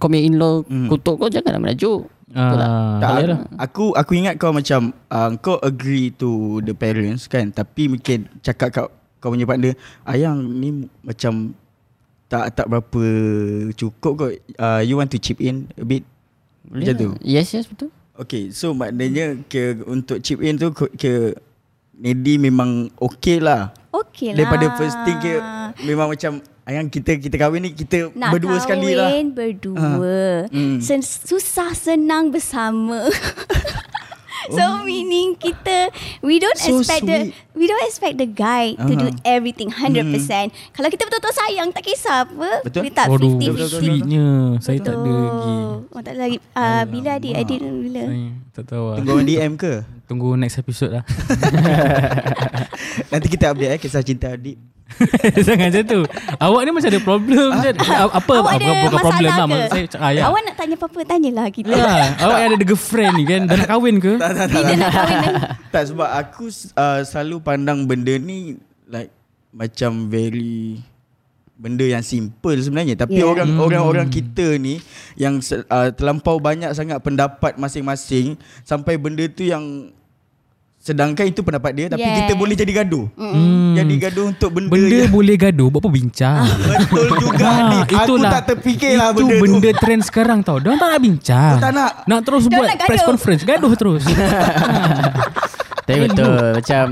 Kau 0.00 0.08
punya 0.08 0.24
in-law 0.24 0.64
Kutuk 0.64 1.20
kau 1.20 1.28
Jangan 1.28 1.60
nak 1.60 1.68
merajuk. 1.68 2.08
Betul 2.28 2.56
tak? 2.56 2.68
Ah, 2.68 2.96
Tak, 3.00 3.12
lah. 3.24 3.40
aku 3.56 3.84
aku 3.96 4.12
ingat 4.12 4.36
kau 4.36 4.52
macam 4.52 4.92
uh, 5.08 5.32
kau 5.40 5.56
agree 5.64 6.12
to 6.12 6.60
the 6.60 6.76
parents 6.76 7.24
kan 7.24 7.48
tapi 7.48 7.88
mungkin 7.88 8.28
cakap 8.44 8.68
kau 8.68 8.86
kau 9.16 9.32
punya 9.32 9.48
partner 9.48 9.72
ayang 10.04 10.44
ni 10.44 10.84
macam 11.00 11.56
tak 12.28 12.52
tak 12.52 12.68
berapa 12.68 13.02
cukup 13.72 14.12
kot. 14.12 14.32
Uh, 14.60 14.84
you 14.84 15.00
want 15.00 15.08
to 15.08 15.16
chip 15.16 15.40
in 15.40 15.72
a 15.80 15.88
bit? 15.88 16.04
Macam 16.68 16.92
tu. 16.92 17.08
Yes 17.24 17.56
yes 17.56 17.64
betul. 17.64 17.88
Okay 18.12 18.52
so 18.52 18.76
maknanya 18.76 19.40
ke 19.48 19.80
untuk 19.88 20.20
chip 20.20 20.44
in 20.44 20.60
tu 20.60 20.68
ke 20.76 21.32
Nedi 21.98 22.38
memang 22.38 22.86
okay 22.96 23.42
lah 23.42 23.74
Okey 23.90 24.30
lah. 24.30 24.46
Daripada 24.46 24.66
first 24.78 24.94
thing 25.02 25.18
ke 25.18 25.42
Memang 25.82 26.06
macam 26.06 26.38
Ayang 26.62 26.86
kita 26.86 27.16
kita 27.16 27.34
kahwin 27.34 27.64
ni 27.64 27.70
Kita 27.72 28.12
Nak 28.12 28.30
berdua 28.30 28.56
kahwin 28.56 28.62
sekali 28.62 28.90
lah 28.94 29.10
berdua. 29.32 30.46
Hmm. 30.46 30.78
Sen- 30.78 31.02
susah 31.02 31.72
senang 31.72 32.28
bersama. 32.28 33.08
so 34.48 34.64
meaning 34.80 35.34
kita 35.34 35.90
we 36.20 36.38
don't 36.38 36.56
So 36.56 36.78
expect 36.78 37.04
the 37.04 37.18
sweet. 37.28 37.34
we 37.52 37.64
don't 37.66 37.84
expect 37.84 38.16
the 38.16 38.28
guy 38.28 38.76
to 38.76 38.92
do 38.94 39.08
Aha. 39.08 39.20
everything 39.26 39.68
100%. 39.68 40.52
Kalau 40.72 40.88
kita 40.88 41.02
betul-betul 41.04 41.34
sayang 41.34 41.68
tak 41.72 41.84
kisah 41.84 42.24
apa. 42.24 42.50
Betul. 42.62 42.82
We 42.84 42.90
tak 42.92 43.06
Waduh 43.10 43.32
50-50. 43.34 43.80
Sweetnya 43.80 44.26
Saya 44.60 44.78
tak 44.78 44.94
ada 44.94 45.10
lagi 45.10 45.56
Oh, 45.88 46.00
tak 46.04 46.12
ada 46.14 46.20
lagi. 46.20 46.36
Uh, 46.52 46.84
bila 46.84 47.10
adik 47.16 47.32
adik 47.34 47.58
bila? 47.64 48.02
Saya 48.04 48.28
tak 48.52 48.64
tahu 48.68 48.84
lah 48.86 48.96
Tunggu 49.00 49.24
DM 49.24 49.52
ke 49.56 49.72
Tunggu 50.08 50.34
next 50.34 50.56
episode 50.56 50.90
lah 50.90 51.04
Nanti 53.12 53.26
kita 53.28 53.52
update 53.52 53.76
eh 53.76 53.78
Kisah 53.78 54.00
cinta 54.00 54.32
adik 54.32 54.56
Jangan 55.44 55.68
macam 55.68 55.84
tu 55.84 56.00
Awak 56.40 56.60
ni 56.64 56.70
macam 56.72 56.88
ada 56.88 57.00
problem 57.04 57.48
je. 57.60 57.70
A- 57.76 58.14
Apa 58.16 58.32
Awak 58.40 58.52
ada 58.56 58.64
apa, 58.64 58.72
bukan 58.80 58.88
problem 58.88 59.04
masalah 59.04 59.20
lah 59.20 59.36
ke? 59.36 59.52
Maksud 59.52 59.68
saya 59.68 59.84
ah, 60.00 60.10
ya. 60.10 60.22
Awak 60.24 60.40
nak 60.40 60.54
tanya 60.56 60.74
apa-apa 60.74 61.00
tanyalah 61.04 61.46
kita. 61.52 61.68
Ya, 61.76 61.96
awak 62.18 62.38
ada 62.40 62.64
girlfriend 62.64 63.14
ni 63.14 63.24
kan 63.24 63.40
Dah 63.44 63.56
nak 63.60 63.68
kahwin 63.68 63.96
ke? 64.00 64.12
Bila 64.16 64.32
nak 64.32 64.48
kahwin 64.48 65.16
ni? 65.20 65.28
Tak 65.68 65.82
sebab 65.92 66.08
aku 66.08 66.44
uh, 66.74 67.00
Selalu 67.04 67.36
pandang 67.44 67.84
benda 67.84 68.16
ni 68.16 68.56
Like 68.88 69.12
Macam 69.52 70.08
very 70.08 70.80
Benda 71.58 71.82
yang 71.82 72.00
simple 72.00 72.54
sebenarnya 72.56 72.94
Tapi 72.94 73.18
Yeah. 73.18 73.26
orang 73.26 73.50
Hmm. 73.50 73.60
orang-orang 73.60 74.06
kita 74.06 74.54
ni 74.56 74.78
Yang 75.14 75.42
uh, 75.64 75.90
terlampau 75.90 76.38
banyak 76.38 76.70
sangat 76.70 76.98
pendapat 76.98 77.54
masing-masing 77.54 78.34
Sampai 78.62 78.94
benda 78.94 79.26
tu 79.26 79.42
yang 79.42 79.90
Sedangkan 80.78 81.26
itu 81.26 81.42
pendapat 81.42 81.74
dia 81.74 81.86
Tapi 81.88 81.98
Yes. 82.00 82.16
kita 82.22 82.32
boleh 82.32 82.54
jadi 82.54 82.72
gaduh 82.72 83.10
Hmm. 83.12 83.74
Jadi 83.74 83.94
gaduh 83.98 84.30
untuk 84.30 84.50
benda, 84.52 84.70
Benda 84.70 84.96
yang 84.96 85.10
boleh 85.10 85.34
gaduh 85.36 85.66
Buat 85.68 85.82
apa 85.82 85.90
bincang 85.90 86.44
Betul 86.70 87.18
juga 87.18 87.42
Ah, 87.44 87.58
ni 87.66 87.78
Aku 87.82 87.94
itulah. 88.06 88.30
tak 88.30 88.42
terfikir 88.48 88.94
lah 88.94 89.10
Itu 89.10 89.18
benda, 89.20 89.34
benda, 89.42 89.68
tu 89.68 89.78
trend 89.80 90.02
sekarang 90.04 90.38
tau 90.40 90.56
Diorang 90.56 90.78
tak 90.78 90.88
nak 90.88 91.00
bincang 91.02 91.56
tak 91.58 91.72
nak. 91.72 91.90
Nak 92.04 92.20
terus 92.22 92.46
buat 92.46 92.66
gaduh. 92.68 92.86
press 92.86 93.02
conference 93.02 93.42
Gaduh 93.42 93.72
terus 93.74 94.02
Tapi 95.82 95.98
betul 96.04 96.54
Macam 96.54 96.84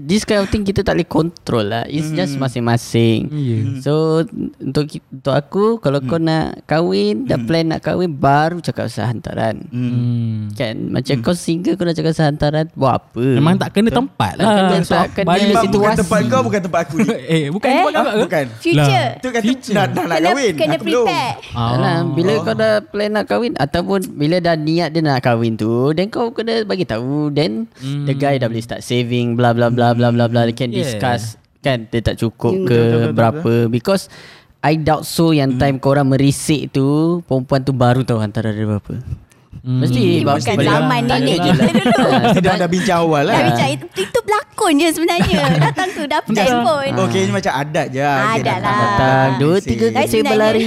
This 0.00 0.22
kind 0.22 0.40
of 0.40 0.48
thing 0.48 0.62
Kita 0.62 0.80
tak 0.80 0.94
boleh 0.94 1.06
control 1.06 1.64
lah 1.66 1.84
It's 1.84 2.08
just 2.10 2.36
masing-masing 2.36 3.28
Ya. 3.30 3.58
So 3.80 4.24
Untuk 4.58 4.84
ki- 4.86 5.04
untuk 5.10 5.32
aku 5.32 5.64
Kalau 5.78 6.00
kau 6.00 6.16
nak 6.16 6.64
kahwin 6.64 7.24
Dah 7.24 7.38
plan 7.38 7.64
nak 7.66 7.80
kahwin 7.80 8.10
Baru 8.10 8.58
cakap 8.58 8.86
pasal 8.86 9.08
hantaran 9.08 9.64
hmm. 9.64 10.54
Kan 10.54 10.88
Macam 10.88 11.20
kau 11.20 11.32
single 11.32 11.74
Kau 11.74 11.82
nak 11.82 11.94
cakap 11.94 12.12
pasal 12.12 12.26
hantaran 12.28 12.66
Buat 12.72 12.94
apa 13.04 13.24
Memang 13.30 13.54
tak 13.56 13.70
kena 13.72 13.90
tempat 13.90 14.32
Tak 14.34 14.38
lah 14.38 14.46
kena- 14.48 14.76
So, 14.80 14.94
tak 14.94 15.06
kena 15.14 15.32
situasi. 15.58 15.68
bukan 15.70 15.94
tempat 15.98 16.18
kau 16.24 16.40
Bukan 16.42 16.60
tempat 16.62 16.80
aku 16.80 16.96
ni 16.98 17.08
Eh 17.34 17.44
bukan 17.48 17.68
Eh? 17.68 17.76
tempat 17.84 17.92
ke? 17.92 18.18
Bukan 18.20 18.44
Future. 18.58 19.08
Itu 19.14 19.28
kata 19.30 19.44
Future. 19.44 19.74
dah, 19.74 19.84
dah 19.86 20.04
nak 20.06 20.18
kahwin 20.22 20.52
kena 20.54 20.74
Aku 20.74 20.84
prepare. 20.84 21.34
Ah. 21.50 21.68
Alah, 21.70 21.96
bila 22.08 22.30
Oh. 22.30 22.42
kau 22.42 22.54
dah 22.54 22.74
plan 22.80 23.10
nak 23.10 23.26
kahwin 23.26 23.52
ataupun 23.54 24.00
bila 24.12 24.38
dah 24.38 24.54
niat 24.54 24.88
dia 24.88 25.00
nak 25.00 25.20
kahwin 25.20 25.54
tu, 25.54 25.90
then 25.90 26.06
kau 26.06 26.30
kena 26.30 26.62
bagi 26.62 26.84
tahu 26.84 27.28
then 27.28 27.66
Hmm. 27.78 28.04
the 28.04 28.14
guy 28.14 28.36
dah 28.36 28.46
boleh 28.46 28.60
start 28.60 28.80
saving 28.80 29.34
bla 29.34 29.50
bla 29.58 29.68
bla 29.68 29.90
bla 29.90 30.08
bla 30.08 30.24
bla 30.24 30.40
they 30.42 30.52
can 30.52 30.70
Yeah. 30.70 30.86
discuss 30.86 31.34
kan 31.58 31.84
dia 31.84 31.98
tak 32.00 32.16
cukup 32.16 32.54
Hmm. 32.54 32.64
ke 32.64 32.70
Betul, 32.70 32.86
betul, 32.86 33.00
betul, 33.02 33.12
berapa 33.12 33.52
because 33.68 34.06
I 34.58 34.74
doubt 34.74 35.02
so 35.04 35.30
yang 35.30 35.54
Hmm. 35.54 35.60
time 35.60 35.76
korang 35.78 36.06
merisik 36.06 36.70
tu 36.70 36.86
perempuan 37.24 37.60
tu 37.60 37.70
baru 37.72 38.02
tahu 38.02 38.18
hantaran 38.18 38.50
dia 38.52 38.66
berapa. 38.68 38.94
Hmm. 39.58 39.80
Mesti 39.80 39.98
Ini 39.98 40.22
bukan 40.24 40.38
boleh 40.56 40.70
zaman 40.70 41.00
tanya 41.04 41.34
ni. 41.34 41.50
lah. 41.50 41.70
Mesti 42.22 42.40
dah, 42.40 42.54
dah 42.56 42.68
bincang 42.68 42.98
awal 43.00 43.22
lah 43.22 43.34
Dah 43.34 43.42
bincang 43.44 43.70
itu, 43.70 43.84
itu 43.98 44.18
berlakon 44.18 44.46
handphone 44.48 44.74
je 44.76 44.88
sebenarnya. 44.92 45.40
Datang 45.66 45.88
tu 45.90 46.02
dapat 46.04 46.30
handphone. 46.32 46.92
Okay 47.04 47.20
ni 47.20 47.32
macam 47.32 47.52
adat 47.54 47.86
je 47.90 48.00
okay, 48.00 48.38
Adat 48.38 48.58
lah. 48.60 48.78
Datang 48.78 49.28
dua 49.38 49.56
tiga 49.60 49.86
sebenarnya- 50.16 50.30
berlari 50.30 50.66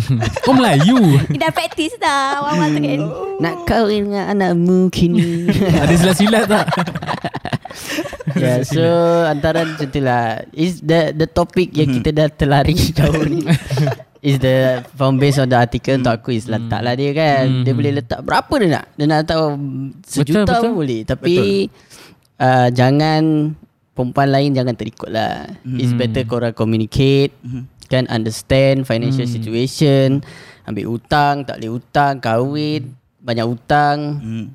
Oh 0.46 0.54
Melayu 0.54 0.98
dah 1.32 1.50
praktis 1.50 1.92
dah 1.96 2.40
Awal-awal 2.40 2.68
tu 2.68 2.80
kan. 2.80 3.00
Nak 3.40 3.54
kahwin 3.64 4.00
dengan 4.06 4.24
anakmu 4.28 4.78
kini 4.88 5.46
Ada 5.74 5.94
silat-silat 5.94 6.44
tak 6.46 6.66
Yeah, 8.36 8.58
so 8.64 8.82
antara 9.28 9.66
macam 9.66 9.88
tu 9.88 10.00
lah 10.00 10.44
Is 10.52 10.80
the 10.80 11.12
the 11.12 11.28
topic 11.28 11.72
yang 11.76 12.00
kita 12.00 12.10
dah 12.14 12.28
terlari 12.32 12.76
jauh 12.98 13.24
ni 13.26 13.44
Is 14.22 14.38
the 14.38 14.86
From 14.94 15.18
based 15.18 15.42
on 15.42 15.50
the 15.50 15.58
article 15.58 15.98
Untuk 15.98 16.14
aku 16.14 16.36
is 16.36 16.46
letak 16.46 16.80
lah 16.80 16.94
dia 16.94 17.10
kan. 17.12 17.66
Dia 17.66 17.72
boleh 17.74 17.92
letak 17.98 18.22
Berapa 18.22 18.54
dia 18.62 18.68
nak? 18.80 18.84
Dia 18.94 19.04
nak 19.10 19.20
tahu 19.26 19.44
Sejuta 20.06 20.46
betul. 20.46 20.62
pun 20.62 20.72
boleh. 20.78 21.00
Tapi 21.02 21.34
uh, 22.38 22.68
Jangan 22.70 23.22
Perempuan 23.92 24.28
lain 24.30 24.50
Jangan 24.54 24.74
terikut 24.78 25.10
lah. 25.10 25.50
It's 25.76 25.92
better 25.92 26.22
korang 26.24 26.54
communicate 26.54 27.34
Kan 27.90 28.06
understand 28.08 28.86
Financial 28.86 29.26
situation. 29.26 30.22
Ambil 30.64 30.86
hutang 30.86 31.42
Tak 31.42 31.58
boleh 31.58 31.72
hutang 31.76 32.22
Kahwin 32.22 32.94
Banyak 33.22 33.46
hutang. 33.46 33.98
Hmm. 34.18 34.46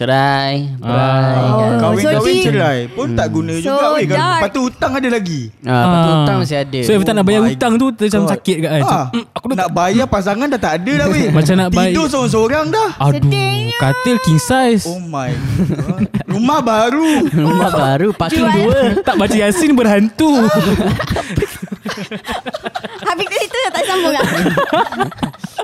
Cerai 0.00 0.64
Berai 0.80 1.36
Oh, 1.36 1.60
kan. 1.60 1.76
Kahwin-kahwin 1.76 2.32
so 2.34 2.44
cerai 2.46 2.78
pun 2.88 3.12
tak 3.12 3.28
guna 3.28 3.52
So 3.54 3.68
juga 3.68 3.86
weh. 3.92 4.04
Kalau-. 4.06 4.32
Lepas 4.32 4.48
tu 4.48 4.60
hutang 4.64 4.92
ada 4.96 5.08
lagi 5.10 5.40
Ah, 5.60 5.76
lepas 5.76 5.92
tu 5.92 6.00
Ah. 6.00 6.16
hutang 6.16 6.36
masih 6.40 6.56
ada 6.58 6.80
So 6.80 6.90
every 6.90 7.04
time 7.04 7.18
nak 7.20 7.26
bayar 7.26 7.38
Oh 7.38 7.46
hutang 7.46 7.72
tu 7.76 7.86
macam 7.92 8.22
sakit 8.26 8.56
kat 8.58 8.70
kan 8.70 8.80
Macam, 8.80 8.96
Ah, 8.96 9.06
"Mm, 9.12 9.24
Aku 9.36 9.44
nak 9.52 9.68
bayar 9.70 10.06
pasangan 10.06 10.46
dah 10.48 10.56
tak 10.58 10.72
ada 10.74 10.92
dah 10.96 11.06
weh. 11.06 11.28
Macam 11.36 11.54
nak 11.54 11.68
bayar- 11.70 11.92
Tidur 11.92 12.06
seorang-seorang 12.08 12.64
dah. 12.70 12.88
Aduh 12.98 13.12
Sedihnya. 13.20 13.76
Katil 13.78 14.16
king 14.20 14.40
size 14.40 14.84
Oh 14.86 14.96
my 14.98 15.28
god. 15.30 16.08
Rumah 16.26 16.60
baru. 16.60 17.10
Rumah 17.44 17.70
baru 17.70 18.08
Parking 18.12 18.48
dua 18.50 18.80
Tak 19.00 19.14
baca 19.16 19.36
Yasin 19.36 19.72
berhantu 19.74 20.30
Habis 23.02 23.26
situ 23.28 23.58
tak 23.68 23.84
sambung 23.84 24.12
lah. 24.12 24.24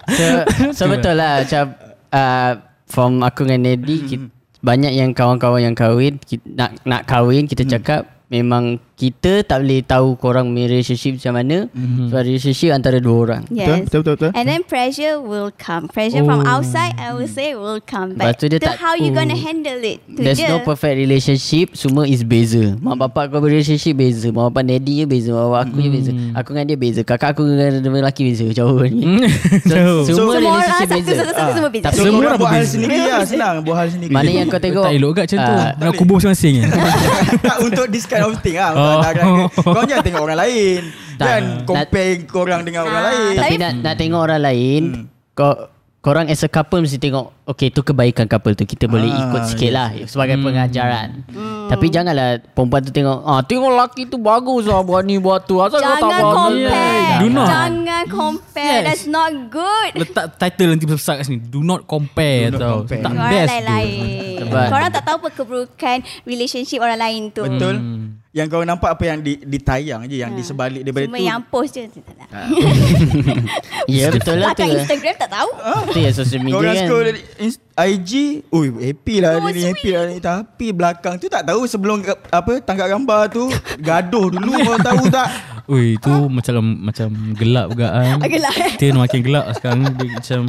So, 0.09 0.25
so 0.73 0.83
betul 0.87 1.15
lah 1.15 1.41
Macam 1.41 1.65
uh, 2.11 2.53
From 2.87 3.21
aku 3.27 3.45
dengan 3.47 3.75
Nedi 3.75 3.97
kita, 4.07 4.27
Banyak 4.63 4.93
yang 4.95 5.11
kawan-kawan 5.13 5.63
yang 5.63 5.77
kahwin 5.77 6.19
kita, 6.23 6.47
Nak 6.47 6.71
nak 6.87 7.03
kahwin 7.05 7.51
Kita 7.51 7.67
cakap 7.67 8.07
Memang 8.31 8.79
kita 8.97 9.45
tak 9.45 9.61
boleh 9.61 9.81
tahu 9.81 10.17
Korang 10.17 10.49
punya 10.49 10.67
relationship 10.67 11.21
macam 11.21 11.37
mana 11.37 11.57
Sebab 11.71 12.23
relationship 12.23 12.73
antara 12.73 12.97
dua 12.97 13.17
orang 13.23 13.43
Yes. 13.47 13.85
Betul, 13.85 14.01
betul, 14.01 14.15
betul. 14.17 14.31
And 14.33 14.45
then 14.45 14.63
pressure 14.63 15.21
will 15.21 15.53
come. 15.53 15.87
Pressure 15.87 16.25
from 16.25 16.41
Oh. 16.41 16.49
outside, 16.51 16.97
I 16.97 17.13
will 17.13 17.27
say 17.27 17.53
will 17.53 17.79
come. 17.79 18.15
Lepas 18.15 18.25
But 18.27 18.35
tu 18.37 18.45
dia 18.47 18.59
to 18.59 18.67
tak- 18.67 18.79
how 18.79 18.95
you 18.95 19.11
oh. 19.11 19.15
gonna 19.15 19.35
handle 19.35 19.77
it? 19.79 20.01
Tu 20.03 20.17
There's 20.19 20.37
je. 20.37 20.47
no 20.47 20.61
perfect 20.61 20.97
relationship 20.97 21.73
Semua 21.73 22.05
is 22.05 22.23
beza 22.23 22.73
Mak 22.77 22.97
bapak 22.99 23.29
kau 23.31 23.41
relationship 23.41 23.93
beza 23.95 24.29
Mak 24.29 24.49
bapak 24.49 24.63
Nedi 24.65 25.01
je 25.01 25.07
beza 25.07 25.29
Mak 25.31 25.45
bapak 25.45 25.61
aku 25.63 25.77
je 25.79 25.91
beza 25.91 26.11
Aku 26.35 26.49
dengan 26.51 26.65
dia 26.67 26.79
beza 26.79 27.01
Kakak 27.03 27.29
aku 27.31 27.43
dengan 27.45 27.71
lelaki 27.83 28.23
beza 28.25 28.45
Jauh 28.49 28.81
ni 28.83 29.05
Jauh. 29.67 30.03
so, 30.03 30.17
Semua 30.17 30.33
Semua 30.33 30.33
orang 30.33 30.43
relationship 30.43 30.89
satu, 30.89 30.97
beza 30.97 31.13
satu, 31.27 31.53
semua 31.53 31.71
beza. 31.71 31.87
So, 31.87 32.03
Semua 32.03 32.21
orang 32.23 32.39
buat 32.39 32.51
hal 32.51 32.65
sendiri 32.65 32.97
lah. 32.99 33.21
Senang 33.23 33.55
buat 33.61 33.77
hal 33.77 33.89
sendiri. 33.91 34.13
Mana 34.13 34.31
yang 34.31 34.49
kau 34.49 34.57
tengok 34.59 34.85
Tak 34.85 34.95
elok 34.95 35.13
kat 35.13 35.25
macam 35.27 35.39
tu 35.39 35.53
Ah, 35.53 35.71
Nak 35.77 35.93
kubur 35.95 36.15
masing-masing 36.17 36.55
tak 37.45 37.57
untuk 37.61 37.87
this 37.89 38.05
kind 38.05 38.23
of 38.23 38.33
thing 38.41 38.57
lah. 38.57 38.73
Oh. 38.87 39.01
Oh. 39.43 39.73
Kau 39.73 39.83
jangan 39.83 40.05
tengok 40.05 40.23
orang 40.23 40.39
lain. 40.39 40.81
Tak. 41.17 41.27
Jangan 41.27 41.45
compare 41.65 42.13
korang 42.25 42.61
dengan 42.63 42.81
orang 42.85 42.99
Ah, 42.99 43.09
lain. 43.09 43.35
Tapi 43.35 43.55
nak, 43.57 43.73
nak 43.81 43.95
tengok 43.97 44.21
orang 44.23 44.43
lain 44.43 44.83
Kau 45.33 45.55
Korang 45.99 46.31
as 46.31 46.39
a 46.39 46.47
couple 46.47 46.79
mesti 46.79 47.03
tengok 47.03 47.35
Okay 47.51 47.67
tu 47.67 47.83
kebaikan 47.83 48.29
couple 48.29 48.55
tu 48.55 48.63
Kita 48.63 48.87
boleh 48.87 49.09
Ah, 49.09 49.27
ikut 49.27 49.43
sikit 49.49 49.71
lah 49.73 49.91
Sebagai 50.05 50.39
pengajaran 50.39 51.27
Hmm. 51.27 51.67
Tapi 51.67 51.91
janganlah 51.91 52.39
Perempuan 52.47 52.79
tu 52.79 52.95
tengok 52.95 53.27
ah 53.27 53.43
Tengok 53.43 53.75
lelaki 53.75 54.07
tu 54.07 54.15
bagus 54.17 54.65
lah 54.65 54.85
Buat 54.85 55.03
ni 55.03 55.19
buat 55.19 55.43
tu 55.43 55.59
Asal 55.59 55.81
kau 55.81 55.89
tak 55.99 55.99
Jangan 55.99 56.21
buat 56.23 56.31
ni 56.31 56.63
compare. 56.63 57.11
Do 57.17 57.27
not. 57.27 57.49
Jangan 57.49 58.05
compare. 58.07 58.71
Yes. 58.71 58.83
That's 58.85 59.07
not 59.09 59.33
good. 59.49 59.91
Letak 59.97 60.27
title 60.37 60.69
nanti 60.69 60.87
besar 60.87 61.13
kat 61.17 61.25
sini 61.25 61.39
Do 61.41 61.61
not 61.61 61.81
compare 61.85 62.45
Do 62.45 62.55
not 62.55 62.61
tau 62.61 62.77
compare. 62.79 63.03
Tak 63.03 63.13
best 63.17 63.51
tu 63.51 63.65
lain-lain. 63.65 64.69
Korang 64.69 64.91
tak 64.93 65.03
tahu 65.03 65.17
apa 65.17 65.29
keburukan 65.33 65.97
relationship 66.23 66.79
orang 66.79 67.01
lain 67.01 67.23
tu. 67.33 67.43
Betul. 67.43 67.75
Yang 68.37 68.47
kau 68.47 68.61
nampak 68.63 68.91
apa 68.93 69.05
yang 69.07 69.19
di, 69.19 69.41
ditayang 69.41 70.05
je. 70.05 70.21
Yang 70.21 70.29
Ah. 70.29 70.37
di 70.37 70.43
sebalik 70.45 70.83
daripada 70.83 71.05
Semua 71.07 71.17
tu. 71.17 71.25
yang 71.25 71.41
post 71.43 71.73
je. 71.73 71.83
Tak 71.89 72.15
nak. 72.15 72.29
Ya 73.89 74.11
betul 74.11 74.37
lah 74.37 74.51
tu 74.51 74.61
Pakai 74.61 74.77
Instagram 74.77 75.15
tak 75.17 75.31
tahu. 75.33 75.51
Itu 75.87 75.99
ya 75.99 76.11
social 76.13 76.41
media 76.41 76.55
Korang 76.55 76.69
kan 76.69 76.85
scroll 76.85 77.05
dari 77.07 77.21
ins- 77.39 77.63
IG 77.73 78.11
Ui 78.51 78.67
happy 78.83 79.15
lah 79.19 79.31
Oh, 79.37 79.47
ni 79.47 79.63
Happy 79.63 79.91
lah 79.91 80.05
ni 80.07 80.17
Tapi 80.19 80.67
belakang 80.71 81.17
tu 81.17 81.29
tak 81.29 81.45
tahu 81.45 81.65
Sebelum 81.65 82.01
apa 82.27 82.53
tangkap 82.59 82.89
gambar 82.89 83.29
tu 83.29 83.47
Gaduh 83.79 84.27
dulu 84.29 84.53
Kau 84.65 84.81
tahu 84.81 85.03
tak 85.07 85.29
Ui 85.73 85.95
tu 85.97 86.27
macam 86.27 86.57
macam 86.83 87.07
gelap 87.33 87.71
juga 87.71 87.89
kan 87.91 88.17
Ah, 88.17 88.29
gelap, 88.33 88.55
eh? 88.57 88.73
Tin 88.75 88.97
makin 88.97 89.21
gelap 89.21 89.45
sekarang 89.53 89.79
ni 89.79 89.91
dia 89.95 90.09
macam 90.11 90.41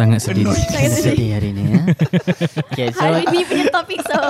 Sangat 0.00 0.20
sedih. 0.24 0.48
Sangat 0.48 0.90
sedih. 0.96 1.04
Sedih 1.12 1.28
hari 1.36 1.48
ni 1.52 1.62
ya. 1.68 1.82
Okay 2.72 2.88
so 2.88 3.04
Hari 3.04 3.22
ni 3.28 3.40
punya 3.44 3.66
topik 3.68 4.00
so 4.00 4.20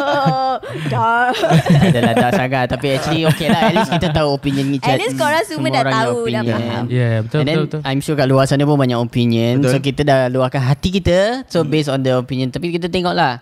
dark. 0.91 1.39
Adalah 1.71 2.13
dah 2.19 2.31
sangat 2.43 2.67
Tapi 2.67 2.87
actually 2.99 3.23
okay 3.23 3.47
lah 3.47 3.71
At 3.71 3.75
least 3.79 3.91
kita 3.95 4.09
tahu 4.11 4.29
opinion 4.35 4.67
ni 4.75 4.77
At 4.83 4.99
least 4.99 5.15
korang 5.15 5.45
semua 5.47 5.71
dah 5.71 5.83
orang 5.87 5.95
ada 5.95 6.03
tahu, 6.11 6.17
dah 6.27 6.43
faham. 6.43 6.85
Ya 6.91 6.99
yeah, 6.99 7.15
betul 7.23 7.39
And 7.39 7.47
then 7.47 7.57
betul 7.63 7.67
betul 7.71 7.81
I'm 7.87 8.01
sure 8.03 8.17
kat 8.19 8.27
luar 8.27 8.45
sana 8.51 8.67
pun 8.67 8.75
banyak 8.75 8.99
opinion 8.99 9.63
Betul. 9.63 9.71
So 9.71 9.79
kita 9.79 10.03
dah 10.03 10.19
luahkan 10.27 10.63
hati 10.65 10.89
kita 10.91 11.47
So 11.47 11.63
based 11.63 11.87
on 11.93 12.03
the 12.03 12.19
opinion 12.19 12.51
Tapi 12.51 12.75
kita 12.75 12.91
tengok 12.91 13.15
lah 13.15 13.39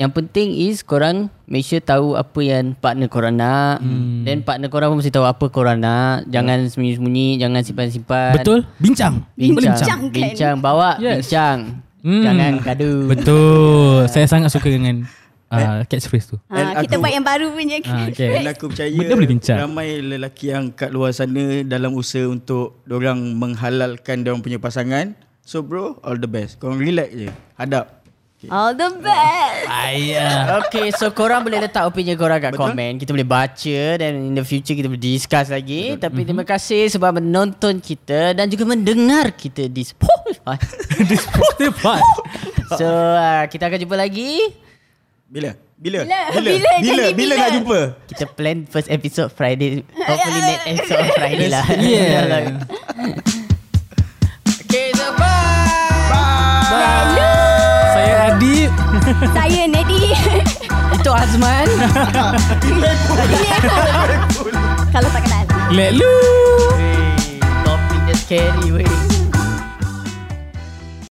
Yang 0.00 0.12
penting 0.16 0.48
is 0.56 0.80
korang 0.80 1.28
Make 1.44 1.66
sure 1.66 1.82
tahu 1.82 2.16
apa 2.16 2.40
yang 2.40 2.78
partner 2.78 3.10
korang 3.10 3.34
nak. 3.34 3.82
Then 4.24 4.46
partner 4.46 4.70
korang 4.70 4.94
pun 4.94 5.02
mesti 5.02 5.10
tahu 5.10 5.26
apa 5.26 5.50
korang 5.50 5.82
nak. 5.82 6.24
Jangan 6.30 6.62
sembunyi-sembunyi 6.70 7.36
Jangan 7.36 7.60
simpan-simpan. 7.66 8.38
Betul. 8.38 8.64
Bincang. 8.78 9.26
Bincang. 9.36 9.76
Bincangkan. 9.76 10.08
Bincang 10.14 10.56
Bawa 10.62 10.96
Yes. 11.02 11.26
Bincang. 11.26 11.82
Hmm. 12.00 12.22
Jangan 12.24 12.52
gaduh. 12.64 13.00
Betul. 13.12 14.08
Saya 14.08 14.24
sangat 14.24 14.48
suka 14.54 14.72
dengan 14.72 15.04
uh, 15.52 15.84
Catchphrase 15.84 16.32
tu. 16.32 16.36
Ha, 16.48 16.86
kita 16.86 16.96
aku- 16.96 17.02
buat 17.04 17.12
yang 17.12 17.26
baru 17.26 17.52
punya. 17.52 17.76
Ah, 17.84 18.06
okay. 18.08 18.40
Dan 18.40 18.46
aku 18.48 18.72
percaya 18.72 18.88
Benda 18.88 19.14
boleh 19.18 19.30
bincang. 19.36 19.58
Ramai 19.60 20.00
lelaki 20.00 20.54
yang 20.54 20.72
kat 20.72 20.94
luar 20.94 21.12
sana 21.12 21.60
Dalam 21.66 21.92
usaha 21.92 22.24
untuk 22.24 22.80
Diorang 22.88 23.36
menghalalkan 23.36 24.24
Diorang 24.24 24.40
punya 24.40 24.56
pasangan. 24.56 25.12
So 25.44 25.60
bro 25.60 26.00
All 26.00 26.16
the 26.16 26.30
best. 26.30 26.56
Korang 26.56 26.80
relax 26.80 27.10
je. 27.12 27.28
Hadap 27.60 27.99
All 28.48 28.72
the 28.72 28.88
best. 29.04 29.68
Ayah 29.68 30.64
Okay 30.64 30.88
so 30.96 31.12
korang 31.12 31.44
boleh 31.44 31.60
letak 31.60 31.84
opinion 31.84 32.16
korang 32.16 32.40
kat 32.40 32.56
Betul. 32.56 32.72
komen 32.72 32.96
Kita 32.96 33.12
boleh 33.12 33.28
baca 33.28 33.80
Dan 34.00 34.32
in 34.32 34.32
the 34.32 34.40
future 34.40 34.72
kita 34.72 34.88
boleh 34.88 34.96
discuss 34.96 35.52
lagi 35.52 35.92
Betul. 35.92 36.08
Tapi 36.08 36.20
terima 36.24 36.44
kasih 36.48 36.88
sebab 36.88 37.20
menonton 37.20 37.84
kita 37.84 38.32
Dan 38.32 38.48
juga 38.48 38.64
mendengar 38.64 39.36
kita 39.36 39.68
di 39.68 39.84
Spotify 39.84 40.56
Spotify 41.28 42.00
So 42.80 42.88
uh, 42.88 43.44
kita 43.44 43.68
akan 43.68 43.76
jumpa 43.84 43.96
lagi 44.00 44.40
Bila? 45.28 45.52
Bila? 45.76 46.08
Bila? 46.08 46.32
Bila? 46.32 46.52
Bila? 46.56 46.72
Bila, 46.80 47.04
bila 47.12 47.12
bila? 47.12 47.34
nak 47.36 47.50
jumpa? 47.60 47.80
Kita 48.08 48.24
plan 48.24 48.64
first 48.64 48.88
episode 48.88 49.28
Friday 49.36 49.84
Hopefully 49.92 50.40
next 50.48 50.64
episode 50.64 50.96
on 50.96 51.10
Friday 51.12 51.48
lah 51.52 51.64
Yeah. 51.84 53.20
Saya 59.34 59.66
Nedi. 59.66 60.14
Itu 60.94 61.10
Azman. 61.10 61.66
Kalau 64.90 65.08
tak 65.10 65.22
kenal. 65.26 65.44
Let 65.70 65.94
loose 65.94 67.38
Topik 67.62 68.00
dia 68.10 68.16
scary 68.18 68.68
weh 68.74 69.09